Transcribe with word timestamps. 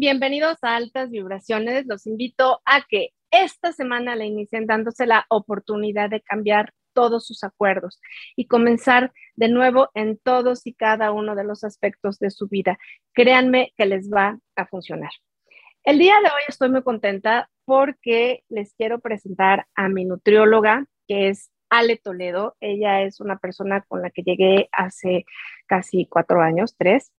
Bienvenidos 0.00 0.56
a 0.62 0.76
Altas 0.76 1.10
Vibraciones. 1.10 1.84
Los 1.86 2.06
invito 2.06 2.62
a 2.64 2.80
que 2.88 3.10
esta 3.30 3.70
semana 3.70 4.16
le 4.16 4.24
inicien 4.24 4.64
dándose 4.64 5.04
la 5.04 5.26
oportunidad 5.28 6.08
de 6.08 6.22
cambiar 6.22 6.72
todos 6.94 7.26
sus 7.26 7.44
acuerdos 7.44 8.00
y 8.34 8.46
comenzar 8.46 9.12
de 9.36 9.50
nuevo 9.50 9.90
en 9.92 10.16
todos 10.16 10.66
y 10.66 10.72
cada 10.72 11.12
uno 11.12 11.34
de 11.34 11.44
los 11.44 11.64
aspectos 11.64 12.18
de 12.18 12.30
su 12.30 12.48
vida. 12.48 12.78
Créanme 13.12 13.74
que 13.76 13.84
les 13.84 14.10
va 14.10 14.38
a 14.56 14.64
funcionar. 14.64 15.10
El 15.84 15.98
día 15.98 16.14
de 16.22 16.28
hoy 16.28 16.44
estoy 16.48 16.70
muy 16.70 16.82
contenta 16.82 17.50
porque 17.66 18.42
les 18.48 18.72
quiero 18.72 19.00
presentar 19.00 19.66
a 19.74 19.90
mi 19.90 20.06
nutrióloga, 20.06 20.86
que 21.08 21.28
es 21.28 21.50
Ale 21.68 21.98
Toledo. 21.98 22.56
Ella 22.60 23.02
es 23.02 23.20
una 23.20 23.36
persona 23.36 23.82
con 23.86 24.00
la 24.00 24.08
que 24.08 24.22
llegué 24.22 24.70
hace 24.72 25.26
casi 25.66 26.06
cuatro 26.06 26.40
años, 26.40 26.74
tres, 26.78 27.12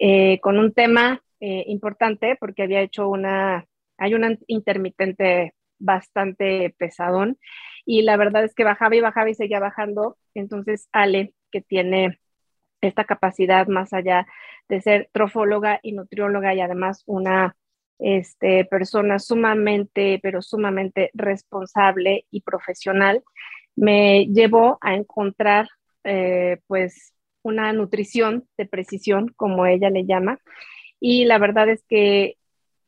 eh, 0.00 0.40
con 0.40 0.58
un 0.58 0.72
tema 0.72 1.22
eh, 1.44 1.64
importante 1.66 2.36
porque 2.38 2.62
había 2.62 2.82
hecho 2.82 3.08
una, 3.08 3.66
hay 3.98 4.14
una 4.14 4.38
intermitente 4.46 5.54
bastante 5.80 6.72
pesadón 6.78 7.36
y 7.84 8.02
la 8.02 8.16
verdad 8.16 8.44
es 8.44 8.54
que 8.54 8.62
bajaba 8.62 8.94
y 8.94 9.00
bajaba 9.00 9.28
y 9.28 9.34
seguía 9.34 9.58
bajando. 9.58 10.16
Entonces, 10.34 10.88
Ale, 10.92 11.34
que 11.50 11.60
tiene 11.60 12.20
esta 12.80 13.02
capacidad 13.02 13.66
más 13.66 13.92
allá 13.92 14.24
de 14.68 14.80
ser 14.82 15.10
trofóloga 15.12 15.80
y 15.82 15.94
nutrióloga 15.94 16.54
y 16.54 16.60
además 16.60 17.02
una 17.06 17.56
este, 17.98 18.64
persona 18.64 19.18
sumamente, 19.18 20.20
pero 20.22 20.42
sumamente 20.42 21.10
responsable 21.12 22.24
y 22.30 22.42
profesional, 22.42 23.24
me 23.74 24.26
llevó 24.26 24.78
a 24.80 24.94
encontrar 24.94 25.66
eh, 26.04 26.58
pues 26.68 27.14
una 27.42 27.72
nutrición 27.72 28.48
de 28.56 28.66
precisión, 28.66 29.32
como 29.34 29.66
ella 29.66 29.90
le 29.90 30.06
llama, 30.06 30.38
y 31.04 31.24
la 31.24 31.38
verdad 31.38 31.68
es 31.68 31.82
que 31.88 32.38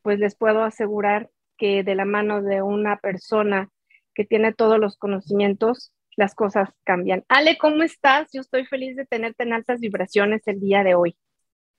pues 0.01 0.19
les 0.19 0.37
puedo 0.37 0.63
asegurar 0.63 1.29
que 1.57 1.83
de 1.83 1.95
la 1.95 2.05
mano 2.05 2.41
de 2.41 2.61
una 2.61 2.97
persona 2.97 3.69
que 4.13 4.23
tiene 4.23 4.53
todos 4.53 4.79
los 4.79 4.95
conocimientos, 4.95 5.91
las 6.15 6.33
cosas 6.33 6.69
cambian. 6.85 7.25
Ale, 7.27 7.57
¿cómo 7.57 7.83
estás? 7.83 8.29
Yo 8.31 8.39
estoy 8.39 8.65
feliz 8.67 8.95
de 8.95 9.05
tenerte 9.05 9.43
en 9.43 9.51
altas 9.51 9.81
vibraciones 9.81 10.43
el 10.45 10.61
día 10.61 10.81
de 10.85 10.95
hoy. 10.95 11.17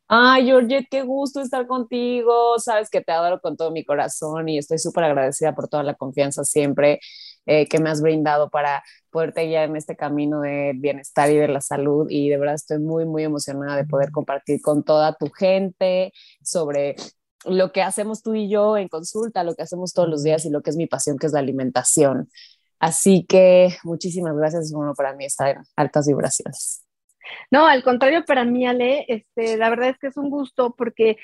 Ay, 0.09 0.45
Georgette, 0.45 0.89
qué 0.91 1.03
gusto 1.03 1.41
estar 1.41 1.67
contigo. 1.67 2.59
Sabes 2.59 2.91
que 2.91 3.00
te 3.00 3.12
adoro 3.12 3.41
con 3.41 3.56
todo 3.56 3.71
mi 3.71 3.83
corazón 3.83 4.50
y 4.50 4.59
estoy 4.59 4.77
súper 4.77 5.05
agradecida 5.05 5.55
por 5.55 5.69
toda 5.69 5.84
la 5.84 5.95
confianza 5.95 6.45
siempre 6.45 7.00
eh, 7.47 7.69
que 7.69 7.79
me 7.79 7.91
has 7.91 8.03
brindado 8.03 8.51
para 8.51 8.85
poderte 9.11 9.47
guiar 9.47 9.69
en 9.69 9.77
este 9.77 9.97
camino 9.97 10.41
de 10.41 10.73
bienestar 10.75 11.31
y 11.31 11.37
de 11.37 11.49
la 11.49 11.61
salud. 11.61 12.07
Y 12.11 12.29
de 12.29 12.39
verdad 12.39 12.57
estoy 12.57 12.79
muy, 12.79 13.05
muy 13.05 13.23
emocionada 13.23 13.77
de 13.77 13.85
poder 13.85 14.11
compartir 14.11 14.61
con 14.61 14.85
toda 14.85 15.15
tu 15.15 15.31
gente 15.31 16.13
sobre 16.43 16.97
lo 17.45 17.73
que 17.73 17.83
hacemos 17.83 18.23
tú 18.23 18.35
y 18.35 18.49
yo 18.49 18.77
en 18.77 18.89
consulta, 18.89 19.45
lo 19.45 19.55
que 19.55 19.63
hacemos 19.63 19.93
todos 19.93 20.09
los 20.09 20.23
días 20.23 20.45
y 20.45 20.51
lo 20.51 20.63
que 20.63 20.71
es 20.71 20.77
mi 20.77 20.87
pasión, 20.87 21.19
que 21.19 21.27
es 21.27 21.33
la 21.33 21.39
alimentación. 21.39 22.29
Así 22.79 23.25
que 23.27 23.77
muchísimas 23.85 24.37
gracias, 24.37 24.73
bueno, 24.73 24.95
para 24.95 25.15
mí 25.15 25.25
estar 25.25 25.49
en 25.49 25.63
altas 25.77 26.07
vibraciones. 26.07 26.85
No, 27.51 27.67
al 27.67 27.83
contrario, 27.83 28.25
para 28.25 28.45
mí, 28.45 28.67
Ale, 28.67 29.05
este, 29.09 29.57
la 29.57 29.71
verdad 29.71 29.91
es 29.91 29.99
que 29.99 30.09
es 30.09 30.17
un 30.17 30.31
gusto 30.31 30.75
porque 30.77 31.17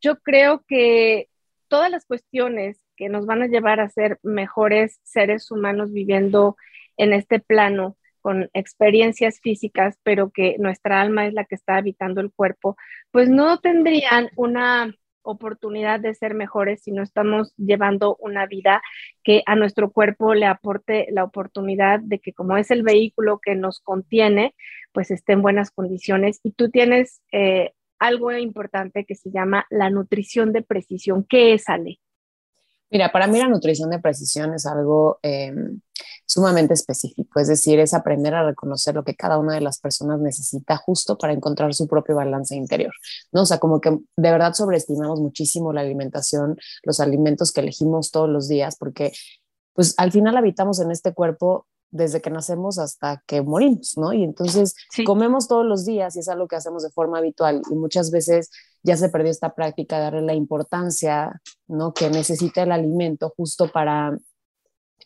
yo 0.00 0.16
creo 0.20 0.64
que 0.66 1.28
todas 1.68 1.90
las 1.90 2.04
cuestiones 2.06 2.78
que 3.00 3.08
nos 3.08 3.24
van 3.24 3.40
a 3.40 3.46
llevar 3.46 3.80
a 3.80 3.88
ser 3.88 4.18
mejores 4.22 5.00
seres 5.04 5.50
humanos 5.50 5.90
viviendo 5.90 6.56
en 6.98 7.14
este 7.14 7.40
plano 7.40 7.96
con 8.20 8.50
experiencias 8.52 9.40
físicas, 9.40 9.98
pero 10.02 10.28
que 10.28 10.56
nuestra 10.58 11.00
alma 11.00 11.26
es 11.26 11.32
la 11.32 11.46
que 11.46 11.54
está 11.54 11.76
habitando 11.76 12.20
el 12.20 12.30
cuerpo, 12.30 12.76
pues 13.10 13.30
no 13.30 13.58
tendrían 13.58 14.28
una 14.36 14.94
oportunidad 15.22 15.98
de 15.98 16.14
ser 16.14 16.34
mejores 16.34 16.82
si 16.82 16.92
no 16.92 17.02
estamos 17.02 17.54
llevando 17.56 18.16
una 18.20 18.44
vida 18.44 18.82
que 19.24 19.42
a 19.46 19.56
nuestro 19.56 19.90
cuerpo 19.92 20.34
le 20.34 20.44
aporte 20.44 21.06
la 21.10 21.24
oportunidad 21.24 22.00
de 22.00 22.18
que 22.18 22.34
como 22.34 22.58
es 22.58 22.70
el 22.70 22.82
vehículo 22.82 23.38
que 23.38 23.54
nos 23.54 23.80
contiene, 23.80 24.54
pues 24.92 25.10
esté 25.10 25.32
en 25.32 25.40
buenas 25.40 25.70
condiciones. 25.70 26.40
Y 26.42 26.52
tú 26.52 26.68
tienes 26.68 27.22
eh, 27.32 27.72
algo 27.98 28.30
importante 28.32 29.06
que 29.06 29.14
se 29.14 29.30
llama 29.30 29.64
la 29.70 29.88
nutrición 29.88 30.52
de 30.52 30.60
precisión. 30.60 31.24
¿Qué 31.26 31.54
es, 31.54 31.66
Ale? 31.70 31.98
Mira, 32.90 33.12
para 33.12 33.26
mí 33.26 33.38
la 33.38 33.48
nutrición 33.48 33.90
de 33.90 34.00
precisión 34.00 34.52
es 34.52 34.66
algo 34.66 35.18
em, 35.22 35.80
sumamente 36.26 36.74
específico, 36.74 37.40
es 37.40 37.48
decir, 37.48 37.78
es 37.78 37.94
aprender 37.94 38.34
a 38.34 38.44
reconocer 38.44 38.94
lo 38.94 39.04
que 39.04 39.14
cada 39.14 39.38
una 39.38 39.54
de 39.54 39.60
las 39.60 39.78
personas 39.80 40.20
necesita 40.20 40.76
justo 40.76 41.16
para 41.18 41.32
encontrar 41.32 41.72
su 41.74 41.86
propio 41.86 42.16
balance 42.16 42.54
interior, 42.56 42.92
¿no? 43.32 43.42
O 43.42 43.46
sea, 43.46 43.58
como 43.58 43.80
que 43.80 43.90
de 43.90 44.30
verdad 44.30 44.54
sobreestimamos 44.54 45.20
muchísimo 45.20 45.72
la 45.72 45.82
alimentación, 45.82 46.56
los 46.82 47.00
alimentos 47.00 47.52
que 47.52 47.60
elegimos 47.60 48.10
todos 48.10 48.28
los 48.28 48.48
días, 48.48 48.76
porque 48.76 49.12
pues 49.72 49.94
al 49.96 50.12
final 50.12 50.36
habitamos 50.36 50.80
en 50.80 50.90
este 50.90 51.14
cuerpo 51.14 51.66
desde 51.90 52.20
que 52.20 52.30
nacemos 52.30 52.78
hasta 52.78 53.22
que 53.26 53.42
morimos, 53.42 53.94
¿no? 53.96 54.12
Y 54.12 54.22
entonces 54.22 54.74
comemos 55.04 55.48
todos 55.48 55.66
los 55.66 55.84
días 55.84 56.16
y 56.16 56.20
es 56.20 56.28
algo 56.28 56.46
que 56.46 56.56
hacemos 56.56 56.82
de 56.82 56.90
forma 56.90 57.18
habitual 57.18 57.62
y 57.70 57.74
muchas 57.74 58.10
veces 58.10 58.50
ya 58.82 58.96
se 58.96 59.08
perdió 59.08 59.30
esta 59.30 59.54
práctica 59.54 59.96
de 59.96 60.04
darle 60.04 60.22
la 60.22 60.34
importancia, 60.34 61.40
¿no? 61.68 61.92
Que 61.92 62.08
necesita 62.10 62.62
el 62.62 62.72
alimento 62.72 63.32
justo 63.36 63.70
para 63.70 64.16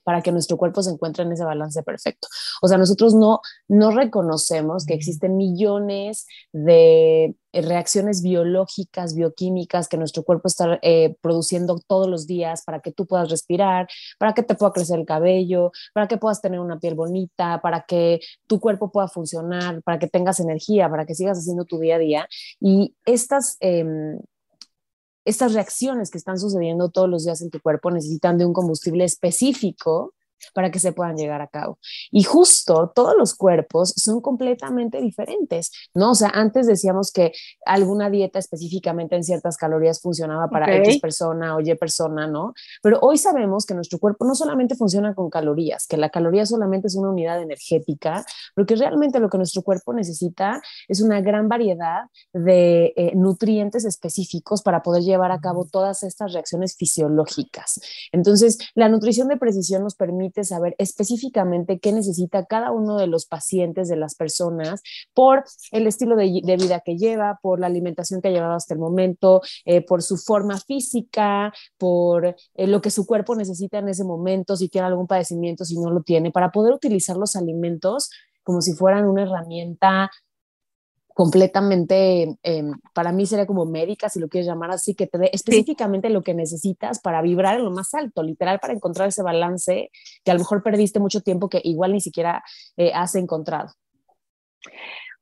para 0.02 0.22
que 0.22 0.32
nuestro 0.32 0.56
cuerpo 0.56 0.82
se 0.82 0.90
encuentre 0.90 1.24
en 1.24 1.32
ese 1.32 1.44
balance 1.44 1.82
perfecto. 1.82 2.28
O 2.62 2.68
sea, 2.68 2.78
nosotros 2.78 3.14
no, 3.14 3.40
no 3.68 3.90
reconocemos 3.90 4.84
que 4.86 4.94
existen 4.94 5.36
millones 5.36 6.26
de 6.52 7.34
reacciones 7.52 8.22
biológicas, 8.22 9.14
bioquímicas 9.14 9.88
que 9.88 9.96
nuestro 9.96 10.24
cuerpo 10.24 10.48
está 10.48 10.78
eh, 10.82 11.16
produciendo 11.20 11.78
todos 11.86 12.08
los 12.08 12.26
días 12.26 12.62
para 12.64 12.80
que 12.80 12.92
tú 12.92 13.06
puedas 13.06 13.30
respirar, 13.30 13.86
para 14.18 14.32
que 14.32 14.42
te 14.42 14.54
pueda 14.54 14.72
crecer 14.72 14.98
el 14.98 15.06
cabello, 15.06 15.72
para 15.92 16.08
que 16.08 16.16
puedas 16.16 16.40
tener 16.40 16.60
una 16.60 16.78
piel 16.78 16.94
bonita, 16.94 17.60
para 17.62 17.82
que 17.82 18.20
tu 18.46 18.60
cuerpo 18.60 18.90
pueda 18.90 19.08
funcionar, 19.08 19.82
para 19.82 19.98
que 19.98 20.08
tengas 20.08 20.40
energía, 20.40 20.88
para 20.88 21.06
que 21.06 21.14
sigas 21.14 21.38
haciendo 21.38 21.64
tu 21.64 21.78
día 21.78 21.96
a 21.96 21.98
día. 21.98 22.28
Y 22.60 22.94
estas... 23.04 23.56
Em, 23.60 24.18
estas 25.24 25.54
reacciones 25.54 26.10
que 26.10 26.18
están 26.18 26.38
sucediendo 26.38 26.90
todos 26.90 27.08
los 27.08 27.24
días 27.24 27.40
en 27.40 27.50
tu 27.50 27.60
cuerpo 27.60 27.90
necesitan 27.90 28.38
de 28.38 28.46
un 28.46 28.52
combustible 28.52 29.04
específico 29.04 30.14
para 30.52 30.70
que 30.70 30.78
se 30.78 30.92
puedan 30.92 31.16
llegar 31.16 31.40
a 31.40 31.48
cabo. 31.48 31.78
Y 32.10 32.24
justo 32.24 32.92
todos 32.94 33.14
los 33.16 33.34
cuerpos 33.34 33.94
son 33.96 34.20
completamente 34.20 35.00
diferentes, 35.00 35.70
¿no? 35.94 36.12
O 36.12 36.14
sea, 36.14 36.30
antes 36.34 36.66
decíamos 36.66 37.12
que 37.12 37.32
alguna 37.64 38.10
dieta 38.10 38.38
específicamente 38.38 39.16
en 39.16 39.24
ciertas 39.24 39.56
calorías 39.56 40.00
funcionaba 40.00 40.48
para 40.48 40.76
X 40.76 41.00
persona 41.00 41.56
o 41.56 41.60
Y 41.60 41.74
persona, 41.74 42.26
¿no? 42.26 42.54
Pero 42.82 42.98
hoy 43.00 43.18
sabemos 43.18 43.66
que 43.66 43.74
nuestro 43.74 43.98
cuerpo 43.98 44.24
no 44.24 44.34
solamente 44.34 44.74
funciona 44.74 45.14
con 45.14 45.30
calorías, 45.30 45.86
que 45.86 45.96
la 45.96 46.10
caloría 46.10 46.46
solamente 46.46 46.88
es 46.88 46.96
una 46.96 47.10
unidad 47.10 47.40
energética, 47.40 48.24
porque 48.54 48.76
realmente 48.76 49.20
lo 49.20 49.28
que 49.28 49.38
nuestro 49.38 49.62
cuerpo 49.62 49.92
necesita 49.92 50.60
es 50.88 51.00
una 51.00 51.20
gran 51.20 51.48
variedad 51.48 52.04
de 52.32 52.92
eh, 52.96 53.12
nutrientes 53.14 53.84
específicos 53.84 54.62
para 54.62 54.82
poder 54.82 55.02
llevar 55.02 55.32
a 55.32 55.40
cabo 55.40 55.66
todas 55.70 56.02
estas 56.02 56.32
reacciones 56.32 56.76
fisiológicas. 56.76 57.80
Entonces, 58.12 58.58
la 58.74 58.88
nutrición 58.88 59.28
de 59.28 59.36
precisión 59.36 59.82
nos 59.82 59.94
permite 59.94 60.33
saber 60.42 60.74
específicamente 60.78 61.78
qué 61.78 61.92
necesita 61.92 62.46
cada 62.46 62.72
uno 62.72 62.96
de 62.96 63.06
los 63.06 63.26
pacientes, 63.26 63.88
de 63.88 63.96
las 63.96 64.16
personas, 64.16 64.82
por 65.12 65.44
el 65.70 65.86
estilo 65.86 66.16
de, 66.16 66.42
vida 66.56 66.80
que 66.80 66.96
lleva, 66.96 67.38
por 67.42 67.60
la 67.60 67.66
alimentación 67.66 68.20
que 68.20 68.28
ha 68.28 68.32
llevado 68.32 68.54
hasta 68.54 68.74
el 68.74 68.80
momento, 68.80 69.42
eh, 69.64 69.82
por 69.82 70.02
su 70.02 70.16
forma 70.16 70.58
física, 70.58 71.52
por 71.78 72.26
eh, 72.26 72.66
lo 72.66 72.80
que 72.80 72.90
su 72.90 73.06
cuerpo 73.06 73.36
necesita 73.36 73.78
en 73.78 73.88
ese 73.88 74.02
momento, 74.02 74.56
si 74.56 74.68
tiene 74.68 74.88
algún 74.88 75.06
padecimiento, 75.06 75.64
si 75.64 75.78
no 75.78 75.90
lo 75.90 76.02
tiene, 76.02 76.32
para 76.32 76.50
poder 76.50 76.72
utilizar 76.72 77.16
los 77.16 77.36
alimentos 77.36 78.10
como 78.42 78.60
si 78.60 78.74
fueran 78.74 79.08
una 79.08 79.22
herramienta 79.22 80.10
completamente, 81.14 82.36
em, 82.42 82.72
para 82.92 83.12
mí 83.12 83.24
sería 83.24 83.46
como 83.46 83.64
médica, 83.64 84.08
si 84.08 84.18
lo 84.18 84.28
quieres 84.28 84.48
llamar 84.48 84.72
así, 84.72 84.94
que 84.96 85.06
te 85.06 85.16
dé 85.16 85.30
específicamente 85.32 86.10
lo 86.10 86.22
que 86.22 86.34
necesitas 86.34 87.00
para 87.00 87.22
vibrar 87.22 87.56
en 87.56 87.64
lo 87.64 87.70
más 87.70 87.94
alto, 87.94 88.22
literal, 88.22 88.58
para 88.58 88.74
encontrar 88.74 89.08
ese 89.08 89.22
balance 89.22 89.90
que 90.24 90.30
a 90.32 90.34
lo 90.34 90.40
mejor 90.40 90.62
perdiste 90.64 90.98
mucho 90.98 91.20
tiempo 91.20 91.48
que 91.48 91.60
igual 91.62 91.92
ni 91.92 92.00
siquiera 92.00 92.42
eh, 92.76 92.90
has 92.92 93.14
encontrado. 93.14 93.72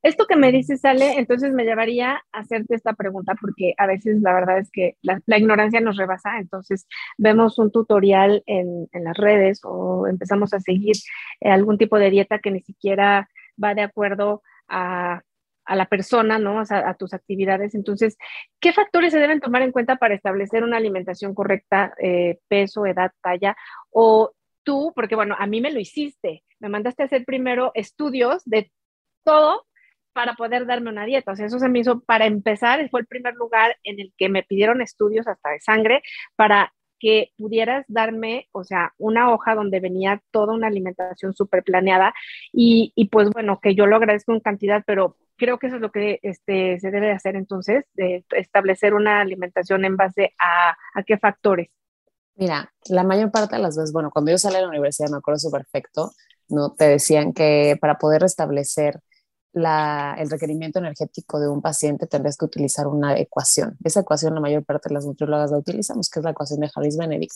Esto 0.03 0.27
que 0.27 0.35
me 0.35 0.51
dices, 0.51 0.81
sale 0.81 1.19
entonces 1.19 1.53
me 1.53 1.65
llevaría 1.65 2.23
a 2.33 2.41
hacerte 2.41 2.75
esta 2.75 2.95
pregunta 2.95 3.35
porque 3.41 3.75
a 3.77 3.87
veces 3.87 4.21
la 4.21 4.33
verdad 4.33 4.59
es 4.59 4.71
que 4.73 4.97
la, 5.03 5.21
ignorancia 5.39 5.81
nos 5.81 5.97
rebasa, 5.97 6.39
entonces 6.39 6.89
vemos 7.19 7.59
un 7.59 7.71
tutorial 7.71 8.43
en, 8.47 8.89
en 8.93 9.05
las 9.05 9.17
redes 9.17 9.61
o 9.63 10.09
empezamos 10.09 10.55
a 10.55 10.61
seguir 10.61 10.97
eh, 11.41 11.51
algún 11.51 11.79
tipo 11.79 11.99
de 11.99 12.11
dieta 12.11 12.39
que 12.39 12.51
ni 12.51 12.63
siquiera 12.63 13.29
va 13.63 13.75
de 13.75 13.83
acuerdo 13.83 14.43
a 14.69 15.23
a 15.65 15.77
la 15.77 15.87
persona, 15.87 16.39
¿no? 16.39 16.61
O 16.61 16.65
sea, 16.65 16.89
a 16.89 16.95
tus 16.95 17.15
actividades. 17.15 17.75
Entonces, 17.75 18.17
¿qué 18.61 18.73
factores 18.73 19.13
se 19.13 19.19
deben 19.19 19.41
tomar 19.41 19.63
en 19.63 19.73
cuenta 19.73 19.97
para 19.97 20.15
establecer 20.15 20.65
una 20.65 20.77
alimentación 20.77 21.35
correcta, 21.35 21.95
eh, 22.03 22.39
peso, 22.49 22.87
edad, 22.87 23.13
talla? 23.23 23.57
O 23.91 24.33
tú, 24.63 24.93
porque 24.95 25.15
bueno, 25.17 25.37
a 25.39 25.47
mí 25.47 25.61
me 25.61 25.73
lo 25.73 25.81
hiciste, 25.81 26.45
me 26.61 26.69
mandaste 26.69 27.03
a 27.03 27.07
hacer 27.07 27.25
primero 27.25 27.73
estudios 27.75 28.43
de 28.45 28.71
todo 29.25 29.67
para 30.13 30.35
poder 30.35 30.67
darme 30.67 30.91
una 30.91 31.07
dieta. 31.07 31.33
O 31.33 31.37
sea, 31.37 31.47
eso 31.47 31.59
se 31.59 31.69
me 31.69 31.81
hizo 31.81 32.01
para 32.01 32.27
empezar, 32.27 32.89
fue 32.91 33.01
el 33.01 33.07
primer 33.07 33.35
lugar 33.35 33.77
en 33.83 34.01
el 34.01 34.13
que 34.17 34.29
me 34.29 34.43
pidieron 34.43 34.81
estudios 34.81 35.27
hasta 35.27 35.51
de 35.51 35.61
sangre 35.61 36.03
para 36.37 36.73
que 36.99 37.33
pudieras 37.37 37.85
darme, 37.89 38.49
o 38.53 38.63
sea, 38.63 38.95
una 38.97 39.33
hoja 39.33 39.57
donde 39.57 39.81
venía 39.81 40.23
toda 40.31 40.55
una 40.55 40.69
alimentación 40.69 41.35
súper 41.35 41.65
planeada 41.65 42.15
y, 42.53 42.93
y, 42.95 43.09
pues 43.09 43.29
bueno, 43.31 43.59
que 43.61 43.75
yo 43.75 43.87
lo 43.87 43.97
agradezco 43.97 44.33
en 44.33 44.39
cantidad, 44.41 44.85
pero 44.87 45.17
creo 45.43 45.59
que 45.59 45.67
eso 45.67 45.77
es 45.77 45.83
lo 45.83 45.91
que 45.91 46.21
este, 46.23 46.79
se 46.79 46.93
debe 46.93 47.11
hacer 47.11 47.35
entonces, 47.35 47.85
de 47.95 48.25
establecer 48.31 48.95
una 48.95 49.21
alimentación 49.21 49.85
en 49.85 49.97
base 49.97 50.35
a, 50.39 50.77
a 50.95 51.03
qué 51.03 51.19
factores. 51.19 51.69
Mira, 52.37 52.73
la 52.87 53.03
mayor 53.03 53.33
parte 53.33 53.57
de 53.57 53.63
las 53.63 53.77
veces, 53.77 53.93
bueno, 53.93 54.11
cuando 54.13 54.31
yo 54.31 54.39
salí 54.39 54.55
de 54.55 54.63
la 54.63 54.69
universidad, 54.69 55.11
me 55.11 55.17
acuerdo 55.17 55.41
súper 55.41 55.63
perfecto, 55.63 56.13
¿no? 56.49 56.75
Te 56.75 56.87
decían 56.87 57.33
que 57.33 57.77
para 57.81 57.99
poder 57.99 58.23
restablecer 58.23 59.01
el 59.55 60.31
requerimiento 60.31 60.79
energético 60.79 61.41
de 61.41 61.49
un 61.49 61.61
paciente 61.61 62.07
tendrías 62.07 62.37
que 62.37 62.45
utilizar 62.45 62.87
una 62.87 63.19
ecuación. 63.19 63.77
Esa 63.83 64.01
ecuación 64.01 64.35
la 64.35 64.41
mayor 64.41 64.65
parte 64.65 64.89
de 64.89 64.95
las 64.95 65.05
nutriólogas 65.05 65.51
la 65.51 65.59
utilizamos, 65.59 66.09
que 66.09 66.21
es 66.21 66.25
la 66.25 66.31
ecuación 66.31 66.61
de 66.61 66.71
Harris 66.73 66.97
Benedict. 66.97 67.35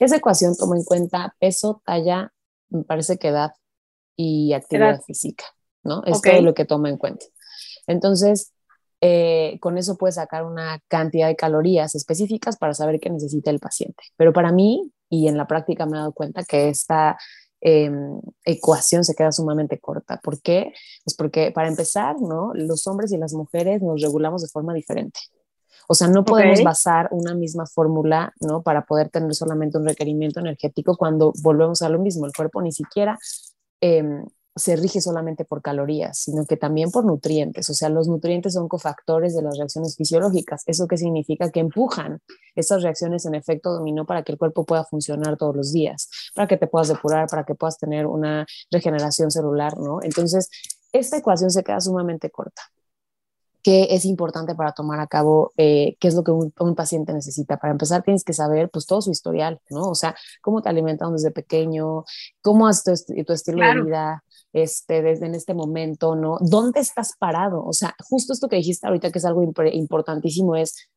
Esa 0.00 0.16
ecuación 0.16 0.56
toma 0.56 0.76
en 0.76 0.84
cuenta 0.84 1.36
peso, 1.38 1.82
talla, 1.86 2.32
me 2.68 2.82
parece 2.82 3.16
que 3.16 3.28
edad 3.28 3.52
y 4.16 4.52
actividad 4.54 5.00
física, 5.02 5.44
¿no? 5.84 6.02
Es 6.04 6.20
todo 6.20 6.42
lo 6.42 6.52
que 6.52 6.64
toma 6.64 6.90
en 6.90 6.98
cuenta. 6.98 7.26
Entonces, 7.86 8.52
eh, 9.00 9.58
con 9.60 9.78
eso 9.78 9.96
puedes 9.96 10.16
sacar 10.16 10.44
una 10.44 10.80
cantidad 10.88 11.28
de 11.28 11.36
calorías 11.36 11.94
específicas 11.94 12.56
para 12.56 12.74
saber 12.74 13.00
qué 13.00 13.10
necesita 13.10 13.50
el 13.50 13.60
paciente. 13.60 14.04
Pero 14.16 14.32
para 14.32 14.52
mí, 14.52 14.90
y 15.10 15.28
en 15.28 15.36
la 15.36 15.46
práctica 15.46 15.86
me 15.86 15.96
he 15.96 16.00
dado 16.00 16.12
cuenta 16.12 16.44
que 16.44 16.68
esta 16.68 17.16
Em, 17.66 18.20
ecuación 18.44 19.04
se 19.04 19.14
queda 19.14 19.32
sumamente 19.32 19.78
corta. 19.80 20.20
¿Por 20.22 20.42
qué? 20.42 20.74
Pues 21.02 21.16
porque 21.16 21.50
para 21.50 21.66
empezar, 21.66 22.20
¿no? 22.20 22.52
Los 22.52 22.86
hombres 22.86 23.10
y 23.10 23.16
las 23.16 23.32
mujeres 23.32 23.80
nos 23.80 24.02
regulamos 24.02 24.42
de 24.42 24.48
forma 24.48 24.74
diferente. 24.74 25.18
O 25.88 25.94
sea, 25.94 26.08
no 26.08 26.26
podemos 26.26 26.62
basar 26.62 27.08
una 27.10 27.34
misma 27.34 27.64
fórmula, 27.64 28.34
¿no? 28.38 28.62
Para 28.62 28.84
poder 28.84 29.08
tener 29.08 29.34
solamente 29.34 29.78
un 29.78 29.86
requerimiento 29.86 30.40
energético 30.40 30.98
cuando 30.98 31.32
volvemos 31.42 31.80
a 31.80 31.88
lo 31.88 31.98
mismo. 31.98 32.26
El 32.26 32.34
cuerpo 32.34 32.60
ni 32.60 32.70
siquiera 32.70 33.18
em, 33.80 34.26
se 34.56 34.76
rige 34.76 35.00
solamente 35.00 35.44
por 35.44 35.62
calorías, 35.62 36.18
sino 36.18 36.46
que 36.46 36.56
también 36.56 36.90
por 36.90 37.04
nutrientes. 37.04 37.68
O 37.70 37.74
sea, 37.74 37.88
los 37.88 38.06
nutrientes 38.06 38.54
son 38.54 38.68
cofactores 38.68 39.34
de 39.34 39.42
las 39.42 39.58
reacciones 39.58 39.96
fisiológicas. 39.96 40.62
¿Eso 40.66 40.86
qué 40.86 40.96
significa? 40.96 41.50
Que 41.50 41.60
empujan 41.60 42.20
esas 42.54 42.82
reacciones 42.82 43.26
en 43.26 43.34
efecto 43.34 43.72
dominó 43.72 44.06
para 44.06 44.22
que 44.22 44.32
el 44.32 44.38
cuerpo 44.38 44.64
pueda 44.64 44.84
funcionar 44.84 45.36
todos 45.36 45.56
los 45.56 45.72
días, 45.72 46.08
para 46.34 46.46
que 46.46 46.56
te 46.56 46.68
puedas 46.68 46.88
depurar, 46.88 47.28
para 47.28 47.44
que 47.44 47.54
puedas 47.56 47.78
tener 47.78 48.06
una 48.06 48.46
regeneración 48.70 49.30
celular, 49.32 49.76
¿no? 49.76 49.98
Entonces, 50.02 50.48
esta 50.92 51.16
ecuación 51.16 51.50
se 51.50 51.64
queda 51.64 51.80
sumamente 51.80 52.30
corta. 52.30 52.62
¿Qué 53.64 53.88
es 53.90 54.04
importante 54.04 54.54
para 54.54 54.72
tomar 54.72 55.00
a 55.00 55.06
cabo? 55.06 55.52
Eh, 55.56 55.96
¿Qué 55.98 56.08
es 56.08 56.14
lo 56.14 56.22
que 56.22 56.30
un, 56.30 56.74
paciente 56.76 57.14
necesita? 57.14 57.56
Para 57.56 57.72
empezar, 57.72 58.02
tienes 58.02 58.22
que 58.22 58.34
saber 58.34 58.68
pues 58.68 58.86
todo 58.86 59.00
su 59.00 59.10
historial, 59.10 59.58
¿no? 59.70 59.88
O 59.88 59.94
sea, 59.94 60.14
cómo 60.42 60.60
te 60.60 60.68
alimentan 60.68 61.12
desde 61.14 61.30
pequeño, 61.30 62.04
cómo 62.42 62.68
es 62.68 62.84
tu, 62.84 62.92
tu 63.24 63.32
estilo 63.32 63.66
de 63.66 63.82
vida, 63.82 64.22
este, 64.54 65.02
desde 65.02 65.26
en 65.26 65.34
este 65.34 65.52
momento, 65.52 66.14
¿no? 66.14 66.38
¿Dónde 66.40 66.80
estás 66.80 67.14
parado? 67.18 67.62
O 67.64 67.72
sea, 67.72 67.94
justo 68.08 68.32
esto 68.32 68.48
que 68.48 68.56
dijiste 68.56 68.86
ahorita, 68.86 69.10
que 69.10 69.18
es 69.18 69.24
algo 69.24 69.42
importantísimo, 69.42 70.54
es, 70.54 70.88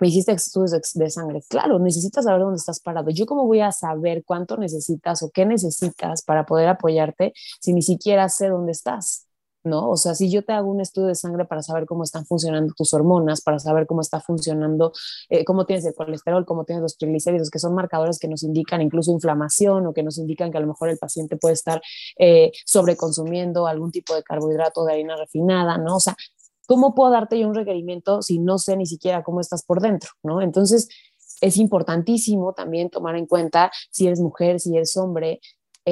me 0.00 0.08
hiciste 0.08 0.32
estudios 0.32 0.72
de, 0.94 1.10
sangre. 1.10 1.42
Claro, 1.48 1.78
necesitas 1.78 2.24
saber 2.24 2.40
dónde 2.40 2.56
estás 2.56 2.80
parado. 2.80 3.10
¿Yo 3.10 3.24
cómo 3.24 3.46
voy 3.46 3.60
a 3.60 3.70
saber 3.70 4.24
cuánto 4.24 4.56
necesitas 4.56 5.22
o 5.22 5.30
qué 5.30 5.46
necesitas 5.46 6.22
para 6.22 6.44
poder 6.44 6.68
apoyarte 6.68 7.32
si 7.60 7.72
ni 7.72 7.82
siquiera 7.82 8.28
sé 8.28 8.48
dónde 8.48 8.72
estás? 8.72 9.29
¿No? 9.64 9.90
O 9.90 9.96
sea, 9.96 10.14
si 10.14 10.30
yo 10.30 10.44
te 10.44 10.52
hago 10.52 10.70
un 10.70 10.80
estudio 10.80 11.08
de 11.08 11.14
sangre 11.14 11.44
para 11.44 11.62
saber 11.62 11.86
cómo 11.86 12.04
están 12.04 12.26
funcionando 12.26 12.72
tus 12.76 12.94
hormonas, 12.94 13.40
para 13.42 13.58
saber 13.58 13.86
cómo 13.86 14.00
está 14.00 14.20
funcionando, 14.20 14.92
eh, 15.28 15.44
cómo 15.44 15.66
tienes 15.66 15.84
el 15.86 15.94
colesterol, 15.94 16.44
cómo 16.44 16.64
tienes 16.64 16.82
los 16.82 16.96
triglicéridos, 16.96 17.50
que 17.50 17.58
son 17.58 17.74
marcadores 17.74 18.18
que 18.18 18.28
nos 18.28 18.42
indican 18.42 18.82
incluso 18.82 19.12
inflamación 19.12 19.86
o 19.86 19.92
que 19.92 20.02
nos 20.02 20.18
indican 20.18 20.50
que 20.50 20.58
a 20.58 20.60
lo 20.60 20.66
mejor 20.66 20.88
el 20.88 20.98
paciente 20.98 21.36
puede 21.36 21.54
estar 21.54 21.80
eh, 22.18 22.52
sobreconsumiendo 22.64 23.66
algún 23.66 23.90
tipo 23.90 24.14
de 24.14 24.22
carbohidrato 24.22 24.84
de 24.84 24.92
harina 24.92 25.16
refinada, 25.16 25.78
¿no? 25.78 25.96
O 25.96 26.00
sea, 26.00 26.16
¿cómo 26.66 26.94
puedo 26.94 27.10
darte 27.10 27.38
yo 27.38 27.48
un 27.48 27.54
requerimiento 27.54 28.22
si 28.22 28.38
no 28.38 28.58
sé 28.58 28.76
ni 28.76 28.86
siquiera 28.86 29.22
cómo 29.22 29.40
estás 29.40 29.64
por 29.64 29.80
dentro, 29.80 30.10
¿no? 30.22 30.40
Entonces, 30.40 30.88
es 31.40 31.56
importantísimo 31.56 32.52
también 32.52 32.90
tomar 32.90 33.16
en 33.16 33.26
cuenta 33.26 33.70
si 33.90 34.06
eres 34.06 34.20
mujer, 34.20 34.60
si 34.60 34.76
eres 34.76 34.96
hombre, 34.96 35.40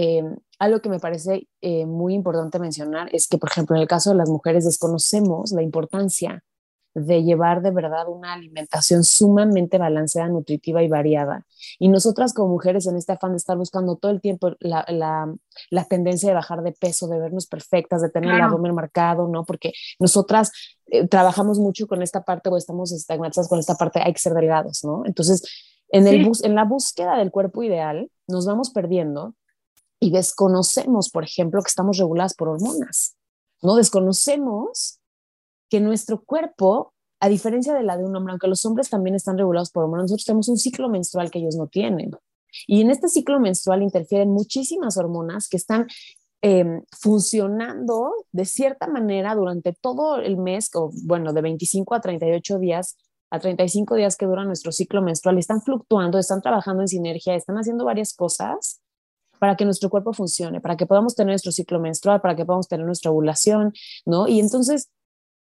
eh, 0.01 0.23
algo 0.61 0.81
que 0.81 0.89
me 0.89 1.01
parece 1.01 1.49
eh, 1.61 1.85
muy 1.85 2.15
importante 2.15 2.61
mencionar 2.61 3.09
es 3.13 3.27
que, 3.27 3.37
por 3.37 3.51
ejemplo, 3.51 3.75
en 3.75 3.83
el 3.83 3.89
caso 3.89 4.11
de 4.11 4.17
las 4.17 4.29
mujeres 4.29 4.65
desconocemos 4.65 5.51
la 5.51 5.63
importancia 5.63 6.45
de 6.95 7.25
llevar 7.25 7.63
de 7.63 7.73
verdad 7.73 8.09
una 8.09 8.33
alimentación 8.33 9.03
sumamente 9.03 9.77
balanceada, 9.77 10.29
nutritiva 10.29 10.85
y 10.85 10.89
variada. 10.89 11.45
Y 11.81 11.89
nosotras 11.89 12.33
como 12.33 12.49
mujeres 12.49 12.87
en 12.87 12.97
este 12.97 13.13
afán 13.13 13.33
de 13.33 13.39
estar 13.39 13.57
buscando 13.57 13.97
todo 13.97 14.13
el 14.13 14.21
tiempo 14.21 14.53
la, 14.61 14.85
la, 14.89 15.85
tendencia 15.85 16.29
de 16.29 16.35
bajar 16.35 16.63
de 16.63 16.73
peso, 16.73 17.09
de 17.09 17.19
vernos 17.19 17.47
perfectas, 17.47 18.01
de 18.01 18.11
tener 18.11 18.33
el 18.33 18.41
abdomen 18.41 18.75
marcado, 18.75 19.27
¿no? 19.27 19.45
Porque 19.45 19.73
nosotras 19.99 20.53
eh, 20.87 21.09
trabajamos 21.09 21.59
mucho 21.59 21.89
con 21.89 22.03
esta 22.03 22.23
parte 22.23 22.51
o 22.51 22.57
estamos 22.57 22.93
estagnadas 22.93 23.49
con 23.49 23.59
esta 23.59 23.75
parte, 23.75 24.01
hay 24.01 24.13
que 24.13 24.21
ser 24.21 24.35
delgados, 24.35 24.85
¿no? 24.85 25.03
Entonces, 25.07 25.43
en, 25.91 26.07
el 26.07 26.25
bus, 26.25 26.45
en 26.45 26.55
la 26.55 26.65
búsqueda 26.65 27.17
del 27.17 27.31
cuerpo 27.31 27.65
ideal, 27.65 28.11
nos 28.29 28.47
vamos 28.47 28.71
perdiendo 28.71 29.35
y 30.01 30.11
desconocemos, 30.11 31.11
por 31.11 31.25
ejemplo, 31.25 31.63
que 31.63 31.69
estamos 31.69 31.99
reguladas 31.99 32.35
por 32.35 32.49
hormonas. 32.49 33.17
No 33.63 33.77
desconocemos 33.77 35.01
que 35.69 35.81
nuestro 35.81 36.23
cuerpo, 36.23 36.95
a 37.21 37.29
diferencia 37.29 37.75
de 37.75 37.83
la 37.83 37.97
de 37.97 38.05
un 38.05 38.15
hombre, 38.15 38.33
aunque 38.33 38.49
los 38.49 38.65
hombres 38.65 38.91
también 38.91 39.17
están 39.17 39.37
regulados 39.37 39.71
por 39.71 39.85
hormonas, 39.85 40.05
nosotros 40.05 40.25
tenemos 40.25 40.49
un 40.49 40.59
ciclo 40.59 40.89
menstrual 40.89 41.31
que 41.31 41.41
ellos 41.41 41.57
no 41.57 41.67
tienen. 41.67 42.13
Y 42.67 42.81
en 42.81 42.91
este 42.91 43.09
ciclo 43.09 43.41
menstrual 43.41 43.83
interfieren 43.83 44.31
muchísimas 44.31 44.97
hormonas 44.97 45.49
que 45.49 45.57
están 45.57 45.87
em, 46.41 46.83
funcionando 46.93 48.13
de 48.31 48.45
cierta 48.45 48.87
manera 48.87 49.35
durante 49.35 49.73
todo 49.73 50.17
el 50.17 50.37
mes, 50.37 50.71
o 50.75 50.91
bueno, 51.05 51.33
de 51.33 51.43
25 51.43 51.95
a 51.97 52.01
38 52.01 52.59
días, 52.59 52.97
a 53.31 53.41
35 53.41 53.97
días 53.97 54.17
que 54.17 54.27
dura 54.27 54.45
nuestro 54.45 54.71
ciclo 54.71 55.03
menstrual, 55.03 55.37
están 55.39 55.61
fluctuando, 55.61 56.19
están 56.19 56.41
trabajando 56.41 56.83
en 56.83 56.89
sinergia, 56.89 57.35
están 57.35 57.57
haciendo 57.57 57.85
varias 57.85 58.15
cosas 58.15 58.81
para 59.39 59.57
que 59.57 59.65
nuestro 59.65 59.91
cuerpo 59.91 60.13
funcione, 60.13 60.61
para 60.61 60.77
que 60.77 60.87
podamos 60.87 61.15
tener 61.15 61.33
nuestro 61.33 61.53
ciclo 61.53 61.81
menstrual, 61.81 62.21
para 62.21 62.37
que 62.37 62.45
podamos 62.45 62.69
tener 62.69 62.87
nuestra 62.87 63.11
ovulación, 63.11 63.73
¿no? 64.07 64.29
Y 64.29 64.41
entonces, 64.41 64.91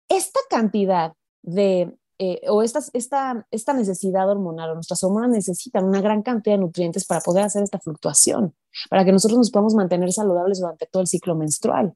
esta 0.09 0.41
cantidad 0.51 1.13
de, 1.43 1.95
eh, 2.19 2.41
o 2.49 2.63
esta, 2.63 2.81
esta, 2.93 3.47
esta 3.51 3.73
necesidad 3.73 4.31
hormonal, 4.31 4.71
o 4.71 4.75
nuestras 4.75 5.03
hormonas 5.03 5.31
necesitan 5.31 5.85
una 5.85 6.01
gran 6.01 6.23
cantidad 6.23 6.57
de 6.57 6.61
nutrientes 6.61 7.05
para 7.05 7.21
poder 7.21 7.45
hacer 7.45 7.63
esta 7.63 7.79
fluctuación, 7.79 8.55
para 8.91 9.05
que 9.05 9.13
nosotros 9.13 9.39
nos 9.39 9.51
podamos 9.51 9.75
mantener 9.75 10.13
saludables 10.13 10.61
durante 10.61 10.87
todo 10.87 11.03
el 11.03 11.09
ciclo 11.09 11.35
menstrual. 11.35 11.95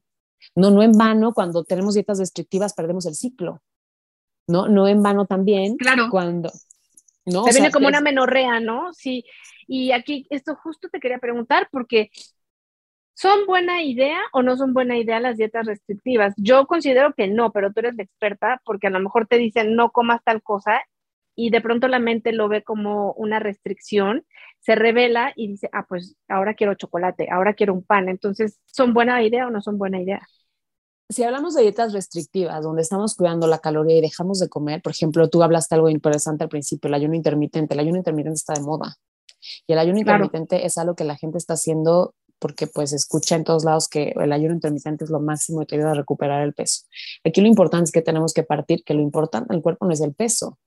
No, 0.55 0.69
no 0.69 0.83
en 0.83 0.91
vano, 0.91 1.33
cuando 1.33 1.63
tenemos 1.63 1.93
dietas 1.93 2.19
restrictivas 2.19 2.73
perdemos 2.73 3.05
el 3.05 3.15
ciclo. 3.15 3.61
No, 4.47 4.67
no 4.67 4.87
en 4.87 5.01
vano 5.01 5.25
también 5.25 5.77
claro. 5.77 6.07
cuando... 6.09 6.51
¿no? 7.27 7.43
Se 7.45 7.53
viene 7.53 7.71
como 7.71 7.87
una 7.87 8.01
menorrea, 8.01 8.59
¿no? 8.59 8.93
Sí, 8.93 9.25
y 9.67 9.91
aquí 9.91 10.25
esto 10.29 10.55
justo 10.55 10.89
te 10.89 10.99
quería 10.99 11.19
preguntar 11.19 11.67
porque 11.71 12.09
¿son 13.13 13.45
buena 13.45 13.81
idea 13.83 14.19
o 14.31 14.43
no 14.43 14.55
son 14.57 14.73
buena 14.73 14.97
idea 14.97 15.19
las 15.19 15.37
dietas 15.37 15.65
restrictivas? 15.65 16.33
Yo 16.37 16.67
considero 16.67 17.13
que 17.13 17.27
no, 17.27 17.51
pero 17.51 17.73
tú 17.73 17.79
eres 17.81 17.95
la 17.95 18.03
experta 18.03 18.61
porque 18.65 18.87
a 18.87 18.91
lo 18.91 18.99
mejor 18.99 19.27
te 19.27 19.37
dicen 19.37 19.75
no 19.75 19.91
comas 19.91 20.23
tal 20.23 20.41
cosa 20.41 20.81
y 21.35 21.51
de 21.51 21.61
pronto 21.61 21.87
la 21.87 21.99
mente 21.99 22.31
lo 22.31 22.47
ve 22.49 22.63
como 22.63 23.13
una 23.13 23.39
restricción, 23.39 24.25
se 24.59 24.75
revela 24.75 25.33
y 25.35 25.49
dice, 25.49 25.69
ah, 25.71 25.85
pues 25.87 26.17
ahora 26.27 26.55
quiero 26.55 26.73
chocolate, 26.73 27.29
ahora 27.31 27.53
quiero 27.53 27.73
un 27.73 27.83
pan. 27.83 28.09
Entonces, 28.09 28.59
¿son 28.65 28.93
buena 28.93 29.21
idea 29.21 29.47
o 29.47 29.51
no 29.51 29.61
son 29.61 29.77
buena 29.77 30.01
idea? 30.01 30.27
Si 31.09 31.23
hablamos 31.23 31.55
de 31.55 31.61
dietas 31.61 31.93
restrictivas, 31.93 32.63
donde 32.63 32.81
estamos 32.81 33.15
cuidando 33.15 33.47
la 33.47 33.59
caloría 33.59 33.97
y 33.97 34.01
dejamos 34.01 34.39
de 34.39 34.49
comer, 34.49 34.81
por 34.81 34.91
ejemplo, 34.91 35.29
tú 35.29 35.41
hablaste 35.41 35.75
algo 35.75 35.89
interesante 35.89 36.43
al 36.43 36.49
principio, 36.49 36.89
el 36.89 36.93
ayuno 36.95 37.15
intermitente. 37.15 37.73
El 37.73 37.79
ayuno 37.79 37.97
intermitente 37.97 38.35
está 38.35 38.53
de 38.53 38.61
moda. 38.61 38.97
Y 39.65 39.73
el 39.73 39.79
ayuno 39.79 39.99
intermitente 39.99 40.65
es 40.65 40.77
algo 40.77 40.95
que 40.95 41.03
la 41.03 41.15
gente 41.15 41.37
está 41.37 41.53
haciendo 41.53 42.13
porque 42.39 42.67
pues 42.67 42.93
escucha 42.93 43.35
en 43.35 43.43
todos 43.43 43.63
lados 43.63 43.87
que 43.87 44.13
el 44.15 44.31
ayuno 44.31 44.53
intermitente 44.53 45.05
es 45.05 45.09
lo 45.09 45.19
máximo 45.19 45.61
y 45.61 45.65
te 45.65 45.75
ayuda 45.75 45.91
a 45.91 45.95
recuperar 45.95 46.43
el 46.43 46.53
peso. 46.53 46.83
Aquí 47.23 47.41
lo 47.41 47.47
importante 47.47 47.85
es 47.85 47.91
que 47.91 48.01
tenemos 48.01 48.33
que 48.33 48.43
partir 48.43 48.83
que 48.83 48.93
lo 48.93 49.01
importante 49.01 49.51
en 49.51 49.57
el 49.57 49.63
cuerpo 49.63 49.85
no 49.85 49.93
es 49.93 50.01
el 50.01 50.13
peso, 50.13 50.59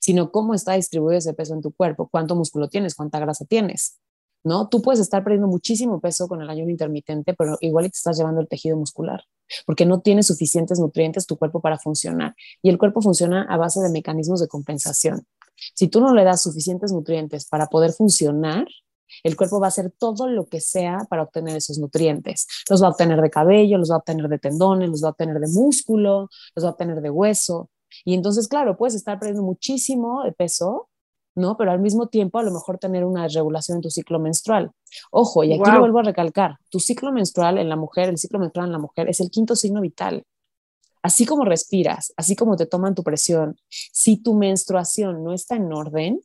sino 0.00 0.32
cómo 0.32 0.54
está 0.54 0.72
distribuido 0.72 1.18
ese 1.18 1.34
peso 1.34 1.54
en 1.54 1.62
tu 1.62 1.72
cuerpo, 1.72 2.08
cuánto 2.08 2.34
músculo 2.34 2.68
tienes, 2.68 2.94
cuánta 2.94 3.20
grasa 3.20 3.44
tienes. 3.44 3.98
¿No? 4.46 4.68
Tú 4.68 4.80
puedes 4.80 5.00
estar 5.00 5.24
perdiendo 5.24 5.48
muchísimo 5.48 6.00
peso 6.00 6.28
con 6.28 6.40
el 6.40 6.48
ayuno 6.48 6.70
intermitente, 6.70 7.34
pero 7.34 7.58
igual 7.60 7.86
te 7.86 7.96
estás 7.96 8.16
llevando 8.16 8.40
el 8.40 8.46
tejido 8.46 8.76
muscular, 8.76 9.24
porque 9.66 9.84
no 9.84 10.02
tienes 10.02 10.28
suficientes 10.28 10.78
nutrientes 10.78 11.26
tu 11.26 11.36
cuerpo 11.36 11.60
para 11.60 11.78
funcionar. 11.78 12.36
Y 12.62 12.68
el 12.68 12.78
cuerpo 12.78 13.02
funciona 13.02 13.42
a 13.42 13.56
base 13.56 13.80
de 13.80 13.90
mecanismos 13.90 14.40
de 14.40 14.46
compensación. 14.46 15.26
Si 15.74 15.88
tú 15.88 16.00
no 16.00 16.14
le 16.14 16.22
das 16.22 16.42
suficientes 16.42 16.92
nutrientes 16.92 17.46
para 17.46 17.66
poder 17.66 17.90
funcionar, 17.90 18.66
El 19.22 19.36
cuerpo 19.36 19.60
va 19.60 19.66
a 19.66 19.68
hacer 19.68 19.92
todo 19.96 20.28
lo 20.28 20.46
que 20.46 20.60
sea 20.60 21.06
para 21.08 21.22
obtener 21.22 21.56
esos 21.56 21.78
nutrientes. 21.78 22.46
Los 22.68 22.82
va 22.82 22.88
a 22.88 22.90
obtener 22.90 23.20
de 23.20 23.30
cabello, 23.30 23.78
los 23.78 23.90
va 23.90 23.96
a 23.96 23.98
obtener 23.98 24.28
de 24.28 24.38
tendones, 24.38 24.88
los 24.88 25.02
va 25.02 25.08
a 25.08 25.10
obtener 25.12 25.38
de 25.38 25.48
músculo, 25.48 26.28
los 26.54 26.64
va 26.64 26.68
a 26.68 26.72
obtener 26.72 27.00
de 27.00 27.10
hueso. 27.10 27.70
Y 28.04 28.14
entonces, 28.14 28.48
claro, 28.48 28.76
puedes 28.76 28.94
estar 28.94 29.18
perdiendo 29.18 29.42
muchísimo 29.42 30.24
de 30.24 30.32
peso, 30.32 30.88
¿no? 31.36 31.56
Pero 31.56 31.70
al 31.70 31.78
mismo 31.78 32.08
tiempo 32.08 32.38
a 32.38 32.42
lo 32.42 32.50
mejor 32.50 32.78
tener 32.78 33.04
una 33.04 33.24
desregulación 33.24 33.76
en 33.76 33.82
tu 33.82 33.90
ciclo 33.90 34.18
menstrual. 34.18 34.72
Ojo, 35.10 35.44
y 35.44 35.52
aquí 35.52 35.70
lo 35.70 35.80
vuelvo 35.80 36.00
a 36.00 36.02
recalcar, 36.02 36.56
tu 36.70 36.80
ciclo 36.80 37.12
menstrual 37.12 37.58
en 37.58 37.68
la 37.68 37.76
mujer, 37.76 38.08
el 38.08 38.18
ciclo 38.18 38.38
menstrual 38.38 38.66
en 38.66 38.72
la 38.72 38.78
mujer 38.78 39.08
es 39.08 39.20
el 39.20 39.30
quinto 39.30 39.54
signo 39.54 39.80
vital. 39.80 40.24
Así 41.02 41.24
como 41.24 41.44
respiras, 41.44 42.12
así 42.16 42.34
como 42.34 42.56
te 42.56 42.66
toman 42.66 42.96
tu 42.96 43.04
presión, 43.04 43.56
si 43.68 44.16
tu 44.16 44.34
menstruación 44.34 45.22
no 45.22 45.32
está 45.32 45.54
en 45.54 45.72
orden, 45.72 46.20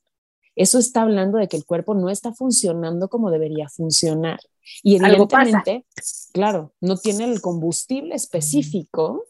eso 0.55 0.79
está 0.79 1.03
hablando 1.03 1.37
de 1.37 1.47
que 1.47 1.57
el 1.57 1.65
cuerpo 1.65 1.93
no 1.93 2.09
está 2.09 2.33
funcionando 2.33 3.07
como 3.09 3.29
debería 3.29 3.69
funcionar. 3.69 4.39
Y 4.81 4.95
evidentemente, 4.95 5.85
claro, 6.33 6.73
no 6.81 6.97
tiene 6.97 7.25
el 7.25 7.41
combustible 7.41 8.15
específico 8.15 9.23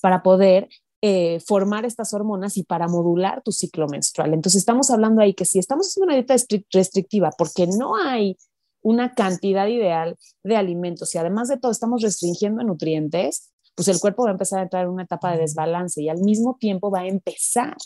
para 0.00 0.22
poder 0.22 0.68
eh, 1.04 1.40
formar 1.40 1.84
estas 1.84 2.14
hormonas 2.14 2.56
y 2.56 2.62
para 2.62 2.86
modular 2.86 3.42
tu 3.42 3.50
ciclo 3.50 3.88
menstrual. 3.88 4.34
Entonces 4.34 4.60
estamos 4.60 4.88
hablando 4.90 5.20
ahí 5.20 5.34
que 5.34 5.44
si 5.44 5.58
estamos 5.58 5.88
haciendo 5.88 6.06
una 6.06 6.14
dieta 6.14 6.36
restrictiva 6.70 7.32
porque 7.36 7.66
no 7.66 7.96
hay 7.96 8.36
una 8.82 9.12
cantidad 9.12 9.66
ideal 9.66 10.16
de 10.44 10.56
alimentos 10.56 11.12
y 11.14 11.18
además 11.18 11.48
de 11.48 11.56
todo 11.56 11.72
estamos 11.72 12.02
restringiendo 12.02 12.62
nutrientes, 12.62 13.52
pues 13.74 13.88
el 13.88 13.98
cuerpo 13.98 14.22
va 14.22 14.30
a 14.30 14.32
empezar 14.32 14.60
a 14.60 14.62
entrar 14.62 14.84
en 14.84 14.90
una 14.90 15.02
etapa 15.02 15.32
de 15.32 15.38
desbalance 15.38 16.00
y 16.00 16.08
al 16.08 16.20
mismo 16.20 16.56
tiempo 16.60 16.88
va 16.90 17.00
a 17.00 17.08
empezar 17.08 17.76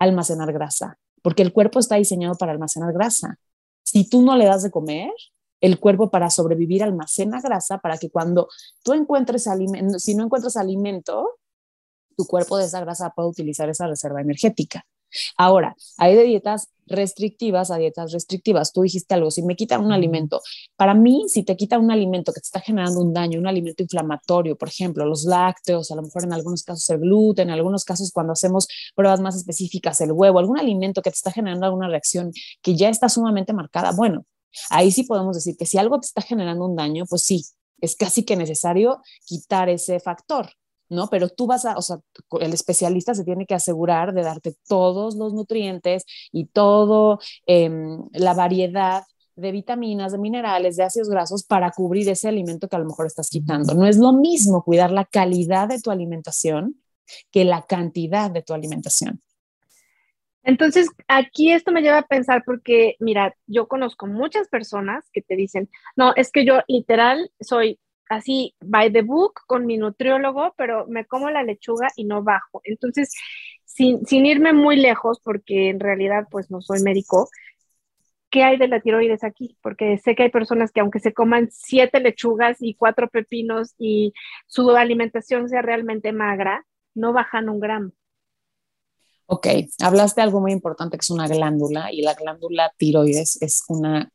a 0.00 0.04
almacenar 0.04 0.52
grasa, 0.52 0.98
porque 1.22 1.42
el 1.42 1.52
cuerpo 1.52 1.78
está 1.78 1.94
diseñado 1.94 2.34
para 2.34 2.50
almacenar 2.50 2.92
grasa. 2.92 3.38
Si 3.84 4.08
tú 4.08 4.22
no 4.22 4.36
le 4.36 4.46
das 4.46 4.64
de 4.64 4.72
comer, 4.72 5.12
el 5.60 5.78
cuerpo 5.78 6.10
para 6.10 6.30
sobrevivir 6.30 6.82
almacena 6.82 7.40
grasa 7.40 7.78
para 7.78 7.96
que 7.96 8.10
cuando 8.10 8.48
tú 8.82 8.92
encuentres 8.92 9.46
alimento, 9.46 10.00
si 10.00 10.16
no 10.16 10.24
encuentras 10.24 10.56
alimento, 10.56 11.38
tu 12.16 12.26
cuerpo 12.26 12.58
de 12.58 12.64
esa 12.64 12.80
grasa 12.80 13.12
puede 13.14 13.28
utilizar 13.28 13.68
esa 13.68 13.86
reserva 13.86 14.20
energética. 14.20 14.84
Ahora, 15.36 15.76
hay 15.98 16.14
de 16.14 16.24
dietas 16.24 16.68
restrictivas 16.86 17.70
a 17.70 17.78
dietas 17.78 18.12
restrictivas. 18.12 18.72
Tú 18.72 18.82
dijiste 18.82 19.14
algo, 19.14 19.30
si 19.30 19.42
me 19.42 19.56
quitan 19.56 19.84
un 19.84 19.92
alimento, 19.92 20.40
para 20.76 20.94
mí, 20.94 21.24
si 21.28 21.42
te 21.42 21.56
quitan 21.56 21.82
un 21.82 21.90
alimento 21.90 22.32
que 22.32 22.40
te 22.40 22.46
está 22.46 22.60
generando 22.60 23.00
un 23.00 23.12
daño, 23.12 23.38
un 23.38 23.46
alimento 23.46 23.82
inflamatorio, 23.82 24.56
por 24.56 24.68
ejemplo, 24.68 25.04
los 25.04 25.24
lácteos, 25.24 25.90
a 25.90 25.96
lo 25.96 26.02
mejor 26.02 26.24
en 26.24 26.32
algunos 26.32 26.62
casos 26.62 26.88
el 26.90 26.98
gluten, 26.98 27.48
en 27.48 27.54
algunos 27.54 27.84
casos 27.84 28.10
cuando 28.12 28.32
hacemos 28.32 28.68
pruebas 28.94 29.20
más 29.20 29.36
específicas, 29.36 30.00
el 30.00 30.12
huevo, 30.12 30.38
algún 30.38 30.58
alimento 30.58 31.02
que 31.02 31.10
te 31.10 31.16
está 31.16 31.32
generando 31.32 31.66
alguna 31.66 31.88
reacción 31.88 32.32
que 32.62 32.76
ya 32.76 32.88
está 32.88 33.08
sumamente 33.08 33.52
marcada, 33.52 33.92
bueno, 33.92 34.24
ahí 34.70 34.90
sí 34.92 35.04
podemos 35.04 35.36
decir 35.36 35.56
que 35.56 35.66
si 35.66 35.78
algo 35.78 36.00
te 36.00 36.06
está 36.06 36.22
generando 36.22 36.64
un 36.66 36.76
daño, 36.76 37.04
pues 37.08 37.22
sí, 37.22 37.44
es 37.80 37.96
casi 37.96 38.24
que 38.24 38.36
necesario 38.36 39.00
quitar 39.24 39.68
ese 39.68 40.00
factor. 40.00 40.50
¿No? 40.88 41.08
Pero 41.08 41.28
tú 41.28 41.46
vas 41.46 41.64
a, 41.64 41.76
o 41.76 41.82
sea, 41.82 41.98
el 42.40 42.52
especialista 42.52 43.14
se 43.14 43.24
tiene 43.24 43.46
que 43.46 43.54
asegurar 43.54 44.12
de 44.14 44.22
darte 44.22 44.54
todos 44.68 45.16
los 45.16 45.34
nutrientes 45.34 46.04
y 46.32 46.46
toda 46.46 47.18
em, 47.46 48.08
la 48.12 48.34
variedad 48.34 49.04
de 49.36 49.52
vitaminas, 49.52 50.12
de 50.12 50.18
minerales, 50.18 50.76
de 50.76 50.84
ácidos 50.84 51.10
grasos 51.10 51.44
para 51.44 51.70
cubrir 51.70 52.08
ese 52.08 52.28
alimento 52.28 52.68
que 52.68 52.76
a 52.76 52.78
lo 52.78 52.86
mejor 52.86 53.06
estás 53.06 53.28
quitando. 53.28 53.74
No 53.74 53.86
es 53.86 53.98
lo 53.98 54.12
mismo 54.12 54.62
cuidar 54.62 54.90
la 54.90 55.04
calidad 55.04 55.68
de 55.68 55.80
tu 55.80 55.90
alimentación 55.90 56.80
que 57.30 57.44
la 57.44 57.62
cantidad 57.62 58.30
de 58.30 58.42
tu 58.42 58.54
alimentación. 58.54 59.20
Entonces, 60.42 60.88
aquí 61.08 61.52
esto 61.52 61.72
me 61.72 61.82
lleva 61.82 61.98
a 61.98 62.06
pensar 62.06 62.44
porque, 62.46 62.94
mira, 63.00 63.34
yo 63.48 63.66
conozco 63.66 64.06
muchas 64.06 64.48
personas 64.48 65.04
que 65.12 65.20
te 65.20 65.34
dicen, 65.34 65.68
no, 65.96 66.14
es 66.14 66.30
que 66.30 66.44
yo 66.44 66.60
literal 66.68 67.32
soy 67.40 67.80
así 68.08 68.54
by 68.60 68.92
the 68.92 69.02
book 69.02 69.40
con 69.46 69.66
mi 69.66 69.78
nutriólogo, 69.78 70.54
pero 70.56 70.86
me 70.86 71.06
como 71.06 71.30
la 71.30 71.42
lechuga 71.42 71.88
y 71.96 72.04
no 72.04 72.22
bajo. 72.22 72.60
Entonces, 72.64 73.12
sin, 73.64 74.26
irme 74.26 74.52
muy 74.52 74.76
lejos, 74.76 75.20
porque 75.20 75.68
en 75.68 75.80
realidad 75.80 76.26
pues 76.30 76.50
no 76.50 76.60
soy 76.60 76.82
médico, 76.82 77.28
¿qué 78.30 78.42
hay 78.42 78.56
de 78.56 78.68
la 78.68 78.80
tiroides 78.80 79.24
aquí? 79.24 79.56
Porque 79.62 79.98
sé 79.98 80.14
que 80.14 80.24
hay 80.24 80.30
personas 80.30 80.72
que 80.72 80.80
aunque 80.80 81.00
se 81.00 81.12
coman 81.12 81.48
siete 81.52 82.00
lechugas 82.00 82.56
y 82.60 82.74
cuatro 82.74 83.08
pepinos 83.08 83.74
y 83.78 84.12
su 84.46 84.70
alimentación 84.70 85.48
sea 85.48 85.62
realmente 85.62 86.12
magra, 86.12 86.64
no 86.94 87.12
bajan 87.12 87.48
un 87.48 87.60
gramo. 87.60 87.92
Ok, 89.26 89.48
hablaste 89.82 90.20
de 90.20 90.24
algo 90.24 90.40
muy 90.40 90.52
importante 90.52 90.96
que 90.96 91.02
es 91.02 91.10
una 91.10 91.26
glándula 91.26 91.92
y 91.92 92.02
la 92.02 92.14
glándula 92.14 92.72
tiroides 92.78 93.42
es 93.42 93.64
una 93.68 94.12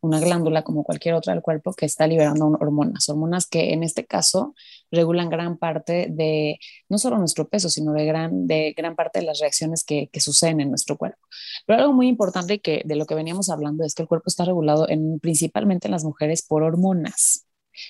una 0.00 0.20
glándula 0.20 0.62
como 0.62 0.84
cualquier 0.84 1.14
otra 1.14 1.32
del 1.32 1.42
cuerpo 1.42 1.72
que 1.72 1.86
está 1.86 2.06
liberando 2.06 2.46
hormonas, 2.46 3.08
hormonas 3.08 3.46
que 3.46 3.72
en 3.72 3.82
este 3.82 4.06
caso 4.06 4.54
regulan 4.90 5.28
gran 5.28 5.58
parte 5.58 6.08
de 6.10 6.58
no 6.88 6.98
solo 6.98 7.18
nuestro 7.18 7.48
peso, 7.48 7.68
sino 7.68 7.92
de 7.92 8.04
gran, 8.04 8.46
de 8.46 8.72
gran 8.76 8.94
parte 8.94 9.20
de 9.20 9.26
las 9.26 9.40
reacciones 9.40 9.84
que, 9.84 10.08
suceden 10.18 10.60
en 10.60 10.70
nuestro 10.70 10.96
cuerpo. 10.96 11.20
Pero 11.66 11.80
algo 11.80 11.92
muy 11.92 12.08
importante 12.08 12.58
que 12.58 12.82
de 12.84 12.96
lo 12.96 13.06
que 13.06 13.14
veníamos 13.14 13.48
hablando 13.48 13.84
es 13.84 13.94
que 13.94 14.02
el 14.02 14.08
cuerpo 14.08 14.24
está 14.26 14.44
regulado 14.44 14.88
en, 14.88 15.20
principalmente 15.20 15.86
en 15.86 15.92
las 15.92 16.04
mujeres 16.04 16.42
por 16.42 16.62
hormonas. 16.62 17.46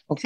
¿Ok? 0.06 0.24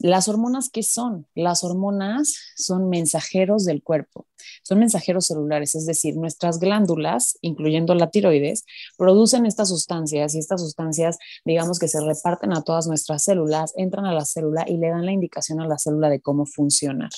Las 0.00 0.28
hormonas, 0.28 0.70
¿qué 0.70 0.84
son? 0.84 1.26
Las 1.34 1.64
hormonas 1.64 2.36
son 2.56 2.88
mensajeros 2.88 3.64
del 3.64 3.82
cuerpo, 3.82 4.26
son 4.62 4.78
mensajeros 4.78 5.26
celulares, 5.26 5.74
es 5.74 5.86
decir, 5.86 6.16
nuestras 6.16 6.60
glándulas, 6.60 7.36
incluyendo 7.40 7.96
la 7.96 8.10
tiroides, 8.10 8.64
producen 8.96 9.44
estas 9.44 9.70
sustancias 9.70 10.36
y 10.36 10.38
estas 10.38 10.60
sustancias, 10.60 11.18
digamos 11.44 11.80
que 11.80 11.88
se 11.88 12.00
reparten 12.00 12.52
a 12.52 12.62
todas 12.62 12.86
nuestras 12.86 13.24
células, 13.24 13.72
entran 13.76 14.06
a 14.06 14.14
la 14.14 14.24
célula 14.24 14.64
y 14.68 14.76
le 14.76 14.88
dan 14.88 15.04
la 15.04 15.12
indicación 15.12 15.60
a 15.60 15.66
la 15.66 15.78
célula 15.78 16.08
de 16.08 16.20
cómo 16.20 16.46
funcionar. 16.46 17.10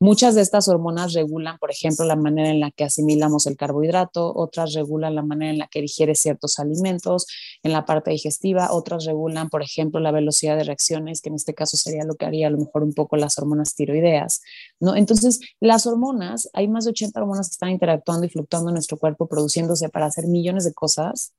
Muchas 0.00 0.34
de 0.34 0.42
estas 0.42 0.68
hormonas 0.68 1.12
regulan, 1.12 1.58
por 1.58 1.70
ejemplo, 1.70 2.04
la 2.04 2.16
manera 2.16 2.50
en 2.50 2.60
la 2.60 2.70
que 2.70 2.84
asimilamos 2.84 3.46
el 3.46 3.56
carbohidrato, 3.56 4.32
otras 4.34 4.74
regulan 4.74 5.14
la 5.14 5.22
manera 5.22 5.52
en 5.52 5.58
la 5.58 5.68
que 5.68 5.80
digiere 5.80 6.14
ciertos 6.14 6.58
alimentos 6.58 7.26
en 7.62 7.72
la 7.72 7.84
parte 7.84 8.10
digestiva, 8.10 8.72
otras 8.72 9.04
regulan, 9.04 9.48
por 9.48 9.62
ejemplo, 9.62 10.00
la 10.00 10.12
velocidad 10.12 10.56
de 10.56 10.64
reacciones, 10.64 11.20
que 11.20 11.28
en 11.28 11.36
este 11.36 11.54
caso 11.54 11.76
sería 11.76 12.04
lo 12.04 12.14
que 12.14 12.26
haría 12.26 12.48
a 12.48 12.50
lo 12.50 12.58
mejor 12.58 12.82
un 12.82 12.92
poco 12.92 13.16
las 13.16 13.38
hormonas 13.38 13.74
tiroideas, 13.74 14.42
¿no? 14.80 14.96
Entonces, 14.96 15.40
las 15.60 15.86
hormonas, 15.86 16.48
hay 16.52 16.68
más 16.68 16.84
de 16.84 16.90
80 16.90 17.20
hormonas 17.20 17.48
que 17.48 17.52
están 17.52 17.70
interactuando 17.70 18.26
y 18.26 18.30
fluctuando 18.30 18.70
en 18.70 18.74
nuestro 18.74 18.98
cuerpo, 18.98 19.26
produciéndose 19.28 19.88
para 19.88 20.06
hacer 20.06 20.26
millones 20.26 20.64
de 20.64 20.74
cosas 20.74 21.34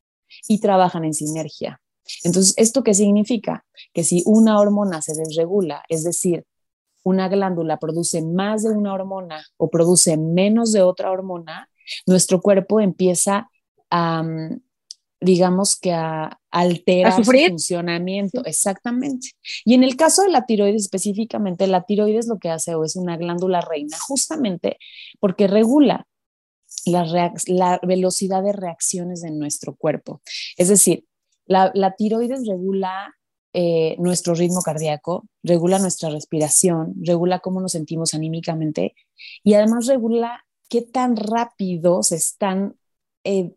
y 0.47 0.59
trabajan 0.59 1.05
en 1.05 1.13
sinergia. 1.13 1.81
Entonces, 2.23 2.53
¿esto 2.57 2.83
qué 2.83 2.93
significa? 2.93 3.65
Que 3.93 4.03
si 4.03 4.23
una 4.25 4.59
hormona 4.59 5.01
se 5.01 5.13
desregula, 5.13 5.83
es 5.89 6.03
decir, 6.03 6.45
una 7.05 7.29
glándula 7.29 7.77
produce 7.77 8.21
más 8.23 8.63
de 8.63 8.71
una 8.71 8.93
hormona 8.93 9.45
o 9.57 9.69
produce 9.69 10.17
menos 10.17 10.73
de 10.73 10.81
otra 10.81 11.11
hormona, 11.11 11.69
nuestro 12.07 12.41
cuerpo 12.41 12.81
empieza 12.81 13.49
a, 13.91 14.23
mm, 14.23 14.59
digamos 15.21 15.79
que 15.79 15.93
a 15.93 16.39
alterar 16.49 17.13
su 17.13 17.23
funcionamiento. 17.23 18.43
Exactamente. 18.43 19.29
Y 19.63 19.75
en 19.75 19.83
el 19.83 19.95
caso 19.95 20.23
de 20.23 20.29
la 20.29 20.47
tiroides 20.47 20.81
específicamente, 20.81 21.67
la 21.67 21.83
tiroides 21.83 22.27
lo 22.27 22.39
que 22.39 22.49
hace 22.49 22.73
o 22.73 22.83
es 22.83 22.95
una 22.95 23.17
glándula 23.17 23.61
reina 23.61 23.97
justamente 23.99 24.77
porque 25.19 25.47
regula 25.47 26.07
la, 26.87 27.33
la 27.47 27.79
velocidad 27.83 28.43
de 28.43 28.53
reacciones 28.53 29.21
de 29.21 29.29
nuestro 29.29 29.75
cuerpo. 29.75 30.21
Es 30.57 30.69
decir, 30.69 31.05
la, 31.45 31.71
la 31.75 31.95
tiroides 31.95 32.47
regula 32.47 33.13
eh, 33.57 33.95
nuestro 33.99 34.35
ritmo 34.35 34.61
cardíaco, 34.61 35.29
regula 35.41 35.79
nuestra 35.79 36.09
respiración, 36.09 36.93
regula 37.01 37.39
cómo 37.39 37.61
nos 37.61 37.71
sentimos 37.71 38.13
anímicamente 38.13 38.95
y 39.45 39.53
además 39.53 39.87
regula 39.87 40.45
qué 40.67 40.81
tan 40.81 41.15
rápido 41.15 42.03
se 42.03 42.17
están 42.17 42.75
eh, 43.23 43.53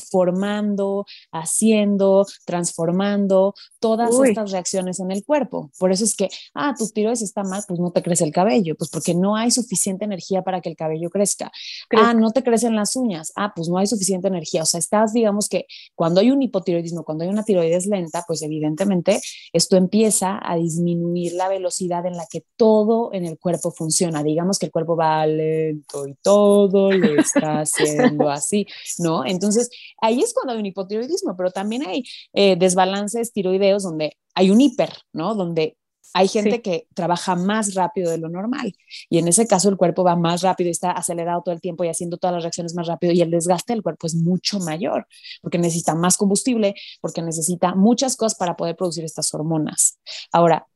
formando, 0.00 1.06
haciendo, 1.32 2.26
transformando 2.44 3.54
todas 3.78 4.10
estas 4.24 4.50
reacciones 4.50 5.00
en 5.00 5.10
el 5.10 5.24
cuerpo. 5.24 5.70
Por 5.78 5.92
eso 5.92 6.04
es 6.04 6.16
que, 6.16 6.28
ah, 6.54 6.74
tu 6.76 6.88
tiroides 6.88 7.22
está 7.22 7.42
mal, 7.42 7.62
pues 7.66 7.80
no 7.80 7.92
te 7.92 8.02
crece 8.02 8.24
el 8.24 8.32
cabello, 8.32 8.74
pues 8.76 8.90
porque 8.90 9.14
no 9.14 9.36
hay 9.36 9.50
suficiente 9.50 10.04
energía 10.04 10.42
para 10.42 10.60
que 10.60 10.68
el 10.68 10.76
cabello 10.76 11.10
crezca. 11.10 11.50
Ah, 11.90 12.14
no 12.14 12.30
te 12.30 12.42
crecen 12.42 12.76
las 12.76 12.96
uñas. 12.96 13.32
Ah, 13.36 13.52
pues 13.54 13.68
no 13.68 13.78
hay 13.78 13.86
suficiente 13.86 14.28
energía. 14.28 14.62
O 14.62 14.66
sea, 14.66 14.78
estás, 14.78 15.12
digamos 15.12 15.48
que 15.48 15.66
cuando 15.94 16.20
hay 16.20 16.30
un 16.30 16.42
hipotiroidismo, 16.42 17.04
cuando 17.04 17.24
hay 17.24 17.30
una 17.30 17.44
tiroides 17.44 17.86
lenta, 17.86 18.24
pues 18.26 18.42
evidentemente 18.42 19.20
esto 19.52 19.76
empieza 19.76 20.38
a 20.42 20.56
disminuir 20.56 21.32
la 21.34 21.48
velocidad 21.48 22.06
en 22.06 22.16
la 22.16 22.26
que 22.30 22.44
todo 22.56 23.12
en 23.12 23.24
el 23.24 23.38
cuerpo 23.38 23.70
funciona. 23.70 24.22
Digamos 24.22 24.58
que 24.58 24.66
el 24.66 24.72
cuerpo 24.72 24.96
va 24.96 25.26
lento 25.26 26.06
y 26.06 26.14
todo 26.22 26.90
le 26.92 27.16
está 27.20 27.60
haciendo 27.60 28.30
así, 28.30 28.66
¿no? 28.98 29.24
Entonces, 29.24 29.70
ahí 29.98 30.20
es 30.20 30.34
cuando 30.34 30.52
hay 30.52 30.58
un 30.58 30.66
hipotiroidismo, 30.66 31.36
pero 31.36 31.50
también 31.50 31.86
hay 31.86 32.04
eh, 32.32 32.56
desbalances 32.56 33.32
tiroideos 33.32 33.82
donde 33.82 34.16
hay 34.34 34.50
un 34.50 34.60
hiper, 34.60 34.90
¿no? 35.12 35.34
Donde 35.34 35.76
Hay 36.12 36.26
gente 36.28 36.60
que 36.60 36.88
trabaja 36.94 37.36
más 37.36 37.74
rápido 37.74 38.10
de 38.10 38.18
lo 38.18 38.28
normal 38.28 38.74
y 39.08 39.18
en 39.18 39.28
ese 39.28 39.46
caso 39.46 39.68
el 39.68 39.76
cuerpo 39.76 40.02
va 40.02 40.16
más 40.16 40.42
rápido 40.42 40.68
y 40.68 40.72
está 40.72 40.90
acelerado 40.90 41.42
todo 41.42 41.54
el 41.54 41.60
tiempo 41.60 41.84
y 41.84 41.88
haciendo 41.88 42.16
todas 42.16 42.34
las 42.34 42.42
reacciones 42.42 42.74
más 42.74 42.88
rápido 42.88 43.12
y 43.12 43.20
el 43.20 43.30
desgaste 43.30 43.72
del 43.74 43.82
cuerpo 43.82 44.06
es 44.08 44.16
mucho 44.16 44.58
mayor 44.58 45.06
porque 45.40 45.58
necesita 45.58 45.94
más 45.94 46.16
combustible, 46.16 46.74
porque 47.00 47.22
necesita 47.22 47.74
muchas 47.76 48.16
cosas 48.16 48.36
para 48.36 48.56
poder 48.56 48.76
producir 48.76 49.04
estas 49.04 49.32
hormonas. 49.34 49.98
Ahora, 50.32 50.66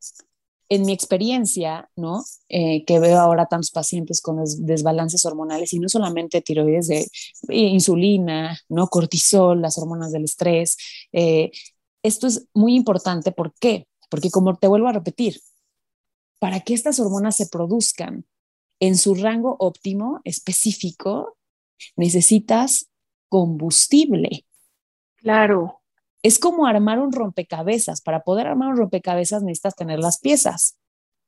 en 0.69 0.83
mi 0.87 0.93
experiencia, 0.93 1.91
¿no? 1.97 2.25
Eh, 2.49 2.85
que 2.85 2.99
veo 2.99 3.19
ahora 3.19 3.47
tantos 3.47 3.71
pacientes 3.71 4.21
con 4.21 4.43
desbalances 4.61 5.25
hormonales 5.25 5.73
y 5.73 5.79
no 5.79 5.89
solamente 5.89 6.41
tiroides 6.41 6.89
de 6.89 7.09
insulina, 7.49 8.59
¿no? 8.69 8.89
Cortisol, 8.89 9.61
las 9.61 9.79
hormonas 9.79 10.13
del 10.13 10.25
estrés. 10.25 10.77
Eh, 11.13 11.51
esto 12.03 12.27
es 12.27 12.47
muy 12.55 12.75
importante. 12.75 13.33
¿Por 13.33 13.55
qué? 13.55 13.87
Porque 14.11 14.31
como 14.31 14.57
te 14.57 14.69
vuelvo 14.69 14.89
a 14.89 14.93
repetir, 14.93 15.41
para 16.39 16.61
que 16.61 16.75
estas 16.75 17.01
hormonas 17.01 17.37
se 17.37 17.47
produzcan 17.47 18.27
en 18.81 18.97
su 18.97 19.15
rango 19.15 19.57
óptimo 19.59 20.21
específico, 20.25 21.37
necesitas 21.97 22.89
combustible. 23.29 24.45
Claro. 25.17 25.81
Es 26.25 26.39
como 26.39 26.67
armar 26.67 27.01
un 27.01 27.13
rompecabezas. 27.13 28.01
Para 28.01 28.25
poder 28.25 28.47
armar 28.47 28.71
un 28.71 28.79
rompecabezas 28.79 29.43
necesitas 29.43 29.77
tener 29.77 29.99
las 29.99 30.19
piezas. 30.19 30.79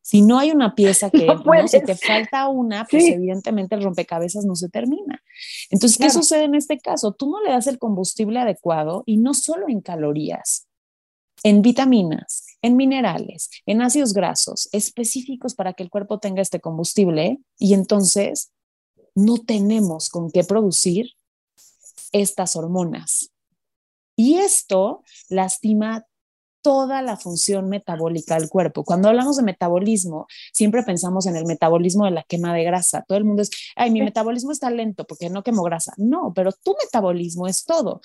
Si 0.00 0.22
no 0.22 0.38
hay 0.38 0.52
una 0.52 0.74
pieza 0.74 1.10
que, 1.12 1.26
no 1.26 1.68
si 1.68 1.82
te 1.82 1.96
falta 1.96 2.48
una, 2.48 2.86
pues 2.90 3.04
evidentemente 3.04 3.74
el 3.74 3.82
rompecabezas 3.82 4.46
no 4.46 4.54
se 4.54 4.70
termina. 4.70 5.22
Entonces, 5.70 5.98
¿qué 5.98 6.08
sucede 6.08 6.44
en 6.44 6.54
este 6.54 6.78
caso? 6.78 7.12
Tú 7.12 7.28
no 7.28 7.42
le 7.42 7.50
das 7.50 7.66
el 7.66 7.78
combustible 7.78 8.38
adecuado 8.38 9.02
y 9.04 9.18
no 9.18 9.34
solo 9.34 9.68
en 9.68 9.82
calorías, 9.82 10.66
en 11.42 11.60
vitaminas, 11.60 12.46
en 12.62 12.76
minerales, 12.76 13.50
en 13.66 13.82
ácidos 13.82 14.14
grasos 14.14 14.70
específicos 14.72 15.54
para 15.54 15.74
que 15.74 15.82
el 15.82 15.90
cuerpo 15.90 16.20
tenga 16.20 16.40
este 16.40 16.60
combustible 16.60 17.38
y 17.58 17.74
entonces 17.74 18.50
no 19.14 19.36
tenemos 19.38 20.08
con 20.08 20.30
qué 20.30 20.42
producir 20.42 21.10
estas 22.12 22.56
hormonas. 22.56 23.30
Y 24.16 24.38
esto 24.38 25.02
lastima 25.28 26.06
toda 26.66 27.00
la 27.00 27.16
función 27.16 27.68
metabólica 27.68 28.36
del 28.36 28.48
cuerpo. 28.48 28.82
Cuando 28.82 29.08
hablamos 29.08 29.36
de 29.36 29.44
metabolismo, 29.44 30.26
siempre 30.52 30.82
pensamos 30.82 31.26
en 31.26 31.36
el 31.36 31.46
metabolismo 31.46 32.06
de 32.06 32.10
la 32.10 32.24
quema 32.24 32.52
de 32.52 32.64
grasa. 32.64 33.04
Todo 33.06 33.18
el 33.18 33.24
mundo 33.24 33.42
es, 33.42 33.50
ay, 33.76 33.92
mi 33.92 34.02
metabolismo 34.02 34.50
está 34.50 34.68
lento 34.68 35.06
porque 35.06 35.30
no 35.30 35.44
quemo 35.44 35.62
grasa. 35.62 35.94
No, 35.96 36.32
pero 36.34 36.50
tu 36.50 36.74
metabolismo 36.82 37.46
es 37.46 37.64
todo. 37.64 38.00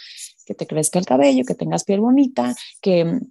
Que 0.45 0.53
te 0.53 0.67
crezca 0.67 0.99
el 0.99 1.07
cabello, 1.07 1.43
que 1.43 1.55
tengas 1.55 1.85
piel 1.85 2.01
bonita, 2.01 2.53
que 2.81 3.21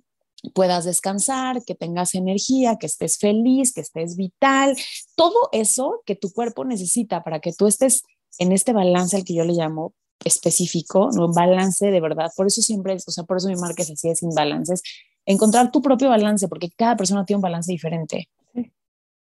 puedas 0.53 0.85
descansar, 0.85 1.63
que 1.65 1.77
tengas 1.77 2.17
energía, 2.17 2.77
que 2.77 2.87
estés 2.87 3.17
feliz, 3.17 3.73
que 3.73 3.83
estés 3.83 4.17
vital. 4.17 4.77
Todo 5.15 5.49
eso 5.53 6.03
que 6.07 6.17
tu 6.17 6.33
cuerpo 6.33 6.65
necesita 6.65 7.23
para 7.23 7.39
que 7.39 7.53
tú 7.53 7.69
estés 7.69 8.03
en 8.41 8.51
este 8.51 8.73
balance 8.73 9.17
al 9.17 9.23
que 9.23 9.35
yo 9.35 9.45
le 9.45 9.53
llamo 9.53 9.95
específico, 10.25 11.11
¿no? 11.13 11.33
balance 11.33 11.91
de 11.91 12.01
verdad. 12.01 12.31
Por 12.37 12.47
eso 12.47 12.63
siempre, 12.63 12.95
o 12.95 13.11
sea, 13.11 13.25
por 13.25 13.37
eso 13.37 13.49
mi 13.49 13.57
marca 13.57 13.83
es 13.83 13.91
así, 13.91 14.09
es 14.09 14.19
sin 14.19 14.31
balances. 14.31 14.83
Encontrar 15.27 15.71
tu 15.71 15.83
propio 15.83 16.09
balance, 16.09 16.49
porque 16.49 16.71
cada 16.71 16.97
persona 16.97 17.25
tiene 17.25 17.39
un 17.39 17.43
balance 17.43 17.71
diferente. 17.71 18.29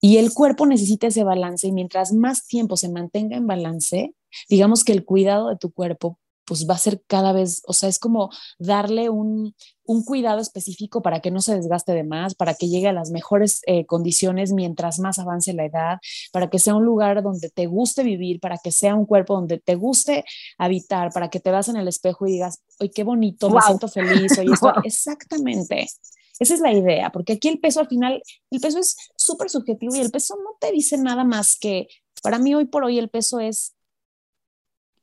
Y 0.04 0.18
el 0.18 0.34
cuerpo 0.34 0.66
necesita 0.66 1.08
ese 1.08 1.24
balance 1.24 1.68
y 1.68 1.72
mientras 1.72 2.12
más 2.12 2.48
tiempo 2.48 2.76
se 2.76 2.90
mantenga 2.90 3.38
en 3.38 3.46
balance, 3.46 4.16
digamos 4.50 4.84
que 4.84 4.94
el 4.94 5.06
cuidado 5.06 5.50
de 5.50 5.58
tu 5.58 5.72
cuerpo 5.72 6.18
pues 6.52 6.68
va 6.70 6.74
a 6.74 6.80
ser 6.80 7.02
cada 7.08 7.32
vez, 7.32 7.64
o 7.66 7.72
sea, 7.72 7.88
es 7.88 7.98
como 7.98 8.30
darle 8.60 9.10
un, 9.10 9.56
cuidado 10.06 10.42
específico 10.42 11.02
para 11.02 11.22
que 11.22 11.32
no 11.32 11.40
se 11.40 11.56
desgaste 11.56 11.94
de 11.94 12.04
más, 12.04 12.36
para 12.36 12.56
que 12.56 12.68
llegue 12.68 12.90
a 12.90 12.94
las 12.94 13.10
mejores 13.10 13.62
eh, 13.68 13.86
condiciones 13.86 14.52
mientras 14.52 15.00
más 15.00 15.18
avance 15.18 15.54
la 15.54 15.64
edad, 15.64 16.00
para 16.34 16.50
que 16.50 16.60
sea 16.60 16.76
un 16.76 16.84
lugar 16.84 17.24
donde 17.24 17.50
te 17.50 17.68
guste 17.68 18.04
vivir, 18.04 18.42
para 18.42 18.58
que 18.58 18.72
sea 18.72 18.96
un 18.96 19.06
cuerpo 19.06 19.36
donde 19.36 19.60
te 19.60 19.76
guste 19.76 20.26
habitar, 20.58 21.14
para 21.14 21.30
que 21.30 21.40
te 21.40 21.52
vas 21.52 21.70
en 21.70 21.78
el 21.78 21.88
espejo 21.88 22.28
y 22.28 22.34
digas, 22.34 22.62
¡ay, 22.82 22.90
qué 22.90 23.06
bonito! 23.06 23.50
Me 23.50 23.62
siento 23.62 23.88
feliz. 23.88 24.34
Exactamente. 24.84 25.88
Esa 26.38 26.54
es 26.54 26.60
la 26.60 26.74
idea, 26.74 27.14
porque 27.14 27.34
aquí 27.34 27.48
el 27.48 27.62
peso 27.62 27.80
al 27.80 27.88
final, 27.88 28.22
el 28.50 28.60
peso 28.60 28.78
es 28.78 28.98
súper 29.16 29.50
subjetivo 29.50 29.96
y 29.96 30.02
el 30.02 30.12
peso 30.12 30.36
no 30.36 30.58
te 30.60 30.74
dice 30.74 30.98
nada 30.98 31.24
más 31.24 31.58
que, 31.58 31.88
para 32.22 32.40
mí 32.40 32.54
hoy 32.54 32.66
por 32.66 32.84
hoy 32.84 33.00
el 33.00 33.08
peso 33.08 33.40
es 33.40 33.74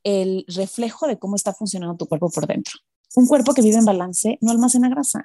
el 0.03 0.45
reflejo 0.47 1.07
de 1.07 1.17
cómo 1.17 1.35
está 1.35 1.53
funcionando 1.53 1.97
tu 1.97 2.07
cuerpo 2.07 2.29
por 2.29 2.47
dentro. 2.47 2.73
Un 3.15 3.27
cuerpo 3.27 3.53
que 3.53 3.61
vive 3.61 3.77
en 3.77 3.85
balance 3.85 4.37
no 4.41 4.51
almacena 4.51 4.89
grasa. 4.89 5.23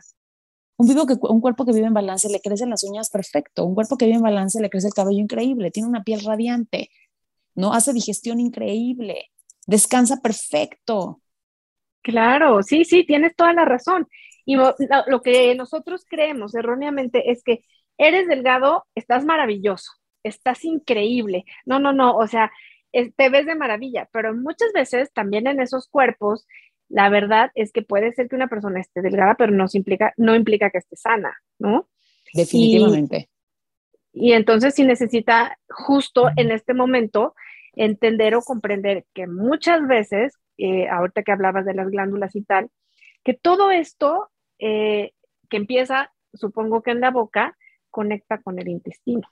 Un, 0.77 0.89
vivo 0.89 1.07
que, 1.07 1.17
un 1.21 1.41
cuerpo 1.41 1.65
que 1.65 1.73
vive 1.73 1.87
en 1.87 1.95
balance 1.95 2.29
le 2.29 2.41
crecen 2.41 2.71
las 2.71 2.83
uñas 2.85 3.11
perfecto. 3.11 3.65
Un 3.65 3.75
cuerpo 3.75 3.97
que 3.97 4.07
vive 4.07 4.17
en 4.17 4.23
balance 4.23 4.61
le 4.61 4.71
crece 4.71 4.89
el 4.89 4.95
cabello 4.95 5.21
increíble. 5.21 5.71
Tiene 5.71 5.89
una 5.89 6.03
piel 6.03 6.25
radiante. 6.25 6.91
¿no? 7.55 7.73
Hace 7.73 7.93
digestión 7.93 8.41
increíble. 8.41 9.31
Descansa 9.67 10.21
perfecto. 10.21 11.21
Claro, 12.03 12.63
sí, 12.63 12.85
sí, 12.85 13.05
tienes 13.07 13.35
toda 13.35 13.53
la 13.53 13.65
razón. 13.65 14.09
Y 14.45 14.57
lo, 14.57 14.75
lo 15.07 15.23
que 15.23 15.55
nosotros 15.55 16.05
creemos 16.07 16.55
erróneamente 16.55 17.31
es 17.31 17.43
que 17.43 17.65
eres 17.97 18.29
delgado, 18.29 18.85
estás 18.95 19.25
maravilloso, 19.25 19.91
estás 20.23 20.65
increíble. 20.65 21.45
No, 21.65 21.79
no, 21.79 21.93
no, 21.93 22.17
o 22.17 22.27
sea, 22.27 22.51
te 23.17 23.29
ves 23.29 23.47
de 23.47 23.55
maravilla, 23.55 24.09
pero 24.13 24.35
muchas 24.35 24.73
veces 24.73 25.13
también 25.13 25.47
en 25.47 25.61
esos 25.61 25.89
cuerpos, 25.89 26.47
la 26.89 27.09
verdad 27.09 27.51
es 27.55 27.73
que 27.73 27.83
puede 27.83 28.13
ser 28.13 28.29
que 28.29 28.37
una 28.37 28.49
persona 28.49 28.81
esté 28.81 29.03
delgada, 29.03 29.35
pero 29.35 29.53
no 29.53 29.67
implica, 29.73 30.13
no 30.17 30.35
implica 30.35 30.71
que 30.71 30.79
esté 30.79 30.97
sana, 30.97 31.37
¿no? 31.59 31.89
Definitivamente. 32.33 33.29
Y, 34.13 34.33
entonces 34.33 34.75
sí 34.75 34.85
necesita 34.85 35.59
justo 35.69 36.31
en 36.37 36.53
este 36.53 36.73
momento 36.73 37.35
entender 37.73 38.37
o 38.37 38.43
comprender 38.43 39.05
que 39.13 39.27
muchas 39.27 39.87
veces, 39.89 40.39
eh, 40.57 40.89
ahorita 40.89 41.25
que 41.25 41.33
hablabas 41.33 41.65
de 41.65 41.75
las 41.75 41.91
glándulas 41.91 42.37
y 42.37 42.43
tal, 42.43 42.71
que 43.25 43.35
todo 43.35 43.73
esto 43.73 44.31
eh, 44.61 45.13
que 45.49 45.57
empieza, 45.57 46.13
supongo 46.33 46.83
que 46.83 46.93
en 46.93 47.01
la 47.01 47.11
boca, 47.11 47.57
conecta 47.91 48.41
con 48.41 48.59
el 48.61 48.69
intestino 48.69 49.29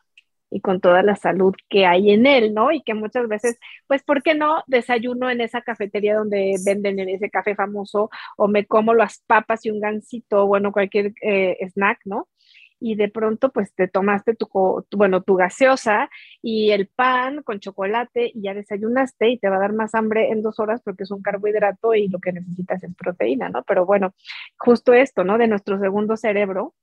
y 0.53 0.61
con 0.61 0.81
toda 0.81 1.03
la 1.03 1.17
salud 1.17 1.55
que 1.69 1.87
hay 1.87 2.11
en 2.11 2.27
él, 2.27 2.55
¿no? 2.55 2.73
Y 2.73 2.83
que 2.83 2.95
muchas 2.95 3.29
veces, 3.29 3.59
pues, 3.87 4.03
¿por 4.03 4.23
qué 4.23 4.35
no 4.35 4.63
desayuno 4.67 5.31
en 5.31 5.41
esa 5.41 5.63
cafetería 5.63 6.17
donde 6.17 6.57
venden 6.65 6.99
ese 7.01 7.31
café 7.31 7.55
famoso 7.55 8.11
o 8.37 8.49
me 8.49 8.67
como 8.67 8.95
las 8.95 9.21
papas 9.27 9.65
y 9.67 9.71
un 9.71 9.81
gansito, 9.81 10.47
bueno, 10.47 10.73
cualquier 10.73 11.13
eh, 11.23 11.57
snack, 11.73 12.01
¿no? 12.05 12.29
Y 12.85 12.97
de 12.97 13.09
pronto, 13.09 13.51
pues, 13.53 13.73
te 13.75 13.87
tomaste 13.89 14.35
tu, 14.35 14.49
bueno, 14.97 15.23
tu 15.23 15.37
gaseosa 15.37 16.11
y 16.43 16.73
el 16.73 16.89
pan 16.89 17.43
con 17.45 17.61
chocolate 17.61 18.33
y 18.35 18.43
ya 18.43 18.55
desayunaste 18.55 19.29
y 19.31 19.39
te 19.39 19.49
va 19.49 19.57
a 19.57 19.61
dar 19.61 19.73
más 19.73 19.95
hambre 19.95 20.31
en 20.31 20.43
dos 20.43 20.59
horas 20.59 20.83
porque 20.85 21.05
es 21.05 21.11
un 21.13 21.23
carbohidrato 21.23 21.95
y 21.95 22.09
lo 22.09 22.19
que 22.19 22.33
necesitas 22.33 22.83
es 22.83 22.95
proteína, 22.97 23.49
¿no? 23.51 23.63
Pero 23.65 23.87
bueno, 23.87 24.15
justo 24.59 24.93
esto, 24.95 25.23
¿no? 25.25 25.39
De 25.39 25.47
nuestro 25.47 25.79
segundo 25.79 26.17
cerebro, 26.17 26.75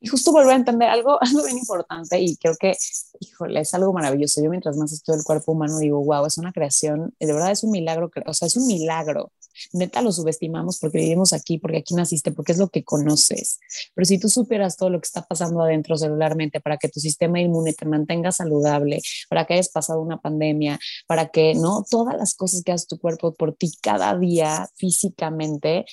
y 0.00 0.08
justo 0.08 0.32
volver 0.32 0.52
a 0.52 0.56
entender 0.56 0.88
algo, 0.88 1.18
algo 1.22 1.44
bien 1.44 1.58
importante 1.58 2.20
y 2.20 2.36
creo 2.36 2.56
que, 2.58 2.76
híjole, 3.20 3.60
es 3.60 3.74
algo 3.74 3.92
maravilloso. 3.92 4.42
Yo 4.42 4.50
mientras 4.50 4.76
más 4.76 4.92
estudio 4.92 5.18
el 5.18 5.24
cuerpo 5.24 5.52
humano 5.52 5.78
digo, 5.78 6.02
wow, 6.02 6.26
es 6.26 6.38
una 6.38 6.52
creación, 6.52 7.14
de 7.18 7.32
verdad 7.32 7.50
es 7.50 7.62
un 7.62 7.70
milagro, 7.70 8.10
o 8.26 8.34
sea, 8.34 8.46
es 8.46 8.56
un 8.56 8.66
milagro. 8.66 9.32
Neta 9.72 10.00
lo 10.00 10.12
subestimamos 10.12 10.78
porque 10.78 10.98
vivimos 10.98 11.32
aquí, 11.32 11.58
porque 11.58 11.78
aquí 11.78 11.94
naciste, 11.94 12.32
porque 12.32 12.52
es 12.52 12.58
lo 12.58 12.68
que 12.68 12.84
conoces. 12.84 13.58
Pero 13.94 14.04
si 14.04 14.18
tú 14.18 14.28
supieras 14.28 14.76
todo 14.76 14.90
lo 14.90 15.00
que 15.00 15.06
está 15.06 15.26
pasando 15.26 15.60
adentro 15.62 15.96
celularmente 15.96 16.60
para 16.60 16.78
que 16.78 16.88
tu 16.88 17.00
sistema 17.00 17.40
inmune 17.40 17.72
te 17.72 17.84
mantenga 17.84 18.32
saludable, 18.32 19.02
para 19.28 19.44
que 19.46 19.54
hayas 19.54 19.68
pasado 19.68 20.00
una 20.00 20.20
pandemia, 20.20 20.78
para 21.06 21.28
que, 21.28 21.54
¿no? 21.54 21.84
Todas 21.88 22.16
las 22.16 22.34
cosas 22.34 22.62
que 22.62 22.72
hace 22.72 22.86
tu 22.86 22.98
cuerpo 22.98 23.34
por 23.34 23.54
ti 23.54 23.72
cada 23.82 24.16
día 24.16 24.68
físicamente, 24.76 25.84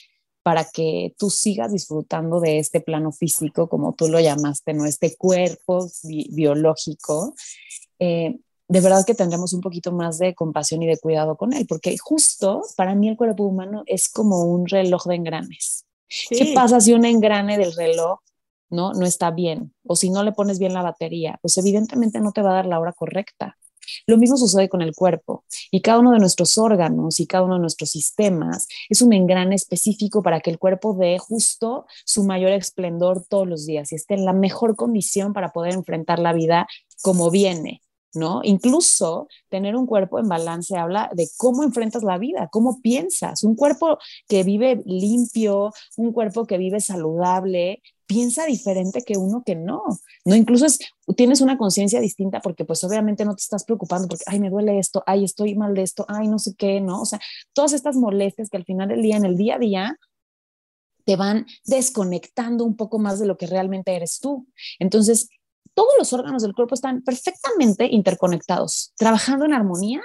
para 0.48 0.64
que 0.64 1.14
tú 1.18 1.30
sigas 1.30 1.74
disfrutando 1.74 2.40
de 2.40 2.60
este 2.60 2.80
plano 2.80 3.12
físico, 3.12 3.68
como 3.68 3.92
tú 3.96 4.08
lo 4.08 4.18
llamaste, 4.18 4.74
¿no? 4.74 4.86
Este 4.86 5.18
cuerpo 5.18 5.86
biológico. 6.30 7.36
Eh, 8.00 8.40
de 8.70 8.80
verdad 8.80 9.06
que 9.06 9.14
tendremos 9.14 9.52
un 9.52 9.60
poquito 9.60 9.92
más 9.92 10.20
de 10.20 10.34
compasión 10.36 10.82
y 10.84 10.88
de 10.88 11.00
cuidado 11.00 11.36
con 11.36 11.52
él, 11.52 11.66
porque 11.68 11.98
justo 11.98 12.62
para 12.78 12.96
mí 12.96 13.10
el 13.10 13.18
cuerpo 13.18 13.44
humano 13.44 13.84
es 13.88 14.08
como 14.08 14.46
un 14.46 14.68
reloj 14.68 15.04
de 15.08 15.16
engranes. 15.16 15.86
¿Qué 16.30 16.54
pasa 16.56 16.80
si 16.80 16.94
un 16.94 17.04
engrane 17.04 17.58
del 17.58 17.76
reloj 17.76 18.20
no, 18.70 18.94
no 18.94 19.06
está 19.06 19.32
bien? 19.32 19.74
O 19.86 19.98
si 19.98 20.10
no 20.10 20.24
le 20.24 20.32
pones 20.32 20.60
bien 20.60 20.74
la 20.74 20.82
batería, 20.82 21.40
pues 21.42 21.58
evidentemente 21.58 22.22
no 22.22 22.32
te 22.32 22.42
va 22.42 22.52
a 22.52 22.56
dar 22.56 22.68
la 22.68 22.80
hora 22.80 22.94
correcta. 22.94 23.58
Lo 24.06 24.18
mismo 24.18 24.38
sucede 24.38 24.70
con 24.70 24.82
el 24.82 24.94
cuerpo 24.94 25.44
y 25.72 25.82
cada 25.82 26.00
uno 26.00 26.12
de 26.12 26.20
nuestros 26.20 26.58
órganos 26.58 27.20
y 27.20 27.28
cada 27.28 27.44
uno 27.44 27.56
de 27.56 27.62
nuestros 27.62 27.90
sistemas 27.92 28.68
es 28.90 29.02
un 29.02 29.14
engrane 29.14 29.56
específico 29.56 30.22
para 30.22 30.40
que 30.40 30.50
el 30.50 30.60
cuerpo 30.60 30.94
dé 30.94 31.18
justo 31.18 31.86
su 32.06 32.24
mayor 32.24 32.52
esplendor 32.52 33.26
todos 33.28 33.48
los 33.48 33.66
días 33.66 33.92
y 33.92 33.96
esté 33.96 34.16
en 34.16 34.26
la 34.26 34.34
mejor 34.34 34.76
condición 34.76 35.34
para 35.34 35.50
poder 35.50 35.74
enfrentar 35.74 36.20
la 36.20 36.34
vida 36.34 36.68
como 37.02 37.32
viene. 37.32 37.82
¿No? 38.14 38.40
Incluso 38.44 39.28
tener 39.48 39.76
un 39.76 39.86
cuerpo 39.86 40.18
en 40.18 40.28
balance 40.28 40.76
habla 40.76 41.12
de 41.14 41.30
cómo 41.38 41.64
enfrentas 41.64 42.02
la 42.02 42.18
vida, 42.18 42.50
cómo 42.52 42.82
piensas. 42.82 43.44
Un 43.44 43.54
cuerpo 43.56 44.00
que 44.28 44.44
vive 44.44 44.82
limpio, 44.86 45.72
un 45.98 46.14
cuerpo 46.14 46.48
que 46.48 46.58
vive 46.58 46.80
saludable, 46.80 47.84
piensa 48.08 48.46
diferente 48.46 49.04
que 49.04 49.18
uno 49.18 49.44
que 49.46 49.56
no. 49.56 49.84
No, 50.26 50.36
incluso 50.36 50.66
es, 50.66 50.80
tienes 51.16 51.42
una 51.42 51.58
conciencia 51.58 52.00
distinta 52.00 52.40
porque 52.42 52.66
pues 52.66 52.84
obviamente 52.84 53.26
no 53.26 53.36
te 53.36 53.42
estás 53.42 53.66
preocupando 53.66 54.08
porque, 54.08 54.24
ay, 54.28 54.40
me 54.40 54.50
duele 54.50 54.80
esto, 54.80 55.04
ay, 55.06 55.26
estoy 55.26 55.56
mal 55.56 55.76
de 55.76 55.84
esto, 55.84 56.06
ay, 56.08 56.28
no 56.28 56.40
sé 56.40 56.56
qué, 56.56 56.82
¿no? 56.82 57.02
O 57.02 57.06
sea, 57.06 57.20
todas 57.54 57.74
estas 57.74 57.96
molestias 57.96 58.50
que 58.50 58.58
al 58.58 58.66
final 58.66 58.90
del 58.90 59.02
día, 59.02 59.18
en 59.18 59.26
el 59.26 59.38
día 59.38 59.56
a 59.56 59.60
día, 59.60 60.00
te 61.06 61.16
van 61.16 61.46
desconectando 61.66 62.64
un 62.66 62.76
poco 62.76 63.00
más 63.00 63.20
de 63.20 63.28
lo 63.28 63.38
que 63.38 63.48
realmente 63.48 63.96
eres 63.96 64.20
tú. 64.20 64.48
Entonces, 64.80 65.30
todos 65.74 65.94
los 66.00 66.12
órganos 66.12 66.42
del 66.42 66.54
cuerpo 66.54 66.76
están 66.76 67.04
perfectamente 67.04 67.88
interconectados, 67.90 68.94
trabajando 68.98 69.46
en 69.46 69.54
armonía 69.54 70.02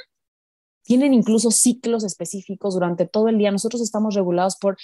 tienen 0.84 1.14
incluso 1.14 1.50
ciclos 1.50 2.04
específicos 2.04 2.74
durante 2.74 3.06
todo 3.06 3.28
el 3.28 3.38
día. 3.38 3.50
Nosotros 3.50 3.82
estamos 3.82 4.14
regulados 4.14 4.56
por, 4.56 4.76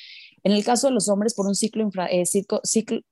en 0.44 0.52
el 0.52 0.64
caso 0.64 0.88
de 0.88 0.94
los 0.94 1.08
hombres, 1.08 1.34
por 1.34 1.46
un 1.46 1.54
ciclo, 1.54 1.82
infra, 1.82 2.06
eh, 2.06 2.24
ciclo, 2.26 2.60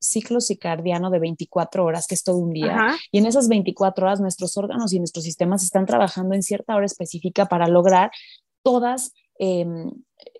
ciclo, 0.00 0.40
circadiano 0.40 1.10
de 1.10 1.18
24 1.18 1.84
horas, 1.84 2.06
que 2.06 2.14
es 2.14 2.22
todo 2.22 2.38
un 2.38 2.52
día. 2.52 2.96
Y 3.10 3.18
en 3.18 3.26
esas 3.26 3.48
24 3.48 4.06
horas 4.06 4.20
nuestros 4.20 4.56
órganos 4.56 4.92
y 4.92 4.98
nuestros 4.98 5.24
sistemas 5.24 5.62
están 5.62 5.86
trabajando 5.86 6.34
en 6.34 6.42
cierta 6.42 6.74
hora 6.74 6.86
específica 6.86 7.46
para 7.46 7.68
lograr 7.68 8.10
todas 8.62 9.12
Em, 9.38 9.90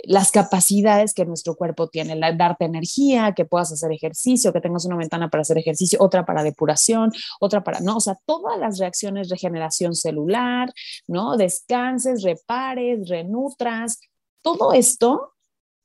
las 0.05 0.31
capacidades 0.31 1.13
que 1.15 1.25
nuestro 1.25 1.57
cuerpo 1.57 1.89
tiene, 1.89 2.19
darte 2.37 2.65
energía, 2.65 3.35
que 3.35 3.45
puedas 3.45 3.73
hacer 3.73 3.93
ejercicio, 3.93 4.53
que 4.53 4.61
tengas 4.61 4.85
una 4.85 4.97
ventana 4.97 5.29
para 5.29 5.43
hacer 5.43 5.59
ejercicio, 5.59 5.99
otra 6.01 6.25
para 6.25 6.43
depuración, 6.43 7.13
otra 7.41 7.63
para, 7.65 7.81
¿no? 7.81 7.97
O 7.97 8.01
sea, 8.01 8.19
todas 8.25 8.59
las 8.59 8.79
reacciones, 8.79 9.29
regeneración 9.29 9.95
celular, 9.95 10.73
¿no? 11.07 11.37
Descanses, 11.37 12.23
repares, 12.23 13.09
renutras, 13.09 14.01
todo 14.43 14.73
esto 14.73 15.33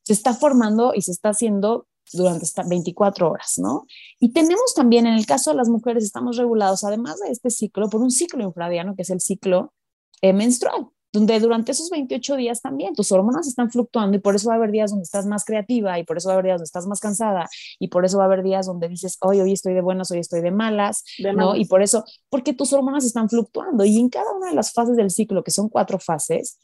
se 0.03 0.13
está 0.13 0.33
formando 0.33 0.93
y 0.95 1.01
se 1.01 1.11
está 1.11 1.29
haciendo 1.29 1.87
durante 2.13 2.45
estas 2.45 2.67
24 2.67 3.29
horas, 3.29 3.53
¿no? 3.57 3.85
Y 4.19 4.33
tenemos 4.33 4.73
también, 4.75 5.05
en 5.05 5.15
el 5.15 5.25
caso 5.25 5.51
de 5.51 5.57
las 5.57 5.69
mujeres, 5.69 6.03
estamos 6.03 6.37
regulados, 6.37 6.83
además 6.83 7.19
de 7.19 7.31
este 7.31 7.49
ciclo, 7.49 7.89
por 7.89 8.01
un 8.01 8.11
ciclo 8.11 8.43
infradiano, 8.43 8.95
que 8.95 9.01
es 9.01 9.09
el 9.09 9.21
ciclo 9.21 9.73
eh, 10.21 10.33
menstrual 10.33 10.91
donde 11.13 11.39
durante 11.39 11.71
esos 11.71 11.89
28 11.89 12.35
días 12.37 12.61
también 12.61 12.93
tus 12.93 13.11
hormonas 13.11 13.47
están 13.47 13.69
fluctuando 13.69 14.15
y 14.15 14.19
por 14.19 14.35
eso 14.35 14.47
va 14.47 14.55
a 14.55 14.57
haber 14.57 14.71
días 14.71 14.91
donde 14.91 15.03
estás 15.03 15.25
más 15.25 15.43
creativa 15.43 15.99
y 15.99 16.03
por 16.03 16.17
eso 16.17 16.29
va 16.29 16.33
a 16.33 16.35
haber 16.35 16.45
días 16.45 16.55
donde 16.55 16.65
estás 16.65 16.87
más 16.87 16.99
cansada 16.99 17.49
y 17.79 17.89
por 17.89 18.05
eso 18.05 18.17
va 18.17 18.23
a 18.23 18.27
haber 18.27 18.43
días 18.43 18.65
donde 18.65 18.87
dices, 18.87 19.17
hoy, 19.21 19.41
hoy 19.41 19.53
estoy 19.53 19.73
de 19.73 19.81
buenas, 19.81 20.11
hoy 20.11 20.19
estoy 20.19 20.41
de 20.41 20.51
malas, 20.51 21.03
¿no? 21.35 21.55
Y 21.55 21.65
por 21.65 21.81
eso, 21.81 22.05
porque 22.29 22.53
tus 22.53 22.71
hormonas 22.73 23.03
están 23.05 23.29
fluctuando 23.29 23.83
y 23.83 23.99
en 23.99 24.09
cada 24.09 24.31
una 24.33 24.49
de 24.49 24.55
las 24.55 24.73
fases 24.73 24.95
del 24.95 25.11
ciclo, 25.11 25.43
que 25.43 25.51
son 25.51 25.69
cuatro 25.69 25.99
fases, 25.99 26.59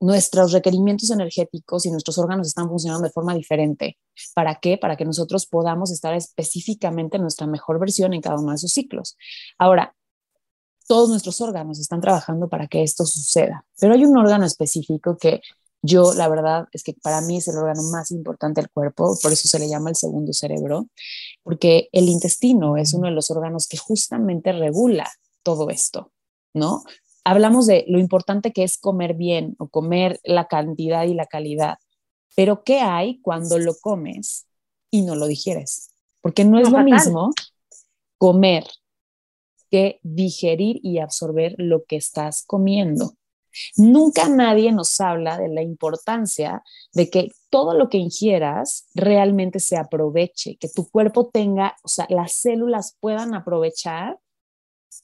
nuestros 0.00 0.52
requerimientos 0.52 1.10
energéticos 1.10 1.86
y 1.86 1.90
nuestros 1.90 2.18
órganos 2.18 2.46
están 2.46 2.68
funcionando 2.68 3.04
de 3.04 3.12
forma 3.12 3.34
diferente. 3.34 3.98
¿Para 4.34 4.56
qué? 4.56 4.76
Para 4.76 4.96
que 4.96 5.04
nosotros 5.04 5.46
podamos 5.46 5.90
estar 5.90 6.14
específicamente 6.14 7.16
en 7.16 7.22
nuestra 7.22 7.46
mejor 7.46 7.78
versión 7.78 8.12
en 8.12 8.20
cada 8.20 8.38
uno 8.38 8.50
de 8.50 8.56
esos 8.56 8.72
ciclos. 8.72 9.16
Ahora, 9.58 9.94
todos 10.86 11.08
nuestros 11.08 11.40
órganos 11.40 11.78
están 11.78 12.00
trabajando 12.00 12.48
para 12.48 12.66
que 12.66 12.82
esto 12.82 13.06
suceda. 13.06 13.64
Pero 13.80 13.94
hay 13.94 14.04
un 14.04 14.16
órgano 14.16 14.44
específico 14.44 15.16
que 15.16 15.40
yo, 15.86 16.14
la 16.14 16.28
verdad, 16.28 16.66
es 16.72 16.82
que 16.82 16.94
para 16.94 17.20
mí 17.20 17.36
es 17.36 17.48
el 17.48 17.58
órgano 17.58 17.82
más 17.92 18.10
importante 18.10 18.62
del 18.62 18.70
cuerpo, 18.70 19.18
por 19.22 19.32
eso 19.32 19.48
se 19.48 19.58
le 19.58 19.68
llama 19.68 19.90
el 19.90 19.96
segundo 19.96 20.32
cerebro, 20.32 20.88
porque 21.42 21.88
el 21.92 22.08
intestino 22.08 22.78
es 22.78 22.94
uno 22.94 23.08
de 23.08 23.14
los 23.14 23.30
órganos 23.30 23.68
que 23.68 23.76
justamente 23.76 24.52
regula 24.52 25.10
todo 25.42 25.68
esto, 25.68 26.10
¿no? 26.54 26.84
Hablamos 27.22 27.66
de 27.66 27.84
lo 27.86 27.98
importante 27.98 28.52
que 28.52 28.64
es 28.64 28.78
comer 28.78 29.14
bien 29.14 29.56
o 29.58 29.68
comer 29.68 30.20
la 30.24 30.46
cantidad 30.46 31.04
y 31.04 31.12
la 31.12 31.26
calidad, 31.26 31.76
pero 32.34 32.64
¿qué 32.64 32.80
hay 32.80 33.20
cuando 33.20 33.58
lo 33.58 33.74
comes 33.76 34.46
y 34.90 35.02
no 35.02 35.16
lo 35.16 35.26
digieres? 35.26 35.90
Porque 36.22 36.46
no 36.46 36.58
es 36.58 36.70
lo 36.70 36.82
mismo 36.82 37.32
comer 38.16 38.64
que 39.74 39.98
digerir 40.04 40.78
y 40.84 41.00
absorber 41.00 41.56
lo 41.58 41.82
que 41.82 41.96
estás 41.96 42.44
comiendo. 42.46 43.14
Nunca 43.76 44.28
nadie 44.28 44.70
nos 44.70 45.00
habla 45.00 45.36
de 45.36 45.48
la 45.48 45.62
importancia 45.62 46.62
de 46.92 47.10
que 47.10 47.32
todo 47.50 47.74
lo 47.74 47.88
que 47.88 47.98
ingieras 47.98 48.86
realmente 48.94 49.58
se 49.58 49.76
aproveche, 49.76 50.56
que 50.60 50.68
tu 50.68 50.88
cuerpo 50.88 51.28
tenga, 51.28 51.74
o 51.82 51.88
sea, 51.88 52.06
las 52.08 52.34
células 52.34 52.96
puedan 53.00 53.34
aprovechar 53.34 54.20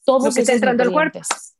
todo 0.05 0.27
lo 0.27 0.31
que 0.31 0.39
está 0.39 0.53
entrando 0.53 0.83
al 0.83 0.93
cuerpo. 0.93 1.19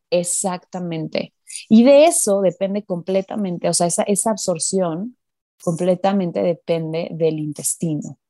Exactamente. 0.10 1.34
Y 1.68 1.84
de 1.84 2.06
eso 2.06 2.40
depende 2.40 2.86
completamente, 2.86 3.68
o 3.68 3.74
sea, 3.74 3.88
esa, 3.88 4.04
esa 4.04 4.32
absorción 4.32 5.18
completamente 5.62 6.42
depende 6.42 7.10
del 7.12 7.40
intestino. 7.40 8.21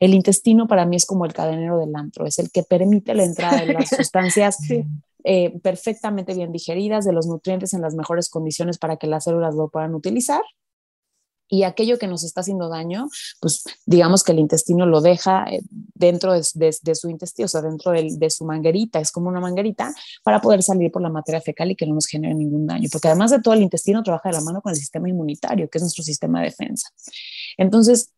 El 0.00 0.14
intestino 0.14 0.66
para 0.66 0.86
mí 0.86 0.96
es 0.96 1.06
como 1.06 1.24
el 1.24 1.32
cadenero 1.32 1.78
del 1.78 1.94
antro, 1.94 2.26
es 2.26 2.38
el 2.38 2.50
que 2.50 2.62
permite 2.62 3.14
la 3.14 3.24
entrada 3.24 3.64
de 3.64 3.72
las 3.72 3.88
sustancias 3.96 4.58
eh, 5.24 5.58
perfectamente 5.60 6.34
bien 6.34 6.52
digeridas, 6.52 7.04
de 7.04 7.12
los 7.12 7.26
nutrientes 7.26 7.74
en 7.74 7.82
las 7.82 7.94
mejores 7.94 8.28
condiciones 8.28 8.78
para 8.78 8.96
que 8.96 9.06
las 9.06 9.24
células 9.24 9.54
lo 9.54 9.68
puedan 9.68 9.94
utilizar. 9.94 10.42
Y 11.50 11.62
aquello 11.62 11.98
que 11.98 12.06
nos 12.06 12.24
está 12.24 12.42
haciendo 12.42 12.68
daño, 12.68 13.08
pues 13.40 13.64
digamos 13.86 14.22
que 14.22 14.32
el 14.32 14.38
intestino 14.38 14.84
lo 14.84 15.00
deja 15.00 15.44
eh, 15.50 15.62
dentro 15.94 16.34
de, 16.34 16.42
su 16.94 17.08
intestino, 17.08 17.46
o 17.46 17.48
sea, 17.48 17.62
dentro 17.62 17.92
de, 17.92 18.30
su 18.30 18.44
manguerita, 18.44 19.00
es 19.00 19.10
como 19.10 19.28
una 19.28 19.40
manguerita 19.40 19.94
para 20.22 20.42
poder 20.42 20.62
salir 20.62 20.92
por 20.92 21.00
la 21.00 21.08
materia 21.08 21.40
fecal 21.40 21.70
y 21.70 21.74
que 21.74 21.86
no 21.86 21.94
nos 21.94 22.06
genere 22.06 22.34
ningún 22.34 22.66
daño. 22.66 22.88
Porque 22.92 23.08
además 23.08 23.30
de 23.30 23.40
todo, 23.40 23.54
el 23.54 23.62
intestino 23.62 24.02
trabaja 24.02 24.28
de 24.28 24.34
la 24.34 24.42
mano 24.42 24.60
con 24.60 24.70
el 24.70 24.76
sistema 24.76 25.08
inmunitario, 25.08 25.70
que 25.70 25.78
es 25.78 25.82
nuestro 25.82 26.04
sistema 26.04 26.40
de 26.40 26.46
defensa. 26.46 26.90
Entonces, 27.56 28.12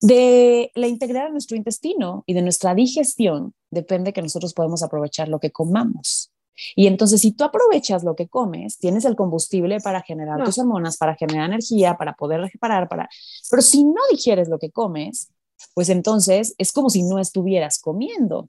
de 0.00 0.70
la 0.74 0.86
integridad 0.86 1.26
de 1.26 1.32
nuestro 1.32 1.56
intestino 1.56 2.24
y 2.26 2.34
de 2.34 2.42
nuestra 2.42 2.74
digestión 2.74 3.54
depende 3.70 4.12
que 4.12 4.22
nosotros 4.22 4.54
podemos 4.54 4.82
aprovechar 4.82 5.28
lo 5.28 5.40
que 5.40 5.50
comamos. 5.50 6.30
Y 6.76 6.86
entonces, 6.86 7.20
si 7.20 7.32
tú 7.32 7.44
aprovechas 7.44 8.04
lo 8.04 8.14
que 8.14 8.28
comes, 8.28 8.78
tienes 8.78 9.04
el 9.04 9.16
combustible 9.16 9.80
para 9.80 10.02
generar 10.02 10.44
tus 10.44 10.58
hormonas, 10.58 10.96
para 10.96 11.16
generar 11.16 11.46
energía, 11.46 11.96
para 11.96 12.14
poder 12.14 12.40
reparar, 12.40 12.88
para... 12.88 13.08
Pero 13.50 13.62
si 13.62 13.84
no 13.84 14.00
digieres 14.10 14.48
lo 14.48 14.58
que 14.58 14.70
comes, 14.70 15.32
pues 15.74 15.88
entonces 15.88 16.54
es 16.58 16.72
como 16.72 16.90
si 16.90 17.02
no 17.02 17.18
estuvieras 17.18 17.80
comiendo, 17.80 18.48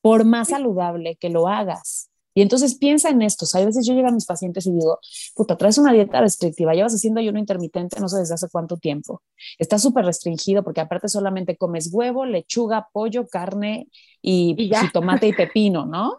por 0.00 0.24
más 0.24 0.48
saludable 0.48 1.16
que 1.16 1.28
lo 1.28 1.48
hagas. 1.48 2.10
Y 2.38 2.42
entonces 2.42 2.76
piensa 2.76 3.08
en 3.08 3.20
esto. 3.22 3.46
a 3.52 3.64
veces 3.64 3.84
yo 3.84 3.94
llego 3.94 4.06
a 4.06 4.12
mis 4.12 4.24
pacientes 4.24 4.64
y 4.64 4.70
digo, 4.70 5.00
puta, 5.34 5.56
traes 5.56 5.76
una 5.76 5.92
dieta 5.92 6.20
restrictiva, 6.20 6.72
llevas 6.72 6.94
haciendo 6.94 7.18
ayuno 7.18 7.40
intermitente 7.40 7.98
no 7.98 8.08
sé 8.08 8.20
desde 8.20 8.34
hace 8.34 8.48
cuánto 8.48 8.76
tiempo. 8.76 9.22
Estás 9.58 9.82
súper 9.82 10.04
restringido 10.04 10.62
porque 10.62 10.80
aparte 10.80 11.08
solamente 11.08 11.56
comes 11.56 11.92
huevo, 11.92 12.26
lechuga, 12.26 12.90
pollo, 12.92 13.26
carne 13.26 13.88
y, 14.22 14.54
y, 14.56 14.70
tomate 14.92 15.26
y 15.26 15.32
pepino, 15.36 15.84
¿no? 15.86 16.16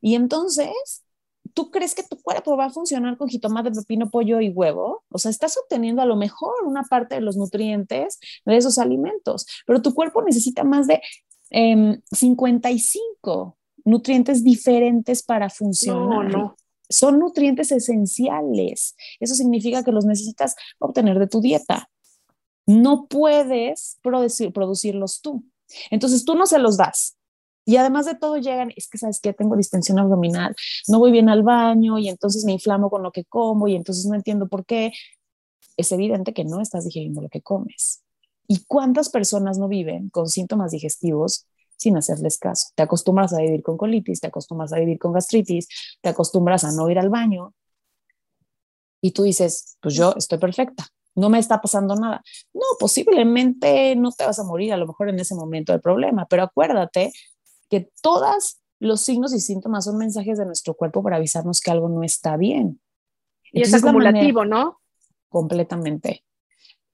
Y 0.00 0.14
entonces, 0.14 1.04
¿tú 1.52 1.70
crees 1.70 1.94
que 1.94 2.02
tu 2.02 2.16
cuerpo 2.22 2.56
va 2.56 2.64
a 2.64 2.70
funcionar 2.70 3.18
con 3.18 3.28
jitomate, 3.28 3.70
pepino, 3.70 4.08
pollo 4.08 4.40
y 4.40 4.48
huevo? 4.48 5.04
O 5.10 5.18
sea, 5.18 5.30
estás 5.30 5.58
obteniendo 5.58 6.00
a 6.00 6.06
lo 6.06 6.16
mejor 6.16 6.54
una 6.64 6.84
parte 6.84 7.16
de 7.16 7.20
los 7.20 7.36
nutrientes 7.36 8.18
de 8.46 8.56
esos 8.56 8.78
alimentos, 8.78 9.44
pero 9.66 9.82
tu 9.82 9.92
cuerpo 9.92 10.22
necesita 10.22 10.64
más 10.64 10.86
de 10.86 11.02
55 11.50 13.42
em, 13.52 13.57
nutrientes 13.88 14.44
diferentes 14.44 15.22
para 15.22 15.48
funcionar. 15.48 16.30
No, 16.30 16.56
Son 16.88 17.18
nutrientes 17.18 17.72
esenciales. 17.72 18.94
Eso 19.18 19.34
significa 19.34 19.82
que 19.82 19.92
los 19.92 20.04
necesitas 20.04 20.54
obtener 20.78 21.18
de 21.18 21.26
tu 21.26 21.40
dieta. 21.40 21.88
No 22.66 23.06
puedes 23.06 23.98
producir, 24.02 24.52
producirlos 24.52 25.20
tú. 25.20 25.44
Entonces 25.90 26.24
tú 26.24 26.34
no 26.34 26.46
se 26.46 26.58
los 26.58 26.76
das. 26.76 27.16
Y 27.64 27.76
además 27.76 28.06
de 28.06 28.14
todo 28.14 28.38
llegan, 28.38 28.72
es 28.76 28.88
que 28.88 28.98
sabes 28.98 29.20
que 29.20 29.34
tengo 29.34 29.56
distensión 29.56 29.98
abdominal, 29.98 30.54
no 30.86 30.98
voy 30.98 31.12
bien 31.12 31.28
al 31.28 31.42
baño 31.42 31.98
y 31.98 32.08
entonces 32.08 32.46
me 32.46 32.52
inflamo 32.52 32.88
con 32.88 33.02
lo 33.02 33.12
que 33.12 33.24
como 33.24 33.68
y 33.68 33.74
entonces 33.74 34.06
no 34.06 34.14
entiendo 34.14 34.48
por 34.48 34.64
qué. 34.64 34.92
Es 35.76 35.92
evidente 35.92 36.32
que 36.32 36.44
no 36.44 36.60
estás 36.60 36.84
digiriendo 36.84 37.20
lo 37.20 37.28
que 37.28 37.42
comes. 37.42 38.02
¿Y 38.46 38.64
cuántas 38.66 39.10
personas 39.10 39.58
no 39.58 39.68
viven 39.68 40.08
con 40.08 40.28
síntomas 40.28 40.70
digestivos 40.70 41.46
sin 41.78 41.96
hacerles 41.96 42.38
caso. 42.38 42.68
Te 42.74 42.82
acostumbras 42.82 43.32
a 43.32 43.38
vivir 43.38 43.62
con 43.62 43.78
colitis, 43.78 44.20
te 44.20 44.26
acostumbras 44.26 44.72
a 44.72 44.78
vivir 44.78 44.98
con 44.98 45.12
gastritis, 45.12 45.68
te 46.02 46.10
acostumbras 46.10 46.64
a 46.64 46.72
no 46.72 46.90
ir 46.90 46.98
al 46.98 47.08
baño 47.08 47.54
y 49.00 49.12
tú 49.12 49.22
dices, 49.22 49.78
pues 49.80 49.94
yo 49.94 50.12
estoy 50.16 50.38
perfecta, 50.38 50.86
no 51.14 51.30
me 51.30 51.38
está 51.38 51.60
pasando 51.60 51.94
nada. 51.94 52.22
No, 52.52 52.62
posiblemente 52.78 53.94
no 53.96 54.10
te 54.12 54.26
vas 54.26 54.38
a 54.38 54.44
morir 54.44 54.72
a 54.72 54.76
lo 54.76 54.86
mejor 54.86 55.08
en 55.08 55.20
ese 55.20 55.34
momento 55.34 55.72
del 55.72 55.80
problema, 55.80 56.26
pero 56.26 56.42
acuérdate 56.42 57.12
que 57.70 57.90
todos 58.02 58.58
los 58.80 59.00
signos 59.00 59.32
y 59.32 59.40
síntomas 59.40 59.84
son 59.84 59.98
mensajes 59.98 60.38
de 60.38 60.46
nuestro 60.46 60.74
cuerpo 60.74 61.02
para 61.02 61.16
avisarnos 61.16 61.60
que 61.60 61.70
algo 61.70 61.88
no 61.88 62.02
está 62.02 62.36
bien. 62.36 62.80
y 63.52 63.62
es 63.62 63.72
acumulativo, 63.72 64.44
¿no? 64.44 64.80
Completamente 65.28 66.24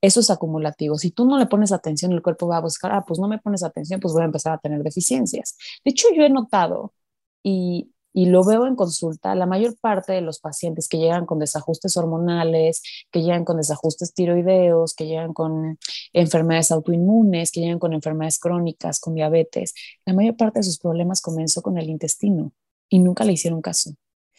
eso 0.05 0.21
es 0.21 0.31
acumulativo. 0.31 0.99
Si 0.99 1.11
tú 1.11 1.27
no 1.27 1.39
le 1.39 1.47
pones 1.47 1.73
atención, 1.73 2.13
el 2.13 2.23
cuerpo 2.23 2.49
va 2.49 2.59
a 2.59 2.61
buscar, 2.61 2.93
ah, 2.93 3.05
pues 3.07 3.19
no 3.21 3.29
me 3.29 3.39
pones 3.39 3.63
atención, 3.63 4.01
pues 4.01 4.15
voy 4.15 4.23
a 4.23 4.27
empezar 4.27 4.55
a 4.55 4.59
tener 4.59 4.83
deficiencias. 4.83 5.57
De 5.85 5.91
hecho, 5.93 6.09
yo 6.15 6.23
he 6.25 6.31
notado, 6.31 6.95
y 7.43 7.95
y 8.15 8.27
lo 8.27 8.45
veo 8.45 8.67
en 8.67 8.77
consulta, 8.77 9.35
la 9.35 9.45
mayor 9.45 9.77
parte 9.81 10.13
de 10.13 10.21
los 10.21 10.39
pacientes 10.39 10.89
que 10.89 10.99
llegan 10.99 11.27
con 11.27 11.41
desajustes 11.41 11.97
hormonales, 11.97 12.81
que 13.11 13.23
llegan 13.23 13.45
con 13.45 13.57
desajustes 13.57 14.15
tiroideos, 14.15 14.95
que 14.95 15.07
llegan 15.07 15.33
con 15.35 15.79
enfermedades 16.13 16.71
autoinmunes, 16.71 17.51
que 17.51 17.61
llegan 17.61 17.81
con 17.81 17.93
enfermedades 17.93 18.39
crónicas, 18.39 19.01
con 19.01 19.15
diabetes, 19.15 19.75
la 20.07 20.15
mayor 20.15 20.37
parte 20.37 20.61
de 20.61 20.63
sus 20.63 20.79
problemas 20.79 21.21
comenzó 21.21 21.61
con 21.61 21.77
el 21.77 21.91
intestino 21.91 22.53
y 22.89 23.01
nunca 23.01 23.25
le 23.25 23.33
hicieron 23.33 23.61
caso. 23.61 23.91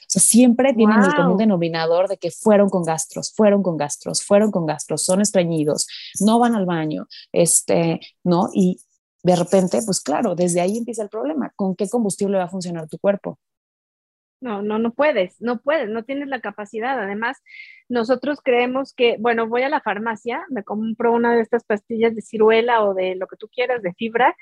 O 0.06 0.10
sea, 0.10 0.22
siempre 0.22 0.74
tienen 0.74 1.04
el 1.04 1.16
común 1.16 1.38
denominador 1.38 2.08
de 2.08 2.18
que 2.18 2.32
fueron 2.32 2.70
con 2.70 2.84
gastros, 2.84 3.34
fueron 3.36 3.64
con 3.64 3.78
gastros, 3.78 4.24
fueron 4.24 4.52
con 4.52 4.66
gastros, 4.66 5.04
son 5.04 5.22
estreñidos, 5.22 5.88
no 6.22 6.40
van 6.40 6.56
al 6.56 6.66
baño, 6.66 7.08
este, 7.32 8.00
¿no? 8.24 8.50
Y 8.54 8.80
de 9.24 9.36
repente, 9.36 9.80
pues 9.84 10.02
claro, 10.02 10.36
desde 10.36 10.62
ahí 10.62 10.78
empieza 10.78 11.02
el 11.02 11.10
problema. 11.10 11.52
¿Con 11.56 11.76
qué 11.76 11.90
combustible 11.90 12.38
va 12.38 12.44
a 12.44 12.50
funcionar 12.50 12.88
tu 12.88 13.00
cuerpo? 13.00 13.40
No, 14.40 14.62
no, 14.62 14.78
no 14.78 14.94
puedes, 14.94 15.42
no 15.42 15.60
puedes, 15.60 15.90
no 15.90 16.04
tienes 16.04 16.28
la 16.28 16.40
capacidad. 16.40 17.00
Además, 17.00 17.42
nosotros 17.90 18.40
creemos 18.44 18.94
que, 18.94 19.18
bueno, 19.20 19.48
voy 19.48 19.64
a 19.64 19.70
la 19.70 19.82
farmacia, 19.82 20.46
me 20.50 20.64
compro 20.64 21.12
una 21.14 21.36
de 21.36 21.42
estas 21.42 21.64
pastillas 21.64 22.14
de 22.14 22.22
ciruela 22.22 22.84
o 22.84 22.94
de 22.94 23.16
lo 23.16 23.26
que 23.26 23.38
tú 23.38 23.48
quieras, 23.48 23.82
de 23.82 23.94
fibra, 23.94 24.36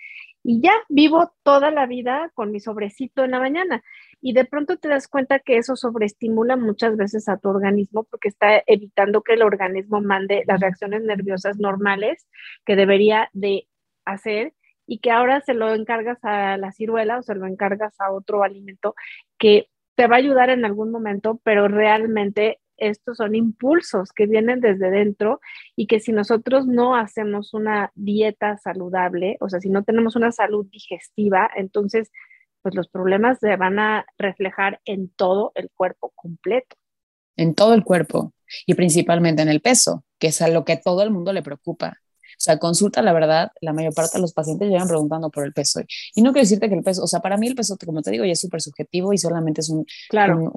y 0.44 0.62
ya 0.62 0.74
vivo 0.90 1.34
toda 1.44 1.72
la 1.72 1.86
vida 1.88 2.30
con 2.36 2.52
mi 2.52 2.60
sobrecito 2.60 3.24
en 3.24 3.32
la 3.32 3.40
mañana. 3.40 3.84
Y 4.22 4.34
de 4.34 4.46
pronto 4.46 4.78
te 4.78 4.90
das 4.90 5.08
cuenta 5.08 5.40
que 5.40 5.58
eso 5.58 5.76
sobreestimula 5.76 6.58
muchas 6.58 6.98
veces 6.98 7.30
a 7.30 7.38
tu 7.38 7.50
organismo 7.50 8.04
porque 8.04 8.30
está 8.30 8.62
evitando 8.68 9.22
que 9.22 9.34
el 9.34 9.42
organismo 9.42 10.02
mande 10.02 10.44
las 10.48 10.60
reacciones 10.60 11.04
nerviosas 11.04 11.58
normales 11.58 12.28
que 12.66 12.76
debería 12.76 13.30
de 13.34 13.68
hacer 14.06 14.54
y 14.86 15.00
que 15.00 15.12
ahora 15.12 15.42
se 15.42 15.54
lo 15.54 15.74
encargas 15.74 16.20
a 16.24 16.58
la 16.58 16.72
ciruela 16.74 17.20
o 17.20 17.24
se 17.24 17.36
lo 17.36 17.48
encargas 17.48 18.00
a 18.00 18.12
otro 18.12 18.44
alimento 18.44 18.96
que 19.38 19.70
te 19.96 20.08
va 20.08 20.16
a 20.16 20.20
ayudar 20.20 20.50
en 20.50 20.66
algún 20.66 20.92
momento, 20.92 21.40
pero 21.44 21.68
realmente 21.68 22.60
estos 22.90 23.18
son 23.18 23.36
impulsos 23.36 24.12
que 24.12 24.26
vienen 24.26 24.60
desde 24.60 24.90
dentro 24.90 25.40
y 25.76 25.88
que 25.88 26.00
si 26.00 26.12
nosotros 26.12 26.68
no 26.68 26.96
hacemos 26.96 27.54
una 27.54 27.92
dieta 27.96 28.58
saludable, 28.58 29.38
o 29.40 29.50
sea, 29.50 29.60
si 29.60 29.70
no 29.70 29.84
tenemos 29.84 30.16
una 30.16 30.32
salud 30.32 30.66
digestiva, 30.72 31.50
entonces 31.56 32.12
pues 32.62 32.76
los 32.76 32.88
problemas 32.88 33.40
se 33.40 33.56
van 33.58 33.80
a 33.80 34.06
reflejar 34.18 34.80
en 34.86 35.10
todo 35.10 35.52
el 35.56 35.70
cuerpo 35.76 36.12
completo. 36.16 36.76
En 37.36 37.56
todo 37.56 37.74
el 37.74 37.84
cuerpo 37.84 38.34
y 38.66 38.74
principalmente 38.76 39.42
en 39.42 39.50
el 39.50 39.62
peso, 39.62 40.04
que 40.20 40.28
es 40.28 40.42
a 40.42 40.48
lo 40.48 40.64
que 40.64 40.78
todo 40.78 41.04
el 41.04 41.12
mundo 41.12 41.34
le 41.34 41.42
preocupa. 41.42 41.98
O 42.44 42.46
sea, 42.46 42.60
consulta, 42.60 43.02
la 43.02 43.14
verdad, 43.14 43.54
la 43.62 43.72
mayor 43.72 43.94
parte 43.94 44.18
de 44.18 44.22
los 44.22 44.34
pacientes 44.34 44.68
llegan 44.68 44.90
preguntando 44.90 45.30
por 45.30 45.46
el 45.46 45.54
peso. 45.54 45.80
Y 46.14 46.22
no 46.22 46.34
quiero 46.34 46.44
decirte 46.44 46.68
que 46.68 46.76
el 46.76 46.84
peso, 46.84 47.02
o 47.02 47.08
sea, 47.08 47.22
para 47.22 47.38
mí 47.38 47.48
el 47.48 47.56
peso, 47.56 47.78
como 47.86 48.02
te 48.02 48.12
digo, 48.12 48.26
ya 48.26 48.34
es 48.34 48.42
súper 48.42 48.62
subjetivo 48.62 49.14
y 49.14 49.18
solamente 49.18 49.62
es 49.62 49.70
un, 49.70 49.86
claro. 50.10 50.52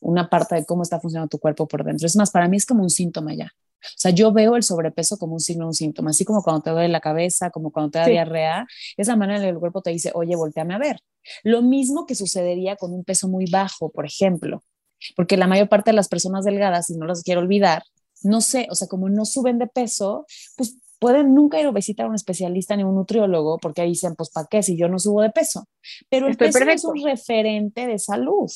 una 0.00 0.28
parte 0.28 0.56
de 0.56 0.64
cómo 0.64 0.82
está 0.82 0.98
funcionando 0.98 1.28
tu 1.28 1.38
cuerpo 1.38 1.68
por 1.68 1.84
dentro. 1.84 2.08
Es 2.08 2.16
más, 2.16 2.32
para 2.32 2.48
mí 2.48 2.56
es 2.56 2.66
como 2.66 2.82
un 2.82 2.90
síntoma 2.90 3.34
ya. 3.34 3.52
O 3.80 3.94
sea, 3.94 4.10
yo 4.10 4.32
veo 4.32 4.56
el 4.56 4.64
sobrepeso 4.64 5.16
como 5.16 5.34
un 5.34 5.40
signo, 5.40 5.68
un 5.68 5.74
síntoma, 5.74 6.10
así 6.10 6.24
como 6.24 6.42
cuando 6.42 6.62
te 6.62 6.70
duele 6.70 6.88
la 6.88 6.98
cabeza, 6.98 7.50
como 7.50 7.70
cuando 7.70 7.92
te 7.92 8.00
da 8.00 8.06
diarrea, 8.06 8.66
esa 8.96 9.14
manera 9.14 9.36
en 9.36 9.42
la 9.42 9.48
que 9.50 9.54
el 9.54 9.60
cuerpo 9.60 9.80
te 9.80 9.90
dice, 9.90 10.10
oye, 10.16 10.34
volteame 10.34 10.74
a 10.74 10.78
ver. 10.78 10.98
Lo 11.44 11.62
mismo 11.62 12.04
que 12.04 12.16
sucedería 12.16 12.74
con 12.74 12.92
un 12.92 13.04
peso 13.04 13.28
muy 13.28 13.48
bajo, 13.48 13.90
por 13.92 14.06
ejemplo, 14.06 14.64
porque 15.14 15.36
la 15.36 15.46
mayor 15.46 15.68
parte 15.68 15.92
de 15.92 15.94
las 15.94 16.08
personas 16.08 16.44
delgadas, 16.44 16.90
y 16.90 16.96
no 16.96 17.06
las 17.06 17.22
quiero 17.22 17.42
olvidar, 17.42 17.84
no 18.24 18.40
sé, 18.40 18.66
o 18.70 18.74
sea, 18.74 18.88
como 18.88 19.08
no 19.08 19.24
suben 19.24 19.60
de 19.60 19.68
peso, 19.68 20.26
pues 20.56 20.76
pueden 20.98 21.34
nunca 21.34 21.60
ir 21.60 21.66
a 21.66 21.72
visitar 21.72 22.06
a 22.06 22.08
un 22.08 22.14
especialista 22.14 22.76
ni 22.76 22.84
un 22.84 22.94
nutriólogo 22.94 23.58
porque 23.58 23.82
ahí 23.82 23.90
dicen, 23.90 24.14
pues, 24.16 24.30
¿para 24.30 24.46
qué 24.50 24.62
si 24.62 24.76
yo 24.76 24.88
no 24.88 24.98
subo 24.98 25.22
de 25.22 25.30
peso? 25.30 25.66
Pero 26.08 26.26
el 26.26 26.36
peso 26.36 26.58
es 26.58 26.84
un 26.84 27.02
referente 27.04 27.86
de 27.86 27.98
salud. 27.98 28.50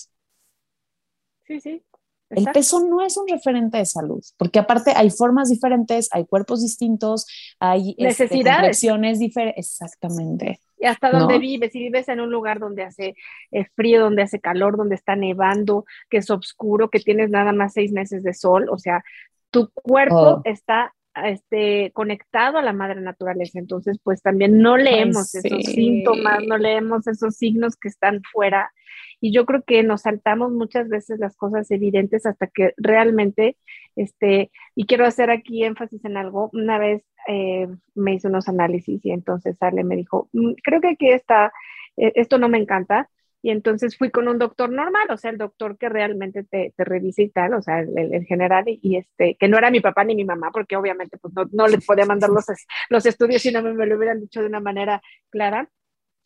Sí, 1.45 1.61
sí. 1.61 1.83
El 2.31 2.47
peso 2.47 2.81
no 2.81 3.03
es 3.03 3.17
un 3.17 3.29
referente 3.29 3.77
de 3.77 3.85
salud, 3.85 4.23
porque 4.39 4.59
aparte 4.59 4.93
hay 4.97 5.11
formas 5.11 5.51
diferentes, 5.51 6.09
hay 6.13 6.25
cuerpos 6.25 6.63
distintos, 6.63 7.27
hay 7.61 7.91
este, 7.99 8.25
necesidades 8.25 9.19
diferentes. 9.19 9.59
Exactamente. 9.59 10.59
Y 10.79 10.87
hasta 10.87 11.11
donde 11.11 11.39
vives, 11.39 11.73
si 11.73 11.79
vives 11.79 12.09
en 12.09 12.21
un 12.21 12.31
lugar 12.31 12.59
donde 12.59 12.83
hace 12.85 13.15
eh, 13.51 13.67
frío, 13.77 14.01
donde 14.01 14.23
hace 14.23 14.41
calor, 14.41 14.77
donde 14.77 14.95
está 14.95 15.15
nevando, 15.15 15.85
que 16.11 16.17
es 16.17 16.31
oscuro, 16.31 16.91
que 16.91 17.01
tienes 17.01 17.31
nada 17.31 17.53
más 17.53 17.75
seis 17.75 17.93
meses 17.93 18.25
de 18.25 18.35
sol, 18.35 18.69
o 18.71 18.79
sea, 18.79 19.05
tu 19.51 19.71
cuerpo 19.71 20.17
oh. 20.17 20.41
está 20.45 20.93
este, 21.15 21.91
conectado 21.93 22.59
a 22.59 22.63
la 22.63 22.73
madre 22.73 23.01
naturaleza. 23.01 23.59
Entonces, 23.59 23.99
pues 24.03 24.23
también 24.23 24.59
no 24.61 24.77
leemos 24.77 25.35
esos 25.35 25.65
síntomas, 25.65 26.41
no 26.47 26.59
leemos 26.59 27.07
esos 27.07 27.37
signos 27.37 27.77
que 27.77 27.89
están 27.89 28.23
fuera. 28.33 28.73
Y 29.21 29.33
yo 29.33 29.47
creo 29.47 29.63
que 29.63 29.83
nos 29.83 30.03
saltamos 30.03 30.53
muchas 30.53 30.89
veces 30.89 31.19
las 31.21 31.37
cosas 31.37 31.71
evidentes 31.71 32.27
hasta 32.27 32.49
que 32.49 32.75
realmente, 32.77 33.57
este, 33.95 34.51
y 34.75 34.87
quiero 34.87 35.07
hacer 35.07 35.31
aquí 35.31 35.65
énfasis 35.65 36.05
en 36.05 36.17
algo, 36.17 36.51
una 36.53 36.79
vez 36.79 37.05
eh, 37.29 37.69
me 37.95 38.15
hizo 38.15 38.29
unos 38.29 38.49
análisis 38.49 39.05
y 39.05 39.13
entonces 39.13 39.57
Ale 39.61 39.85
me 39.85 39.97
dijo, 39.97 40.29
mm, 40.33 40.55
creo 40.65 40.81
que 40.81 40.89
aquí 40.89 41.09
está, 41.09 41.53
eh, 41.97 42.13
esto 42.17 42.39
no 42.39 42.49
me 42.49 42.59
encanta, 42.59 43.09
y 43.43 43.51
entonces 43.51 43.99
fui 43.99 44.11
con 44.11 44.29
un 44.29 44.39
doctor 44.39 44.71
normal, 44.71 45.09
o 45.11 45.17
sea, 45.17 45.33
el 45.33 45.39
doctor 45.39 45.77
que 45.77 45.89
realmente 45.89 46.45
te, 46.45 46.73
te 46.77 46.85
revisa 46.85 47.23
y 47.23 47.29
tal, 47.29 47.55
o 47.55 47.63
sea, 47.63 47.81
el, 47.81 48.25
general, 48.25 48.65
y, 48.67 48.97
este, 48.97 49.37
que 49.39 49.49
no 49.49 49.59
era 49.59 49.71
mi 49.71 49.81
papá 49.81 50.05
ni 50.05 50.15
mi 50.15 50.25
mamá, 50.25 50.51
porque 50.53 50.77
obviamente 50.77 51.19
pues 51.19 51.35
no, 51.35 51.47
no 51.53 51.67
les 51.67 51.85
podía 51.85 52.07
mandar 52.07 52.31
los, 52.31 52.47
los 52.89 53.05
estudios 53.05 53.43
si 53.43 53.51
no 53.51 53.61
me, 53.61 53.75
me 53.75 53.87
lo 53.87 53.97
hubieran 53.97 54.21
dicho 54.21 54.41
de 54.41 54.47
una 54.47 54.61
manera 54.61 55.03
clara, 55.29 55.69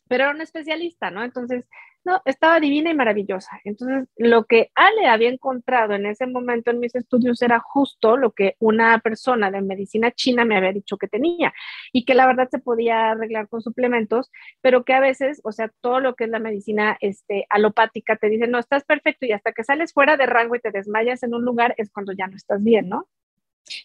pero 0.07 0.25
era 0.25 0.33
un 0.33 0.41
especialista, 0.41 1.09
¿no? 1.09 1.23
Entonces 1.23 1.67
no, 2.07 2.21
estaba 2.23 2.61
divina 2.61 2.89
y 2.89 2.95
maravillosa. 2.95 3.59
Entonces, 3.65 4.07
lo 4.15 4.45
que 4.45 4.71
Ale 4.75 5.07
había 5.07 5.29
encontrado 5.29 5.93
en 5.93 6.05
ese 6.05 6.25
momento 6.25 6.71
en 6.71 6.79
mis 6.79 6.95
estudios 6.95 7.41
era 7.41 7.59
justo 7.59 8.15
lo 8.15 8.31
que 8.31 8.55
una 8.59 8.99
persona 8.99 9.51
de 9.51 9.61
medicina 9.61 10.11
china 10.11 10.45
me 10.45 10.55
había 10.55 10.71
dicho 10.71 10.97
que 10.97 11.09
tenía 11.09 11.53
y 11.91 12.05
que 12.05 12.15
la 12.15 12.25
verdad 12.25 12.47
se 12.49 12.59
podía 12.59 13.11
arreglar 13.11 13.49
con 13.49 13.61
suplementos, 13.61 14.31
pero 14.61 14.85
que 14.85 14.93
a 14.93 15.01
veces, 15.01 15.41
o 15.43 15.51
sea, 15.51 15.69
todo 15.81 15.99
lo 15.99 16.15
que 16.15 16.23
es 16.23 16.29
la 16.29 16.39
medicina 16.39 16.97
este, 17.01 17.45
alopática 17.49 18.15
te 18.15 18.29
dice, 18.29 18.47
no, 18.47 18.57
estás 18.57 18.85
perfecto 18.85 19.25
y 19.25 19.33
hasta 19.33 19.51
que 19.51 19.65
sales 19.65 19.91
fuera 19.91 20.15
de 20.15 20.27
rango 20.27 20.55
y 20.55 20.61
te 20.61 20.71
desmayas 20.71 21.23
en 21.23 21.33
un 21.35 21.43
lugar 21.43 21.75
es 21.77 21.91
cuando 21.91 22.13
ya 22.13 22.27
no 22.27 22.37
estás 22.37 22.63
bien, 22.63 22.87
¿no? 22.87 23.07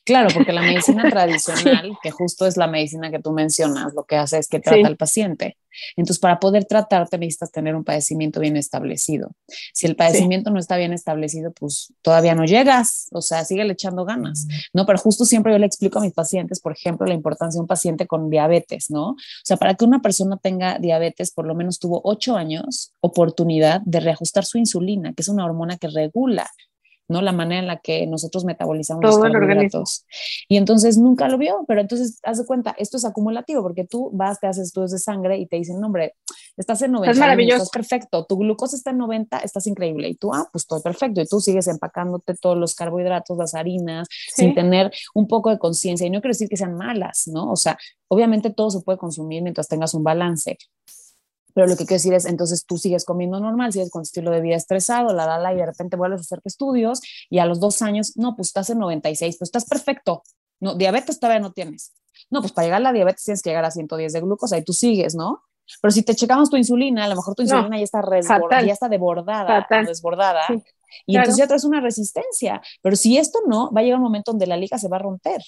Claro, 0.05 0.29
porque 0.35 0.53
la 0.53 0.63
medicina 0.63 1.05
tradicional, 1.11 1.99
que 2.03 2.11
justo 2.11 2.47
es 2.47 2.57
la 2.57 2.67
medicina 2.67 3.11
que 3.11 3.19
tú 3.19 3.33
mencionas, 3.33 3.95
lo 3.95 4.05
que 4.05 4.17
hace 4.17 4.39
es 4.39 4.49
que 4.49 4.61
trata 4.61 4.87
al 4.87 4.97
paciente. 4.97 5.57
Entonces, 5.97 6.21
para 6.21 6.39
poder 6.39 6.65
tratarte 6.65 7.19
necesitas 7.19 7.51
tener 7.51 7.75
un 7.75 7.85
padecimiento 7.85 8.41
bien 8.41 8.57
establecido. 8.57 9.33
Si 9.73 9.87
el 9.87 9.97
padecimiento 9.97 10.51
no 10.51 10.59
está 10.59 10.77
bien 10.77 10.93
establecido, 10.93 11.53
pues 11.53 11.93
todavía 12.03 12.35
no 12.35 12.45
llegas, 12.45 13.09
o 13.13 13.23
sea, 13.23 13.45
sigue 13.45 13.63
echando 13.71 14.05
ganas, 14.05 14.47
¿no? 14.73 14.85
Pero 14.85 14.99
justo 14.99 15.25
siempre 15.25 15.53
yo 15.53 15.59
le 15.59 15.67
explico 15.67 15.99
a 15.99 16.03
mis 16.03 16.13
pacientes, 16.13 16.61
por 16.61 16.73
ejemplo, 16.73 17.07
la 17.07 17.15
importancia 17.15 17.57
de 17.57 17.63
un 17.63 17.67
paciente 17.67 18.07
con 18.07 18.29
diabetes, 18.29 18.91
¿no? 18.91 19.11
O 19.11 19.17
sea, 19.45 19.57
para 19.57 19.75
que 19.75 19.85
una 19.85 20.03
persona 20.03 20.37
tenga 20.37 20.79
diabetes, 20.79 21.31
por 21.31 21.47
lo 21.47 21.55
menos 21.55 21.79
tuvo 21.79 22.01
ocho 22.05 22.37
años 22.37 22.93
oportunidad 23.01 23.81
de 23.85 24.01
reajustar 24.01 24.45
su 24.45 24.59
insulina, 24.59 25.13
que 25.15 25.23
es 25.23 25.29
una 25.29 25.45
hormona 25.45 25.79
que 25.79 25.89
regula 25.89 26.51
¿no? 27.13 27.23
La 27.23 27.33
manera 27.33 27.61
en 27.61 27.67
la 27.67 27.79
que 27.79 28.07
nosotros 28.07 28.45
metabolizamos 28.45 29.03
Todo 29.03 29.23
los 29.23 29.33
carbohidratos. 29.33 30.07
Y 30.49 30.57
entonces 30.57 30.99
nunca 30.99 31.29
lo 31.29 31.39
vio, 31.39 31.65
pero 31.69 31.81
entonces 31.81 32.19
haz 32.23 32.39
de 32.39 32.47
cuenta, 32.47 32.75
esto 32.79 32.97
es 32.97 33.05
acumulativo 33.05 33.63
porque 33.63 33.85
tú 33.85 34.11
vas, 34.13 34.41
te 34.41 34.47
haces 34.47 34.69
estudios 34.69 34.91
de 34.91 34.99
sangre 34.99 35.39
y 35.39 35.47
te 35.47 35.57
dicen, 35.57 35.81
no, 35.81 35.87
hombre, 35.87 36.15
estás 36.57 36.83
en 36.83 36.93
90, 36.93 37.13
es 37.13 37.19
maravilloso. 37.19 37.63
estás 37.63 37.71
perfecto, 37.71 38.25
tu 38.25 38.37
glucosa 38.39 38.77
está 38.77 38.91
en 38.91 38.99
90, 38.99 39.39
estás 39.39 39.67
increíble. 39.67 40.09
Y 40.09 40.15
tú, 40.17 40.33
ah, 40.35 40.49
pues 40.51 40.67
todo 40.67 40.83
perfecto. 40.83 41.21
Y 41.21 41.27
tú 41.27 41.41
sigues 41.41 41.69
empacándote 41.69 42.35
todos 42.35 42.57
los 42.57 42.75
carbohidratos, 42.75 43.37
las 43.37 43.55
harinas, 43.55 44.09
sin 44.35 44.55
tener 44.55 44.91
un 45.15 45.29
poco 45.29 45.51
de 45.51 45.59
conciencia. 45.59 46.07
Y 46.07 46.11
no 46.11 46.21
quiero 46.21 46.33
decir 46.33 46.49
que 46.49 46.57
sean 46.57 46.75
malas, 46.75 47.25
¿no? 47.27 47.53
O 47.53 47.57
sea, 47.57 47.79
obviamente 48.09 48.51
todo 48.51 48.71
se 48.71 48.81
puede 48.81 48.99
consumir 48.99 49.43
mientras 49.43 49.69
tengas 49.69 49.95
un 49.95 50.03
balance, 50.03 50.57
pero 51.55 51.67
lo 51.67 51.77
que 51.77 51.85
quiero 51.85 51.97
decir 51.97 52.15
es, 52.15 52.27
entonces 52.27 52.65
tú 52.67 52.79
sigues 52.79 53.05
comiendo 53.05 53.41
normal, 53.41 53.73
sigues 53.73 53.91
con 53.91 54.03
estilo 54.03 54.31
de 54.31 54.41
vida 54.41 54.57
estresado, 54.57 55.13
la, 55.13 55.27
la, 55.27 55.39
la, 55.39 55.53
y 55.53 55.57
de 55.57 55.67
repente 55.67 55.97
vuelves 55.97 56.21
a 56.21 56.23
hacerte 56.23 56.49
estudios 56.49 57.01
y 57.31 57.39
a 57.39 57.47
los 57.47 57.61
dos 57.61 57.83
años, 57.83 58.17
no, 58.17 58.37
pues 58.37 58.49
estás 58.49 58.71
en 58.71 58.79
96, 58.79 59.37
pues 59.39 59.49
estás 59.49 59.65
perfecto. 59.65 60.23
No, 60.61 60.75
diabetes 60.75 61.19
todavía 61.19 61.41
no 61.41 61.53
tienes. 61.53 61.93
No, 62.31 62.41
pues 62.41 62.53
para 62.53 62.67
llegar 62.67 62.81
a 62.81 62.85
la 62.85 62.93
diabetes 62.93 63.25
tienes 63.25 63.43
que 63.43 63.51
llegar 63.51 63.65
a 63.65 63.71
110 63.71 64.13
de 64.13 64.21
glucosa 64.21 64.57
y 64.59 64.65
tú 64.65 64.73
sigues, 64.73 65.15
¿no? 65.15 65.43
Pero 65.81 65.93
si 65.93 66.03
te 66.03 66.15
checamos 66.15 66.51
tu 66.51 66.57
insulina, 66.57 67.05
a 67.05 67.09
lo 67.09 67.17
mejor 67.17 67.35
tu 67.35 67.43
insulina 67.43 67.79
ya, 67.79 67.85
está 67.85 68.03
ya 68.65 68.73
está 68.73 68.89
desbordada, 68.89 69.67
desbordada. 69.87 70.43
Y 71.07 71.17
entonces 71.17 71.39
ya 71.39 71.47
traes 71.47 71.65
una 71.65 71.81
resistencia. 71.81 72.61
Pero 72.83 72.97
si 72.97 73.17
esto 73.17 73.41
no, 73.47 73.71
va 73.73 73.81
a 73.81 73.85
llegar 73.85 73.99
un 73.99 74.05
momento 74.05 74.33
donde 74.33 74.47
la 74.47 74.57
liga 74.57 74.79
se 74.79 74.89
va 74.89 74.97
a 74.97 75.01
romper. 75.01 75.41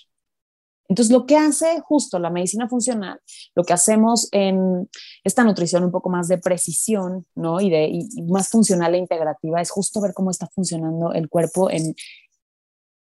Entonces, 0.88 1.12
lo 1.12 1.24
que 1.24 1.36
hace 1.36 1.80
justo 1.80 2.18
la 2.18 2.30
medicina 2.30 2.68
funcional, 2.68 3.20
lo 3.54 3.64
que 3.64 3.72
hacemos 3.72 4.28
en 4.32 4.88
esta 5.24 5.42
nutrición 5.42 5.84
un 5.84 5.90
poco 5.90 6.10
más 6.10 6.28
de 6.28 6.38
precisión, 6.38 7.26
¿no? 7.34 7.60
Y, 7.60 7.70
de, 7.70 8.06
más 8.28 8.48
funcional 8.48 8.94
e 8.94 8.98
integrativa, 8.98 9.60
es 9.60 9.70
justo 9.70 10.00
ver 10.00 10.12
cómo 10.12 10.30
está 10.30 10.46
funcionando 10.48 11.12
el 11.12 11.28
cuerpo 11.28 11.70
en, 11.70 11.94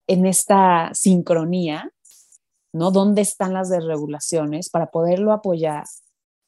en 0.08 0.26
esta 0.26 0.92
sincronía, 0.94 1.92
¿no? 2.72 2.92
¿Dónde 2.92 3.22
están 3.22 3.54
las 3.54 3.70
desregulaciones 3.70 4.70
para 4.70 4.92
poderlo 4.92 5.34
apoyar 5.34 5.84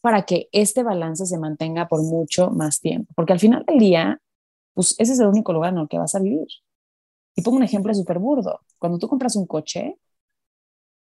para 0.02 0.24
que 0.24 0.48
este 0.54 0.84
balance 0.84 1.26
se 1.26 1.38
mantenga 1.38 1.90
por 1.90 2.02
mucho 2.04 2.52
más 2.52 2.80
tiempo? 2.80 3.12
Porque 3.16 3.34
al 3.34 3.40
final 3.40 3.66
del 3.66 3.80
día, 3.80 4.22
pues 4.74 4.96
ese 4.98 5.14
es 5.14 5.20
el 5.20 5.28
único 5.28 5.52
lugar 5.52 5.74
en 5.74 5.80
el 5.80 5.88
que 5.90 5.98
vas 5.98 6.16
a 6.16 6.20
vivir. 6.20 6.48
Y 7.36 7.42
pongo 7.42 7.58
un 7.58 7.64
ejemplo 7.64 7.94
súper 7.94 8.18
burdo. 8.18 8.62
Cuando 8.80 8.98
tú 8.98 9.08
compras 9.08 9.36
un 9.36 9.46
coche, 9.46 9.98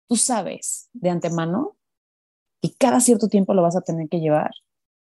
tú 0.09 0.17
sabes 0.17 0.89
de 0.93 1.11
antemano 1.11 1.77
que 2.63 2.75
cada 2.75 3.01
cierto 3.01 3.29
tiempo 3.29 3.55
lo 3.55 3.63
vas 3.63 3.77
a 3.77 3.83
tener 3.83 4.09
que 4.09 4.21
llevar 4.21 4.51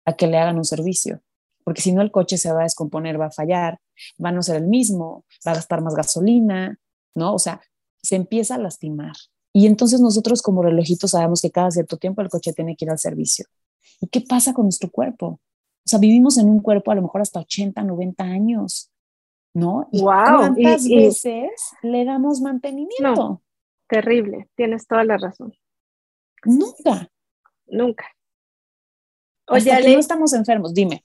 a 0.04 0.14
que 0.14 0.26
le 0.26 0.38
hagan 0.38 0.56
un 0.56 0.64
servicio, 0.64 1.22
porque 1.64 1.80
si 1.80 1.92
no 1.92 2.02
el 2.02 2.10
coche 2.10 2.36
se 2.36 2.52
va 2.52 2.60
a 2.60 2.64
descomponer, 2.64 3.20
va 3.20 3.26
a 3.26 3.30
fallar, 3.30 3.80
va 4.22 4.28
a 4.28 4.32
no 4.32 4.42
ser 4.42 4.56
el 4.56 4.66
mismo, 4.66 5.24
va 5.46 5.52
a 5.52 5.54
gastar 5.56 5.82
más 5.82 5.94
gasolina, 5.94 6.78
¿no? 7.14 7.34
O 7.34 7.38
sea, 7.38 7.60
se 8.02 8.16
empieza 8.16 8.56
a 8.56 8.58
lastimar. 8.58 9.14
Y 9.52 9.66
entonces 9.66 10.00
nosotros 10.00 10.42
como 10.42 10.62
relojitos 10.62 11.12
sabemos 11.12 11.40
que 11.40 11.50
cada 11.50 11.70
cierto 11.70 11.96
tiempo 11.96 12.20
el 12.20 12.28
coche 12.28 12.52
tiene 12.52 12.76
que 12.76 12.84
ir 12.84 12.90
al 12.90 12.98
servicio. 12.98 13.46
¿Y 14.00 14.08
qué 14.08 14.20
pasa 14.20 14.52
con 14.52 14.64
nuestro 14.64 14.90
cuerpo? 14.90 15.26
O 15.26 15.88
sea, 15.88 15.98
vivimos 15.98 16.38
en 16.38 16.48
un 16.48 16.60
cuerpo 16.60 16.90
a 16.90 16.94
lo 16.94 17.02
mejor 17.02 17.20
hasta 17.20 17.40
80, 17.40 17.82
90 17.82 18.24
años, 18.24 18.90
¿no? 19.54 19.88
¿Y 19.92 20.02
cuántas 20.02 20.86
veces 20.88 21.50
le 21.82 22.04
damos 22.04 22.40
mantenimiento? 22.40 23.02
No, 23.02 23.42
terrible, 23.88 24.48
tienes 24.54 24.86
toda 24.86 25.04
la 25.04 25.16
razón. 25.16 25.54
Nunca. 26.44 27.08
Nunca. 27.66 28.06
Oye, 29.48 29.72
hasta 29.72 29.88
no 29.88 29.98
estamos 29.98 30.32
enfermos, 30.32 30.74
dime. 30.74 31.04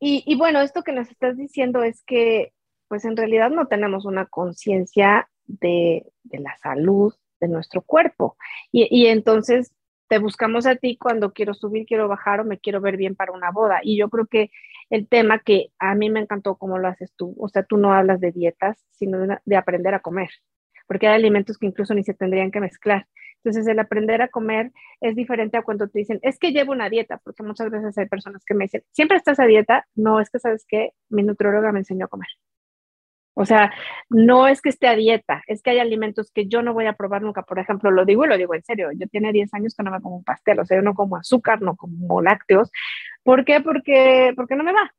Y, 0.00 0.22
y, 0.26 0.36
bueno, 0.36 0.60
esto 0.60 0.82
que 0.82 0.92
nos 0.92 1.08
estás 1.10 1.36
diciendo 1.36 1.82
es 1.82 2.02
que, 2.04 2.52
pues 2.88 3.04
en 3.04 3.16
realidad 3.16 3.50
no 3.50 3.66
tenemos 3.68 4.04
una 4.04 4.26
conciencia 4.26 5.30
de, 5.46 6.06
de, 6.24 6.38
la 6.40 6.56
salud 6.58 7.14
de 7.40 7.48
nuestro 7.48 7.82
cuerpo. 7.82 8.36
Y, 8.70 8.86
y 8.90 9.06
entonces 9.06 9.72
te 10.08 10.18
buscamos 10.18 10.66
a 10.66 10.76
ti 10.76 10.96
cuando 10.96 11.32
quiero 11.32 11.54
subir, 11.54 11.86
quiero 11.86 12.08
bajar 12.08 12.40
o 12.40 12.44
me 12.44 12.58
quiero 12.58 12.80
ver 12.80 12.96
bien 12.96 13.16
para 13.16 13.32
una 13.32 13.50
boda. 13.50 13.80
Y 13.82 13.96
yo 13.96 14.10
creo 14.10 14.26
que 14.26 14.50
el 14.90 15.08
tema 15.08 15.38
que 15.40 15.72
a 15.78 15.94
mí 15.94 16.10
me 16.10 16.20
encantó 16.20 16.56
cómo 16.56 16.78
lo 16.78 16.88
haces 16.88 17.12
tú, 17.16 17.34
o 17.38 17.48
sea, 17.48 17.62
tú 17.62 17.76
no 17.76 17.92
hablas 17.92 18.20
de 18.20 18.32
dietas, 18.32 18.78
sino 18.92 19.18
de, 19.44 19.56
aprender 19.56 19.94
a 19.94 20.00
comer, 20.00 20.30
porque 20.86 21.08
hay 21.08 21.14
alimentos 21.14 21.58
que 21.58 21.66
incluso 21.66 21.94
ni 21.94 22.04
se 22.04 22.14
tendrían 22.14 22.50
que 22.50 22.60
mezclar. 22.60 23.06
Entonces, 23.44 23.66
el 23.66 23.78
aprender 23.78 24.22
a 24.22 24.28
comer 24.28 24.72
es 25.00 25.14
diferente 25.16 25.58
a 25.58 25.62
cuando 25.62 25.88
te 25.88 25.98
dicen, 25.98 26.18
es 26.22 26.38
que 26.38 26.52
llevo 26.52 26.72
una 26.72 26.88
dieta, 26.88 27.18
porque 27.18 27.42
muchas 27.42 27.70
veces 27.70 27.96
hay 27.98 28.06
personas 28.06 28.42
que 28.44 28.54
me 28.54 28.64
dicen, 28.64 28.82
siempre 28.90 29.18
estás 29.18 29.38
a 29.38 29.44
dieta, 29.44 29.86
no, 29.94 30.20
es 30.20 30.30
que 30.30 30.38
sabes 30.38 30.64
que 30.66 30.92
mi 31.10 31.22
nutrióloga 31.22 31.70
me 31.72 31.80
enseñó 31.80 32.06
a 32.06 32.08
comer. 32.08 32.28
O 33.36 33.44
sea, 33.44 33.72
no 34.08 34.46
es 34.46 34.62
que 34.62 34.68
esté 34.68 34.86
a 34.86 34.94
dieta, 34.94 35.42
es 35.48 35.60
que 35.60 35.70
hay 35.70 35.80
alimentos 35.80 36.30
que 36.30 36.46
yo 36.46 36.62
no 36.62 36.72
voy 36.72 36.86
a 36.86 36.92
probar 36.92 37.22
nunca. 37.22 37.42
Por 37.42 37.58
ejemplo, 37.58 37.90
lo 37.90 38.04
digo 38.04 38.24
y 38.24 38.28
lo 38.28 38.36
digo 38.38 38.54
en 38.54 38.62
serio, 38.62 38.90
yo 38.92 39.08
tiene 39.08 39.32
10 39.32 39.52
años 39.54 39.74
que 39.74 39.82
no 39.82 39.90
me 39.90 40.00
como 40.00 40.16
un 40.16 40.24
pastel, 40.24 40.60
o 40.60 40.64
sea, 40.64 40.78
yo 40.78 40.82
no 40.82 40.94
como 40.94 41.16
azúcar, 41.16 41.60
no 41.60 41.76
como 41.76 42.22
lácteos. 42.22 42.70
¿Por 43.24 43.44
qué? 43.44 43.60
Porque, 43.60 44.32
porque 44.36 44.54
no 44.54 44.64
me 44.64 44.72
va. 44.72 44.94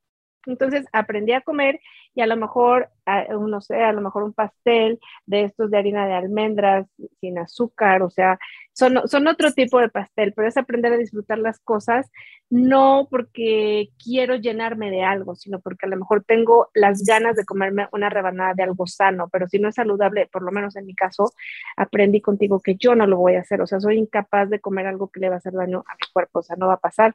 Entonces 0.45 0.85
aprendí 0.91 1.31
a 1.31 1.41
comer 1.41 1.79
y 2.15 2.21
a 2.21 2.27
lo 2.27 2.37
mejor, 2.37 2.89
no 3.29 3.61
sé, 3.61 3.83
a 3.83 3.91
lo 3.91 4.01
mejor 4.01 4.23
un 4.23 4.33
pastel 4.33 4.99
de 5.25 5.43
estos 5.43 5.69
de 5.69 5.77
harina 5.77 6.07
de 6.07 6.13
almendras 6.13 6.87
sin 7.19 7.37
azúcar, 7.37 8.01
o 8.01 8.09
sea, 8.09 8.39
son, 8.71 9.07
son 9.07 9.27
otro 9.27 9.51
tipo 9.51 9.79
de 9.79 9.89
pastel, 9.89 10.33
pero 10.33 10.47
es 10.47 10.55
aprender 10.55 10.93
a 10.93 10.97
disfrutar 10.97 11.37
las 11.37 11.59
cosas, 11.59 12.09
no 12.49 13.07
porque 13.11 13.89
quiero 14.01 14.35
llenarme 14.35 14.91
de 14.91 15.03
algo, 15.03 15.35
sino 15.35 15.59
porque 15.59 15.87
a 15.87 15.89
lo 15.89 15.97
mejor 15.97 16.23
tengo 16.23 16.69
las 16.73 17.03
ganas 17.03 17.35
de 17.35 17.45
comerme 17.45 17.87
una 17.91 18.09
rebanada 18.09 18.53
de 18.53 18.63
algo 18.63 18.87
sano, 18.87 19.27
pero 19.29 19.47
si 19.47 19.59
no 19.59 19.67
es 19.67 19.75
saludable, 19.75 20.27
por 20.31 20.41
lo 20.41 20.51
menos 20.51 20.77
en 20.77 20.85
mi 20.85 20.95
caso, 20.95 21.33
aprendí 21.75 22.21
contigo 22.21 22.61
que 22.61 22.75
yo 22.75 22.95
no 22.95 23.07
lo 23.07 23.17
voy 23.17 23.35
a 23.35 23.41
hacer, 23.41 23.61
o 23.61 23.67
sea, 23.67 23.81
soy 23.81 23.97
incapaz 23.97 24.49
de 24.49 24.61
comer 24.61 24.87
algo 24.87 25.09
que 25.09 25.19
le 25.19 25.27
va 25.29 25.35
a 25.35 25.37
hacer 25.39 25.53
daño 25.53 25.79
a 25.85 25.95
mi 25.95 26.07
cuerpo, 26.13 26.39
o 26.39 26.43
sea, 26.43 26.55
no 26.55 26.67
va 26.67 26.75
a 26.75 26.77
pasar. 26.77 27.13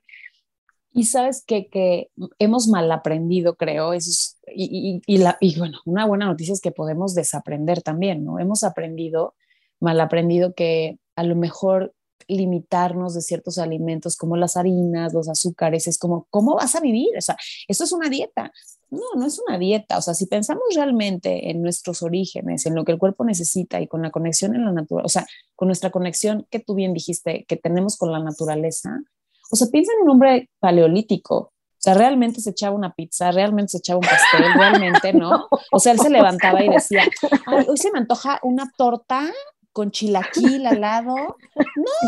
Y 0.92 1.04
sabes 1.04 1.44
que, 1.46 1.68
que 1.68 2.10
hemos 2.38 2.66
mal 2.66 2.90
aprendido, 2.90 3.54
creo, 3.54 3.92
eso 3.92 4.36
y, 4.54 5.18
la, 5.18 5.36
y 5.40 5.56
bueno, 5.58 5.78
una 5.84 6.04
buena 6.04 6.26
noticia 6.26 6.52
es 6.52 6.60
que 6.60 6.72
podemos 6.72 7.14
desaprender 7.14 7.82
también, 7.82 8.24
¿no? 8.24 8.38
Hemos 8.38 8.64
aprendido, 8.64 9.34
mal 9.78 10.00
aprendido 10.00 10.52
que 10.54 10.98
a 11.14 11.22
lo 11.22 11.36
mejor 11.36 11.94
limitarnos 12.26 13.14
de 13.14 13.22
ciertos 13.22 13.58
alimentos 13.58 14.16
como 14.16 14.36
las 14.36 14.56
harinas, 14.56 15.12
los 15.12 15.28
azúcares, 15.28 15.86
es 15.86 15.98
como, 15.98 16.26
¿cómo 16.30 16.54
vas 16.54 16.74
a 16.76 16.80
vivir? 16.80 17.10
O 17.16 17.20
sea, 17.20 17.36
eso 17.68 17.84
es 17.84 17.92
una 17.92 18.08
dieta. 18.08 18.52
No, 18.90 19.02
no 19.16 19.26
es 19.26 19.40
una 19.46 19.58
dieta. 19.58 19.98
O 19.98 20.02
sea, 20.02 20.14
si 20.14 20.26
pensamos 20.26 20.64
realmente 20.74 21.50
en 21.50 21.62
nuestros 21.62 22.02
orígenes, 22.02 22.66
en 22.66 22.74
lo 22.74 22.84
que 22.84 22.92
el 22.92 22.98
cuerpo 22.98 23.24
necesita 23.24 23.80
y 23.80 23.86
con 23.86 24.02
la 24.02 24.10
conexión 24.10 24.54
en 24.54 24.64
la 24.64 24.72
naturaleza, 24.72 25.06
o 25.06 25.08
sea, 25.08 25.26
con 25.54 25.68
nuestra 25.68 25.90
conexión 25.90 26.46
que 26.50 26.60
tú 26.60 26.74
bien 26.74 26.94
dijiste 26.94 27.44
que 27.48 27.56
tenemos 27.56 27.96
con 27.96 28.12
la 28.12 28.20
naturaleza, 28.20 29.00
o 29.50 29.56
sea, 29.56 29.68
piensa 29.68 29.92
en 29.92 30.04
un 30.04 30.10
hombre 30.10 30.48
paleolítico. 30.58 31.36
O 31.36 31.82
sea, 31.82 31.94
realmente 31.94 32.40
se 32.40 32.50
echaba 32.50 32.76
una 32.76 32.92
pizza, 32.92 33.30
realmente 33.30 33.70
se 33.72 33.78
echaba 33.78 34.00
un 34.00 34.06
pastel, 34.06 34.44
realmente, 34.54 35.12
¿no? 35.14 35.48
O 35.72 35.78
sea, 35.78 35.92
él 35.92 35.98
se 35.98 36.10
levantaba 36.10 36.62
y 36.62 36.68
decía, 36.68 37.04
hoy 37.66 37.76
se 37.78 37.90
me 37.90 38.00
antoja 38.00 38.38
una 38.42 38.70
torta 38.76 39.30
con 39.72 39.90
chilaquil 39.90 40.66
al 40.66 40.80
lado. 40.80 41.14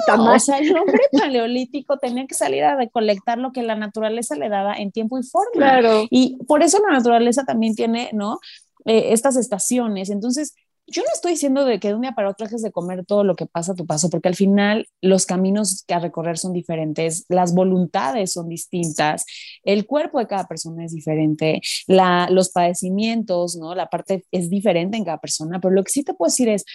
No, 0.08 0.34
o 0.34 0.38
sea, 0.38 0.58
el 0.58 0.76
hombre 0.76 1.00
paleolítico 1.12 1.96
tenía 1.98 2.26
que 2.26 2.34
salir 2.34 2.64
a 2.64 2.76
recolectar 2.76 3.38
lo 3.38 3.52
que 3.52 3.62
la 3.62 3.76
naturaleza 3.76 4.34
le 4.34 4.48
daba 4.48 4.74
en 4.74 4.92
tiempo 4.92 5.18
y 5.18 5.22
forma. 5.22 5.52
Claro. 5.54 6.04
Y 6.10 6.36
por 6.46 6.62
eso 6.62 6.78
la 6.86 6.92
naturaleza 6.92 7.44
también 7.44 7.74
tiene, 7.74 8.10
¿no? 8.12 8.40
Eh, 8.84 9.12
estas 9.12 9.36
estaciones. 9.36 10.10
Entonces, 10.10 10.54
yo 10.92 11.02
no 11.02 11.08
estoy 11.14 11.32
diciendo 11.32 11.64
de 11.64 11.80
que 11.80 11.88
de 11.88 11.94
un 11.94 12.02
día 12.02 12.12
para 12.12 12.28
otro 12.28 12.44
dejes 12.44 12.60
de 12.60 12.70
comer 12.70 13.06
todo 13.06 13.24
lo 13.24 13.34
que 13.34 13.46
pasa 13.46 13.72
a 13.72 13.74
tu 13.74 13.86
paso, 13.86 14.10
porque 14.10 14.28
al 14.28 14.36
final 14.36 14.86
los 15.00 15.24
caminos 15.24 15.84
que 15.86 15.94
a 15.94 15.98
recorrer 15.98 16.36
son 16.36 16.52
diferentes, 16.52 17.24
las 17.28 17.54
voluntades 17.54 18.32
son 18.32 18.48
distintas, 18.48 19.24
el 19.64 19.86
cuerpo 19.86 20.18
de 20.18 20.26
cada 20.26 20.46
persona 20.46 20.84
es 20.84 20.92
diferente, 20.92 21.62
la, 21.86 22.28
los 22.30 22.50
padecimientos, 22.50 23.56
¿no? 23.56 23.74
La 23.74 23.88
parte 23.88 24.26
es 24.30 24.50
diferente 24.50 24.98
en 24.98 25.04
cada 25.04 25.18
persona, 25.18 25.60
pero 25.60 25.72
lo 25.74 25.82
que 25.82 25.92
sí 25.92 26.04
te 26.04 26.12
puedo 26.12 26.28
decir 26.28 26.50
es, 26.50 26.66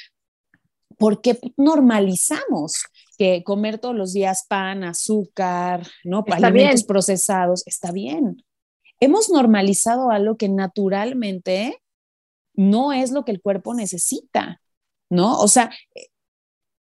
¿por 0.98 1.22
qué 1.22 1.40
normalizamos 1.56 2.86
que 3.20 3.44
comer 3.44 3.78
todos 3.78 3.96
los 3.96 4.14
días 4.14 4.46
pan, 4.50 4.84
azúcar, 4.84 5.86
¿no? 6.04 6.26
Alimentos 6.28 6.84
procesados, 6.84 7.62
está 7.68 7.92
bien. 7.92 8.44
Hemos 9.00 9.30
normalizado 9.30 10.10
algo 10.10 10.38
que 10.38 10.50
naturalmente 10.50 11.80
no 12.58 12.92
es 12.92 13.12
lo 13.12 13.24
que 13.24 13.32
el 13.32 13.42
cuerpo 13.42 13.74
necesita, 13.74 14.60
¿no? 15.10 15.40
O 15.40 15.48
sea, 15.48 15.72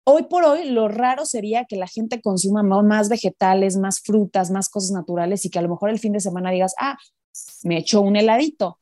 hoy 0.05 0.23
por 0.23 0.45
hoy 0.45 0.69
lo 0.69 0.87
raro 0.87 1.25
sería 1.25 1.65
que 1.65 1.75
la 1.75 1.87
gente 1.87 2.21
consuma 2.21 2.63
más 2.63 3.09
vegetales, 3.09 3.77
más 3.77 3.99
frutas, 3.99 4.51
más 4.51 4.69
cosas 4.69 4.91
naturales 4.91 5.43
y 5.43 5.49
que 5.49 5.59
a 5.59 5.63
lo 5.63 5.69
mejor 5.69 5.89
el 5.89 5.99
fin 5.99 6.13
de 6.13 6.19
semana 6.19 6.51
digas, 6.51 6.75
ah, 6.79 6.97
me 7.63 7.77
echo 7.79 8.01
un 8.01 8.15
heladito, 8.15 8.79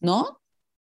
¿no? 0.00 0.40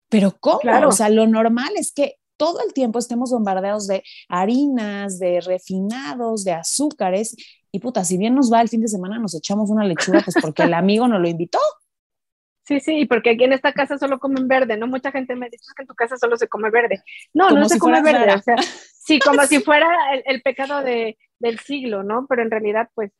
Pero 0.08 0.36
¿cómo? 0.40 0.60
O 0.88 0.92
sea, 0.92 1.08
lo 1.08 1.26
normal 1.26 1.72
es 1.76 1.92
que 1.92 2.16
todo 2.36 2.60
el 2.66 2.72
tiempo 2.72 2.98
estemos 2.98 3.30
bombardeados 3.30 3.86
de 3.86 4.02
harinas, 4.28 5.18
de 5.18 5.40
refinados, 5.40 6.44
de 6.44 6.52
azúcares. 6.52 7.36
Y 7.70 7.80
puta, 7.80 8.04
si 8.04 8.16
bien 8.16 8.34
nos 8.34 8.52
va 8.52 8.60
el 8.60 8.68
fin 8.68 8.80
de 8.80 8.88
semana, 8.88 9.18
nos 9.18 9.34
echamos 9.34 9.70
una 9.70 9.84
lechuga, 9.84 10.20
pues 10.24 10.36
porque 10.40 10.62
el 10.62 10.74
amigo 10.74 11.08
nos 11.08 11.20
lo 11.20 11.28
invitó. 11.28 11.58
Sí, 12.64 12.80
sí, 12.80 13.04
porque 13.04 13.30
aquí 13.30 13.44
en 13.44 13.52
esta 13.52 13.72
casa 13.72 13.98
solo 13.98 14.18
comen 14.18 14.48
verde, 14.48 14.78
¿no? 14.78 14.86
Mucha 14.86 15.12
gente 15.12 15.36
me 15.36 15.50
dice 15.50 15.72
que 15.76 15.82
en 15.82 15.86
tu 15.86 15.94
casa 15.94 16.16
solo 16.16 16.36
se 16.38 16.48
come 16.48 16.70
verde. 16.70 17.02
No, 17.34 17.50
no 17.50 17.68
se 17.68 17.78
come 17.78 18.00
verde, 18.02 18.32
o 18.32 18.38
sea, 18.38 18.56
sí, 18.56 19.18
como 19.18 19.42
si 19.46 19.60
fuera 19.60 19.86
el, 20.24 20.40
pecado 20.40 20.82
de, 20.82 21.18
del 21.38 21.58
siglo, 21.58 22.02
¿no? 22.02 22.26
Pero 22.26 22.42
en 22.42 22.50
realidad, 22.50 22.88
pues, 22.94 23.12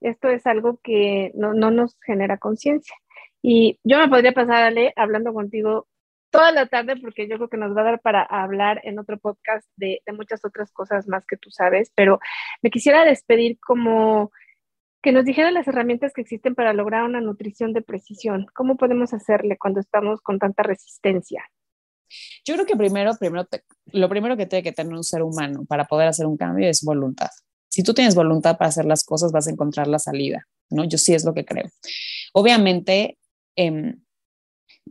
esto 0.00 0.30
es 0.30 0.46
algo 0.46 0.80
que 0.82 1.30
no, 1.34 1.52
no 1.52 1.70
nos 1.70 1.98
genera 2.06 2.38
conciencia. 2.38 2.96
Y 3.42 3.78
yo 3.84 3.98
me 3.98 4.08
podría 4.08 4.32
pasar, 4.32 4.72
hablando 4.96 5.34
contigo 5.34 5.86
toda 6.30 6.50
la 6.52 6.66
tarde, 6.66 6.96
porque 6.96 7.28
yo 7.28 7.36
creo 7.36 7.48
que 7.50 7.58
nos 7.58 7.76
va 7.76 7.82
a 7.82 7.84
dar 7.84 8.00
para 8.00 8.22
hablar 8.22 8.80
en 8.84 8.98
otro 8.98 9.18
podcast 9.18 9.68
de, 9.76 10.00
de 10.06 10.12
muchas 10.12 10.42
otras 10.44 10.72
cosas 10.72 11.06
más 11.06 11.26
que 11.26 11.36
tú 11.36 11.50
sabes, 11.50 11.92
pero 11.94 12.18
me 12.62 12.70
quisiera 12.70 13.04
despedir 13.04 13.58
como 13.60 14.32
que 15.06 15.12
nos 15.12 15.24
dijera 15.24 15.52
las 15.52 15.68
herramientas 15.68 16.12
que 16.12 16.20
existen 16.20 16.56
para 16.56 16.72
lograr 16.72 17.04
una 17.04 17.20
nutrición 17.20 17.72
de 17.72 17.80
precisión. 17.80 18.46
¿Cómo 18.52 18.76
podemos 18.76 19.14
hacerle 19.14 19.56
cuando 19.56 19.78
estamos 19.78 20.20
con 20.20 20.40
tanta 20.40 20.64
resistencia? 20.64 21.44
Yo 22.44 22.54
creo 22.54 22.66
que 22.66 22.74
primero, 22.74 23.12
primero 23.16 23.46
lo 23.92 24.08
primero 24.08 24.36
que 24.36 24.46
tiene 24.46 24.64
que 24.64 24.72
tener 24.72 24.92
un 24.92 25.04
ser 25.04 25.22
humano 25.22 25.64
para 25.64 25.84
poder 25.84 26.08
hacer 26.08 26.26
un 26.26 26.36
cambio 26.36 26.68
es 26.68 26.82
voluntad. 26.82 27.30
Si 27.68 27.84
tú 27.84 27.94
tienes 27.94 28.16
voluntad 28.16 28.58
para 28.58 28.68
hacer 28.68 28.84
las 28.84 29.04
cosas, 29.04 29.30
vas 29.30 29.46
a 29.46 29.52
encontrar 29.52 29.86
la 29.86 30.00
salida, 30.00 30.44
¿no? 30.70 30.82
Yo 30.82 30.98
sí 30.98 31.14
es 31.14 31.24
lo 31.24 31.32
que 31.32 31.44
creo. 31.44 31.70
Obviamente, 32.32 33.16
em, 33.54 34.00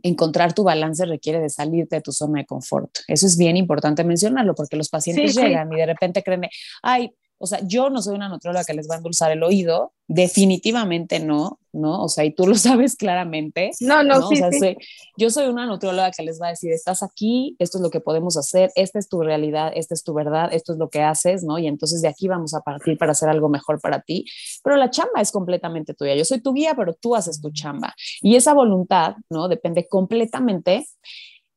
encontrar 0.02 0.54
tu 0.54 0.64
balance 0.64 1.04
requiere 1.04 1.40
de 1.40 1.50
salirte 1.50 1.96
de 1.96 2.00
tu 2.00 2.12
zona 2.12 2.38
de 2.38 2.46
confort. 2.46 2.90
Eso 3.06 3.26
es 3.26 3.36
bien 3.36 3.58
importante 3.58 4.02
mencionarlo 4.02 4.54
porque 4.54 4.76
los 4.76 4.88
pacientes 4.88 5.36
llegan 5.36 5.70
y 5.74 5.76
de 5.76 5.84
repente 5.84 6.22
creen, 6.22 6.48
ay, 6.82 7.14
o 7.38 7.46
sea, 7.46 7.60
yo 7.66 7.90
no 7.90 8.00
soy 8.00 8.14
una 8.14 8.28
nutrióloga 8.28 8.64
que 8.64 8.72
les 8.72 8.88
va 8.88 8.94
a 8.94 8.96
endulzar 8.98 9.30
el 9.30 9.42
oído, 9.42 9.92
definitivamente 10.08 11.20
no, 11.20 11.58
¿no? 11.72 12.02
O 12.02 12.08
sea, 12.08 12.24
y 12.24 12.34
tú 12.34 12.46
lo 12.46 12.54
sabes 12.56 12.96
claramente. 12.96 13.72
No, 13.80 14.02
no, 14.02 14.26
sí, 14.28 14.40
yo 15.18 15.30
soy 15.30 15.46
una 15.46 15.66
nutrióloga 15.66 16.10
que 16.12 16.22
les 16.22 16.40
va 16.40 16.46
a 16.46 16.50
decir, 16.50 16.72
estás 16.72 17.02
aquí, 17.02 17.54
esto 17.58 17.78
es 17.78 17.82
lo 17.82 17.90
que 17.90 18.00
podemos 18.00 18.36
hacer, 18.36 18.70
esta 18.74 18.98
es 18.98 19.08
tu 19.08 19.20
realidad, 19.20 19.72
esta 19.74 19.94
es 19.94 20.02
tu 20.02 20.14
verdad, 20.14 20.48
esto 20.52 20.72
es 20.72 20.78
lo 20.78 20.88
que 20.88 21.02
haces, 21.02 21.44
¿no? 21.44 21.58
Y 21.58 21.66
entonces 21.66 22.00
de 22.00 22.08
aquí 22.08 22.26
vamos 22.26 22.54
a 22.54 22.60
partir 22.60 22.96
para 22.96 23.12
hacer 23.12 23.28
algo 23.28 23.48
mejor 23.48 23.80
para 23.80 24.00
ti. 24.00 24.24
Pero 24.64 24.76
la 24.76 24.90
chamba 24.90 25.20
es 25.20 25.30
completamente 25.30 25.94
tuya. 25.94 26.14
Yo 26.14 26.24
soy 26.24 26.40
tu 26.40 26.54
guía, 26.54 26.74
pero 26.74 26.94
tú 26.94 27.14
haces 27.14 27.40
tu 27.40 27.50
chamba. 27.50 27.94
Y 28.22 28.36
esa 28.36 28.54
voluntad, 28.54 29.16
¿no? 29.28 29.48
Depende 29.48 29.86
completamente 29.88 30.86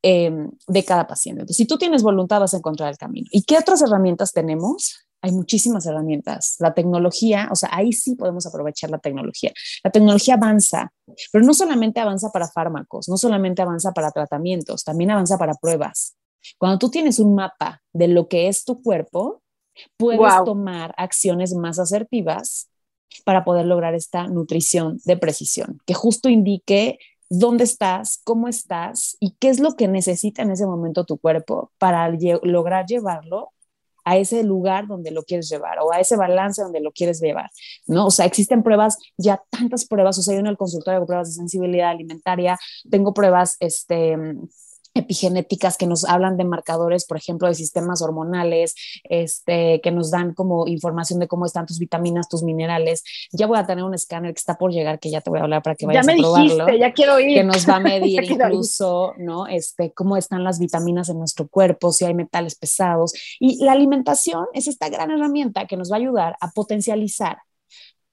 em, 0.02 0.50
de 0.66 0.84
cada 0.84 1.06
paciente. 1.06 1.40
Entonces, 1.40 1.56
si 1.56 1.66
tú 1.66 1.78
tienes 1.78 2.02
voluntad, 2.02 2.40
vas 2.40 2.52
a 2.52 2.58
encontrar 2.58 2.90
el 2.90 2.98
camino. 2.98 3.26
¿Y 3.30 3.42
qué 3.44 3.56
otras 3.56 3.80
herramientas 3.82 4.32
tenemos? 4.32 5.06
Hay 5.22 5.32
muchísimas 5.32 5.86
herramientas. 5.86 6.56
La 6.58 6.74
tecnología, 6.74 7.48
o 7.50 7.56
sea, 7.56 7.70
ahí 7.72 7.92
sí 7.92 8.14
podemos 8.14 8.46
aprovechar 8.46 8.90
la 8.90 8.98
tecnología. 8.98 9.52
La 9.84 9.90
tecnología 9.90 10.34
avanza, 10.34 10.92
pero 11.32 11.44
no 11.44 11.54
solamente 11.54 12.00
avanza 12.00 12.30
para 12.30 12.48
fármacos, 12.48 13.08
no 13.08 13.16
solamente 13.16 13.62
avanza 13.62 13.92
para 13.92 14.10
tratamientos, 14.10 14.84
también 14.84 15.10
avanza 15.10 15.38
para 15.38 15.54
pruebas. 15.54 16.16
Cuando 16.58 16.78
tú 16.78 16.90
tienes 16.90 17.18
un 17.18 17.34
mapa 17.34 17.82
de 17.92 18.08
lo 18.08 18.28
que 18.28 18.48
es 18.48 18.64
tu 18.64 18.82
cuerpo, 18.82 19.42
puedes 19.96 20.44
tomar 20.44 20.94
acciones 20.96 21.54
más 21.54 21.78
asertivas 21.78 22.68
para 23.24 23.44
poder 23.44 23.66
lograr 23.66 23.94
esta 23.94 24.26
nutrición 24.26 25.00
de 25.04 25.16
precisión, 25.16 25.80
que 25.84 25.94
justo 25.94 26.28
indique 26.28 26.98
dónde 27.28 27.64
estás, 27.64 28.20
cómo 28.24 28.48
estás 28.48 29.16
y 29.20 29.36
qué 29.38 29.48
es 29.48 29.60
lo 29.60 29.76
que 29.76 29.88
necesita 29.88 30.42
en 30.42 30.50
ese 30.50 30.66
momento 30.66 31.04
tu 31.04 31.18
cuerpo 31.18 31.70
para 31.78 32.08
lograr 32.42 32.86
llevarlo 32.86 33.52
a 34.10 34.16
ese 34.16 34.42
lugar 34.42 34.88
donde 34.88 35.12
lo 35.12 35.22
quieres 35.22 35.48
llevar 35.48 35.78
o 35.78 35.92
a 35.92 36.00
ese 36.00 36.16
balance 36.16 36.60
donde 36.60 36.80
lo 36.80 36.90
quieres 36.90 37.20
llevar, 37.20 37.48
¿no? 37.86 38.06
O 38.06 38.10
sea, 38.10 38.26
existen 38.26 38.64
pruebas, 38.64 38.98
ya 39.16 39.40
tantas 39.50 39.86
pruebas, 39.86 40.18
o 40.18 40.22
sea, 40.22 40.34
yo 40.34 40.40
en 40.40 40.48
el 40.48 40.56
consultorio 40.56 40.96
hago 40.96 41.06
pruebas 41.06 41.28
de 41.28 41.34
sensibilidad 41.34 41.90
alimentaria, 41.90 42.58
tengo 42.90 43.14
pruebas, 43.14 43.56
este, 43.60 44.16
epigenéticas 44.94 45.76
que 45.76 45.86
nos 45.86 46.04
hablan 46.04 46.36
de 46.36 46.44
marcadores, 46.44 47.04
por 47.06 47.16
ejemplo, 47.16 47.48
de 47.48 47.54
sistemas 47.54 48.02
hormonales, 48.02 48.74
este, 49.04 49.80
que 49.80 49.90
nos 49.90 50.10
dan 50.10 50.34
como 50.34 50.66
información 50.66 51.20
de 51.20 51.28
cómo 51.28 51.46
están 51.46 51.66
tus 51.66 51.78
vitaminas, 51.78 52.28
tus 52.28 52.42
minerales. 52.42 53.04
Ya 53.32 53.46
voy 53.46 53.58
a 53.58 53.66
tener 53.66 53.84
un 53.84 53.94
escáner 53.94 54.34
que 54.34 54.38
está 54.38 54.58
por 54.58 54.72
llegar, 54.72 54.98
que 54.98 55.10
ya 55.10 55.20
te 55.20 55.30
voy 55.30 55.38
a 55.38 55.42
hablar 55.42 55.62
para 55.62 55.76
que 55.76 55.86
vayas 55.86 56.06
ya 56.06 56.12
me 56.12 56.18
a 56.18 56.22
probarlo. 56.22 56.66
Dijiste, 56.66 56.78
ya 56.78 56.92
quiero 56.92 57.20
ir. 57.20 57.34
Que 57.38 57.44
nos 57.44 57.68
va 57.68 57.76
a 57.76 57.80
medir 57.80 58.24
incluso, 58.24 59.14
¿no? 59.18 59.46
Este, 59.46 59.92
cómo 59.92 60.16
están 60.16 60.44
las 60.44 60.58
vitaminas 60.58 61.08
en 61.08 61.18
nuestro 61.18 61.48
cuerpo, 61.48 61.92
si 61.92 62.04
hay 62.04 62.14
metales 62.14 62.56
pesados. 62.56 63.12
Y 63.38 63.64
la 63.64 63.72
alimentación 63.72 64.46
es 64.52 64.66
esta 64.66 64.88
gran 64.88 65.10
herramienta 65.10 65.66
que 65.66 65.76
nos 65.76 65.90
va 65.90 65.96
a 65.96 66.00
ayudar 66.00 66.36
a 66.40 66.50
potencializar 66.50 67.38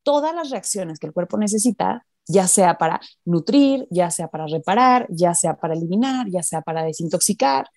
todas 0.04 0.34
las 0.34 0.52
reacciones 0.52 1.00
que 1.00 1.08
el 1.08 1.14
cuerpo 1.14 1.38
necesita 1.38 2.06
ya 2.28 2.48
sea 2.48 2.78
para 2.78 3.00
nutrir, 3.26 3.88
ya 3.90 4.12
sea 4.12 4.28
para 4.28 4.46
reparar, 4.48 5.08
ya 5.10 5.34
sea 5.34 5.56
para 5.56 5.74
eliminar, 5.74 6.28
ya 6.30 6.44
sea 6.44 6.62
para 6.62 6.84
desintoxicar. 6.84 7.70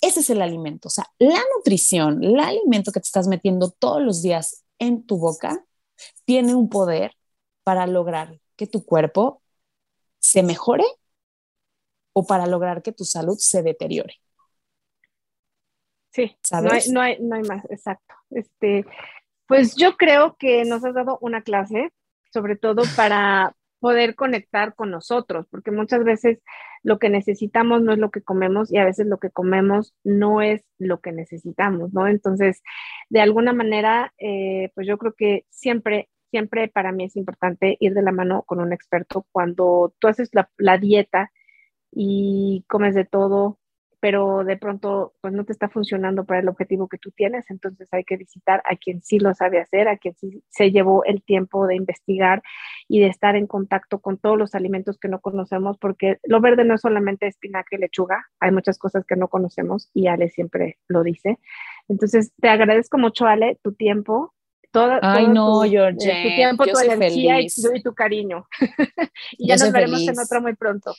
Ese 0.00 0.20
es 0.20 0.30
el 0.30 0.42
alimento. 0.42 0.88
O 0.88 0.90
sea, 0.90 1.06
la 1.18 1.40
nutrición, 1.56 2.22
el 2.22 2.38
alimento 2.38 2.92
que 2.92 3.00
te 3.00 3.06
estás 3.06 3.26
metiendo 3.26 3.70
todos 3.70 4.02
los 4.02 4.22
días 4.22 4.64
en 4.78 5.06
tu 5.06 5.18
boca, 5.18 5.64
tiene 6.24 6.54
un 6.54 6.68
poder 6.68 7.12
para 7.62 7.86
lograr 7.86 8.40
que 8.56 8.66
tu 8.66 8.84
cuerpo 8.84 9.42
se 10.18 10.42
mejore 10.42 10.84
o 12.12 12.26
para 12.26 12.46
lograr 12.46 12.82
que 12.82 12.92
tu 12.92 13.04
salud 13.04 13.36
se 13.38 13.62
deteriore. 13.62 14.14
Sí, 16.12 16.36
No, 16.52 16.70
hay, 16.70 16.82
no, 16.90 17.00
hay, 17.00 17.16
no 17.20 17.34
hay 17.34 17.42
más, 17.42 17.64
exacto. 17.70 18.14
Este, 18.30 18.86
pues 19.48 19.74
yo 19.74 19.96
creo 19.96 20.36
que 20.36 20.64
nos 20.64 20.84
has 20.84 20.94
dado 20.94 21.18
una 21.20 21.42
clase, 21.42 21.92
sobre 22.32 22.56
todo 22.56 22.82
para, 22.94 23.56
poder 23.84 24.14
conectar 24.14 24.74
con 24.74 24.90
nosotros, 24.90 25.46
porque 25.50 25.70
muchas 25.70 26.04
veces 26.04 26.38
lo 26.82 26.98
que 26.98 27.10
necesitamos 27.10 27.82
no 27.82 27.92
es 27.92 27.98
lo 27.98 28.10
que 28.10 28.22
comemos 28.22 28.72
y 28.72 28.78
a 28.78 28.84
veces 28.86 29.06
lo 29.06 29.18
que 29.18 29.28
comemos 29.28 29.94
no 30.04 30.40
es 30.40 30.64
lo 30.78 31.02
que 31.02 31.12
necesitamos, 31.12 31.92
¿no? 31.92 32.08
Entonces, 32.08 32.62
de 33.10 33.20
alguna 33.20 33.52
manera, 33.52 34.14
eh, 34.16 34.70
pues 34.74 34.86
yo 34.86 34.96
creo 34.96 35.12
que 35.12 35.44
siempre, 35.50 36.08
siempre 36.30 36.68
para 36.68 36.92
mí 36.92 37.04
es 37.04 37.16
importante 37.16 37.76
ir 37.78 37.92
de 37.92 38.00
la 38.00 38.10
mano 38.10 38.42
con 38.46 38.58
un 38.58 38.72
experto 38.72 39.26
cuando 39.30 39.94
tú 39.98 40.08
haces 40.08 40.30
la, 40.32 40.48
la 40.56 40.78
dieta 40.78 41.30
y 41.92 42.64
comes 42.66 42.94
de 42.94 43.04
todo, 43.04 43.58
pero 44.04 44.44
de 44.44 44.58
pronto 44.58 45.14
pues 45.22 45.32
no 45.32 45.46
te 45.46 45.52
está 45.54 45.70
funcionando 45.70 46.26
para 46.26 46.40
el 46.40 46.48
objetivo 46.50 46.88
que 46.88 46.98
tú 46.98 47.10
tienes, 47.10 47.48
entonces 47.48 47.88
hay 47.90 48.04
que 48.04 48.18
visitar 48.18 48.62
a 48.66 48.76
quien 48.76 49.00
sí 49.00 49.18
lo 49.18 49.32
sabe 49.32 49.62
hacer, 49.62 49.88
a 49.88 49.96
quien 49.96 50.14
sí 50.14 50.44
se 50.50 50.70
llevó 50.70 51.04
el 51.04 51.22
tiempo 51.22 51.66
de 51.66 51.76
investigar 51.76 52.42
y 52.86 53.00
de 53.00 53.06
estar 53.06 53.34
en 53.34 53.46
contacto 53.46 54.00
con 54.00 54.18
todos 54.18 54.36
los 54.36 54.54
alimentos 54.54 54.98
que 54.98 55.08
no 55.08 55.20
conocemos, 55.20 55.78
porque 55.78 56.18
lo 56.24 56.42
verde 56.42 56.66
no 56.66 56.74
es 56.74 56.82
solamente 56.82 57.26
espinaca 57.26 57.76
y 57.76 57.78
lechuga, 57.78 58.26
hay 58.40 58.50
muchas 58.50 58.76
cosas 58.76 59.06
que 59.06 59.16
no 59.16 59.28
conocemos 59.28 59.88
y 59.94 60.06
Ale 60.06 60.28
siempre 60.28 60.76
lo 60.86 61.02
dice. 61.02 61.38
Entonces, 61.88 62.34
te 62.38 62.50
agradezco 62.50 62.98
mucho, 62.98 63.24
Ale, 63.24 63.58
tu 63.62 63.72
tiempo, 63.72 64.34
Ay, 65.00 65.28
no, 65.28 65.62
tu, 65.62 65.70
George, 65.70 65.96
tu 65.96 66.36
tiempo, 66.36 66.64
tu 66.66 66.78
energía 66.80 67.40
y 67.40 67.46
tu, 67.46 67.74
y 67.74 67.82
tu, 67.82 67.94
cariño. 67.94 68.44
y 69.38 69.48
ya 69.48 69.56
nos 69.56 69.72
veremos 69.72 70.06
en 70.06 70.18
otro 70.18 70.42
muy 70.42 70.56
pronto 70.56 70.92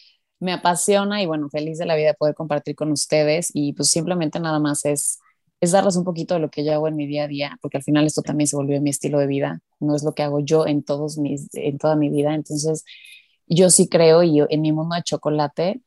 me 0.46 0.54
apasiona 0.54 1.22
y 1.22 1.26
bueno, 1.26 1.50
feliz 1.50 1.78
de 1.78 1.86
la 1.86 1.96
vida 1.96 2.08
de 2.10 2.14
poder 2.14 2.36
compartir 2.36 2.76
con 2.76 2.92
ustedes 2.92 3.50
y 3.54 3.74
pues 3.74 3.90
simplemente 3.90 4.40
nada 4.40 4.60
más 4.60 4.86
es, 4.86 5.20
es 5.60 5.72
darles 5.72 5.96
un 5.98 6.06
poquito 6.06 6.36
de 6.36 6.40
lo 6.40 6.50
que 6.50 6.64
yo 6.64 6.72
hago 6.74 6.88
en 6.88 6.96
mi 6.96 7.08
día 7.08 7.24
a 7.24 7.28
día, 7.28 7.58
porque 7.62 7.78
al 7.78 7.84
final 7.84 8.06
esto 8.06 8.22
también 8.22 8.48
se 8.48 8.56
volvió 8.56 8.80
mi 8.82 8.92
estilo 8.92 9.20
de 9.20 9.28
vida, 9.28 9.62
no 9.80 9.96
es 9.96 10.04
lo 10.04 10.14
que 10.14 10.24
hago 10.24 10.40
yo 10.40 10.68
en, 10.68 10.84
todos 10.84 11.18
mis, 11.18 11.50
en 11.54 11.78
toda 11.78 11.96
mi 11.96 12.10
vida, 12.10 12.36
entonces 12.36 12.86
yo 13.48 13.70
sí 13.70 13.90
creo 13.90 14.24
y 14.24 14.42
en 14.48 14.62
mi 14.62 14.72
mundo 14.72 14.96
de 14.96 15.04
chocolate, 15.04 15.82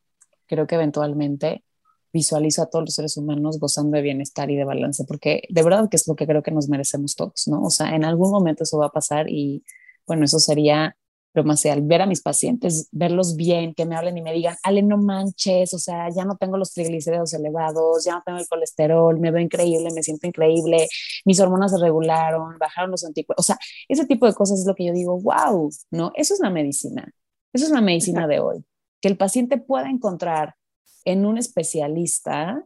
creo 0.46 0.66
que 0.66 0.74
eventualmente 0.74 1.64
visualizo 2.12 2.62
a 2.62 2.66
todos 2.66 2.86
los 2.86 2.94
seres 2.94 3.16
humanos 3.16 3.60
gozando 3.60 3.96
de 3.96 4.02
bienestar 4.02 4.50
y 4.50 4.56
de 4.56 4.64
balance, 4.64 5.04
porque 5.04 5.42
de 5.48 5.62
verdad 5.62 5.88
que 5.88 5.96
es 5.96 6.08
lo 6.08 6.16
que 6.16 6.26
creo 6.26 6.42
que 6.42 6.50
nos 6.50 6.68
merecemos 6.68 7.14
todos, 7.14 7.46
¿no? 7.46 7.62
O 7.62 7.70
sea, 7.70 7.94
en 7.94 8.04
algún 8.04 8.30
momento 8.30 8.64
eso 8.64 8.78
va 8.78 8.86
a 8.86 8.92
pasar 8.92 9.30
y 9.30 9.62
bueno, 10.06 10.24
eso 10.24 10.38
sería 10.40 10.96
pero 11.38 11.46
más 11.46 11.64
al 11.66 11.82
ver 11.82 12.02
a 12.02 12.06
mis 12.06 12.20
pacientes, 12.20 12.88
verlos 12.90 13.36
bien, 13.36 13.72
que 13.72 13.86
me 13.86 13.94
hablen 13.94 14.18
y 14.18 14.22
me 14.22 14.32
digan, 14.32 14.56
Ale, 14.64 14.82
no 14.82 14.96
manches, 14.96 15.72
o 15.72 15.78
sea, 15.78 16.08
ya 16.10 16.24
no 16.24 16.36
tengo 16.36 16.56
los 16.56 16.72
triglicéridos 16.72 17.32
elevados, 17.32 18.04
ya 18.04 18.14
no 18.14 18.22
tengo 18.26 18.38
el 18.38 18.48
colesterol, 18.48 19.20
me 19.20 19.30
veo 19.30 19.40
increíble, 19.40 19.88
me 19.94 20.02
siento 20.02 20.26
increíble, 20.26 20.88
mis 21.24 21.38
hormonas 21.38 21.70
se 21.70 21.78
regularon, 21.78 22.58
bajaron 22.58 22.90
los 22.90 23.04
anticuerpos, 23.04 23.44
o 23.44 23.46
sea, 23.46 23.58
ese 23.88 24.04
tipo 24.04 24.26
de 24.26 24.34
cosas 24.34 24.58
es 24.58 24.66
lo 24.66 24.74
que 24.74 24.86
yo 24.86 24.92
digo, 24.92 25.20
wow, 25.20 25.70
¿no? 25.92 26.10
Eso 26.16 26.34
es 26.34 26.40
la 26.40 26.50
medicina, 26.50 27.08
eso 27.52 27.66
es 27.66 27.70
la 27.70 27.82
medicina 27.82 28.26
de 28.26 28.40
hoy, 28.40 28.64
que 29.00 29.06
el 29.06 29.16
paciente 29.16 29.58
pueda 29.58 29.88
encontrar 29.90 30.56
en 31.04 31.24
un 31.24 31.38
especialista, 31.38 32.64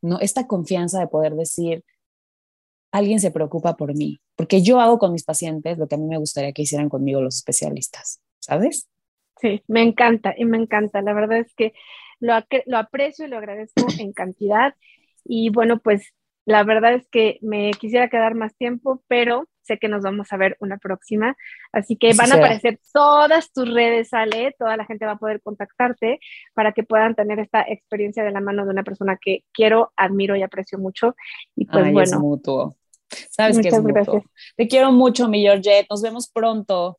¿no? 0.00 0.18
Esta 0.18 0.46
confianza 0.46 0.98
de 0.98 1.08
poder 1.08 1.34
decir, 1.34 1.84
alguien 2.92 3.18
se 3.20 3.30
preocupa 3.30 3.76
por 3.76 3.94
mí, 3.96 4.20
porque 4.36 4.62
yo 4.62 4.80
hago 4.80 4.98
con 4.98 5.12
mis 5.12 5.24
pacientes 5.24 5.78
lo 5.78 5.88
que 5.88 5.96
a 5.96 5.98
mí 5.98 6.06
me 6.06 6.18
gustaría 6.18 6.52
que 6.52 6.62
hicieran 6.62 6.88
conmigo 6.88 7.20
los 7.20 7.36
especialistas, 7.36 8.20
¿sabes? 8.38 8.88
Sí, 9.40 9.62
me 9.66 9.82
encanta 9.82 10.34
y 10.36 10.44
me 10.44 10.58
encanta. 10.58 11.02
La 11.02 11.14
verdad 11.14 11.38
es 11.38 11.52
que 11.54 11.72
lo, 12.20 12.34
lo 12.66 12.78
aprecio 12.78 13.26
y 13.26 13.28
lo 13.28 13.38
agradezco 13.38 13.86
en 13.98 14.12
cantidad. 14.12 14.74
Y 15.24 15.50
bueno, 15.50 15.80
pues 15.80 16.14
la 16.44 16.64
verdad 16.64 16.94
es 16.94 17.08
que 17.08 17.38
me 17.40 17.70
quisiera 17.72 18.08
quedar 18.08 18.34
más 18.34 18.54
tiempo, 18.56 19.02
pero 19.08 19.48
sé 19.62 19.78
que 19.78 19.88
nos 19.88 20.02
vamos 20.02 20.32
a 20.32 20.36
ver 20.36 20.56
una 20.60 20.78
próxima. 20.78 21.36
Así 21.72 21.96
que 21.96 22.12
van 22.14 22.32
a 22.32 22.36
aparecer 22.36 22.80
todas 22.92 23.52
tus 23.52 23.72
redes, 23.72 24.12
Ale, 24.12 24.54
toda 24.58 24.76
la 24.76 24.84
gente 24.84 25.06
va 25.06 25.12
a 25.12 25.18
poder 25.18 25.40
contactarte 25.40 26.20
para 26.54 26.72
que 26.72 26.82
puedan 26.82 27.14
tener 27.14 27.38
esta 27.38 27.62
experiencia 27.62 28.24
de 28.24 28.32
la 28.32 28.40
mano 28.40 28.64
de 28.64 28.70
una 28.70 28.82
persona 28.82 29.18
que 29.20 29.44
quiero, 29.52 29.92
admiro 29.96 30.36
y 30.36 30.42
aprecio 30.42 30.78
mucho. 30.78 31.14
Y 31.56 31.66
pues 31.66 31.92
bueno. 31.92 32.02
Es 32.02 32.18
mutuo. 32.18 32.76
Sabes 33.30 33.58
que 33.58 33.68
es 33.68 33.82
gracias. 33.82 34.22
Te 34.56 34.68
quiero 34.68 34.92
mucho, 34.92 35.28
mi 35.28 35.42
Georgette. 35.42 35.86
Nos 35.90 36.02
vemos 36.02 36.30
pronto. 36.30 36.98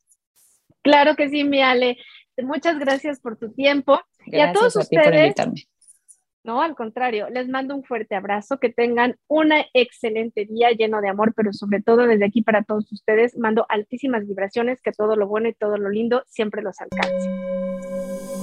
Claro 0.82 1.16
que 1.16 1.28
sí, 1.28 1.44
mi 1.44 1.62
Ale. 1.62 1.96
Muchas 2.42 2.78
gracias 2.78 3.20
por 3.20 3.36
tu 3.36 3.52
tiempo. 3.52 4.00
y 4.26 4.40
a 4.40 4.52
todos 4.52 4.76
ustedes. 4.76 5.34
No, 6.44 6.60
al 6.60 6.74
contrario, 6.74 7.30
les 7.30 7.48
mando 7.48 7.74
un 7.74 7.84
fuerte 7.84 8.14
abrazo, 8.14 8.58
que 8.58 8.68
tengan 8.68 9.16
una 9.28 9.64
excelente 9.72 10.44
día 10.44 10.72
lleno 10.72 11.00
de 11.00 11.08
amor, 11.08 11.32
pero 11.34 11.54
sobre 11.54 11.80
todo 11.80 12.06
desde 12.06 12.26
aquí 12.26 12.42
para 12.42 12.62
todos 12.62 12.92
ustedes, 12.92 13.38
mando 13.38 13.64
altísimas 13.70 14.26
vibraciones, 14.26 14.82
que 14.82 14.92
todo 14.92 15.16
lo 15.16 15.26
bueno 15.26 15.48
y 15.48 15.54
todo 15.54 15.78
lo 15.78 15.88
lindo 15.88 16.22
siempre 16.26 16.60
los 16.60 16.76
alcance. 16.82 18.33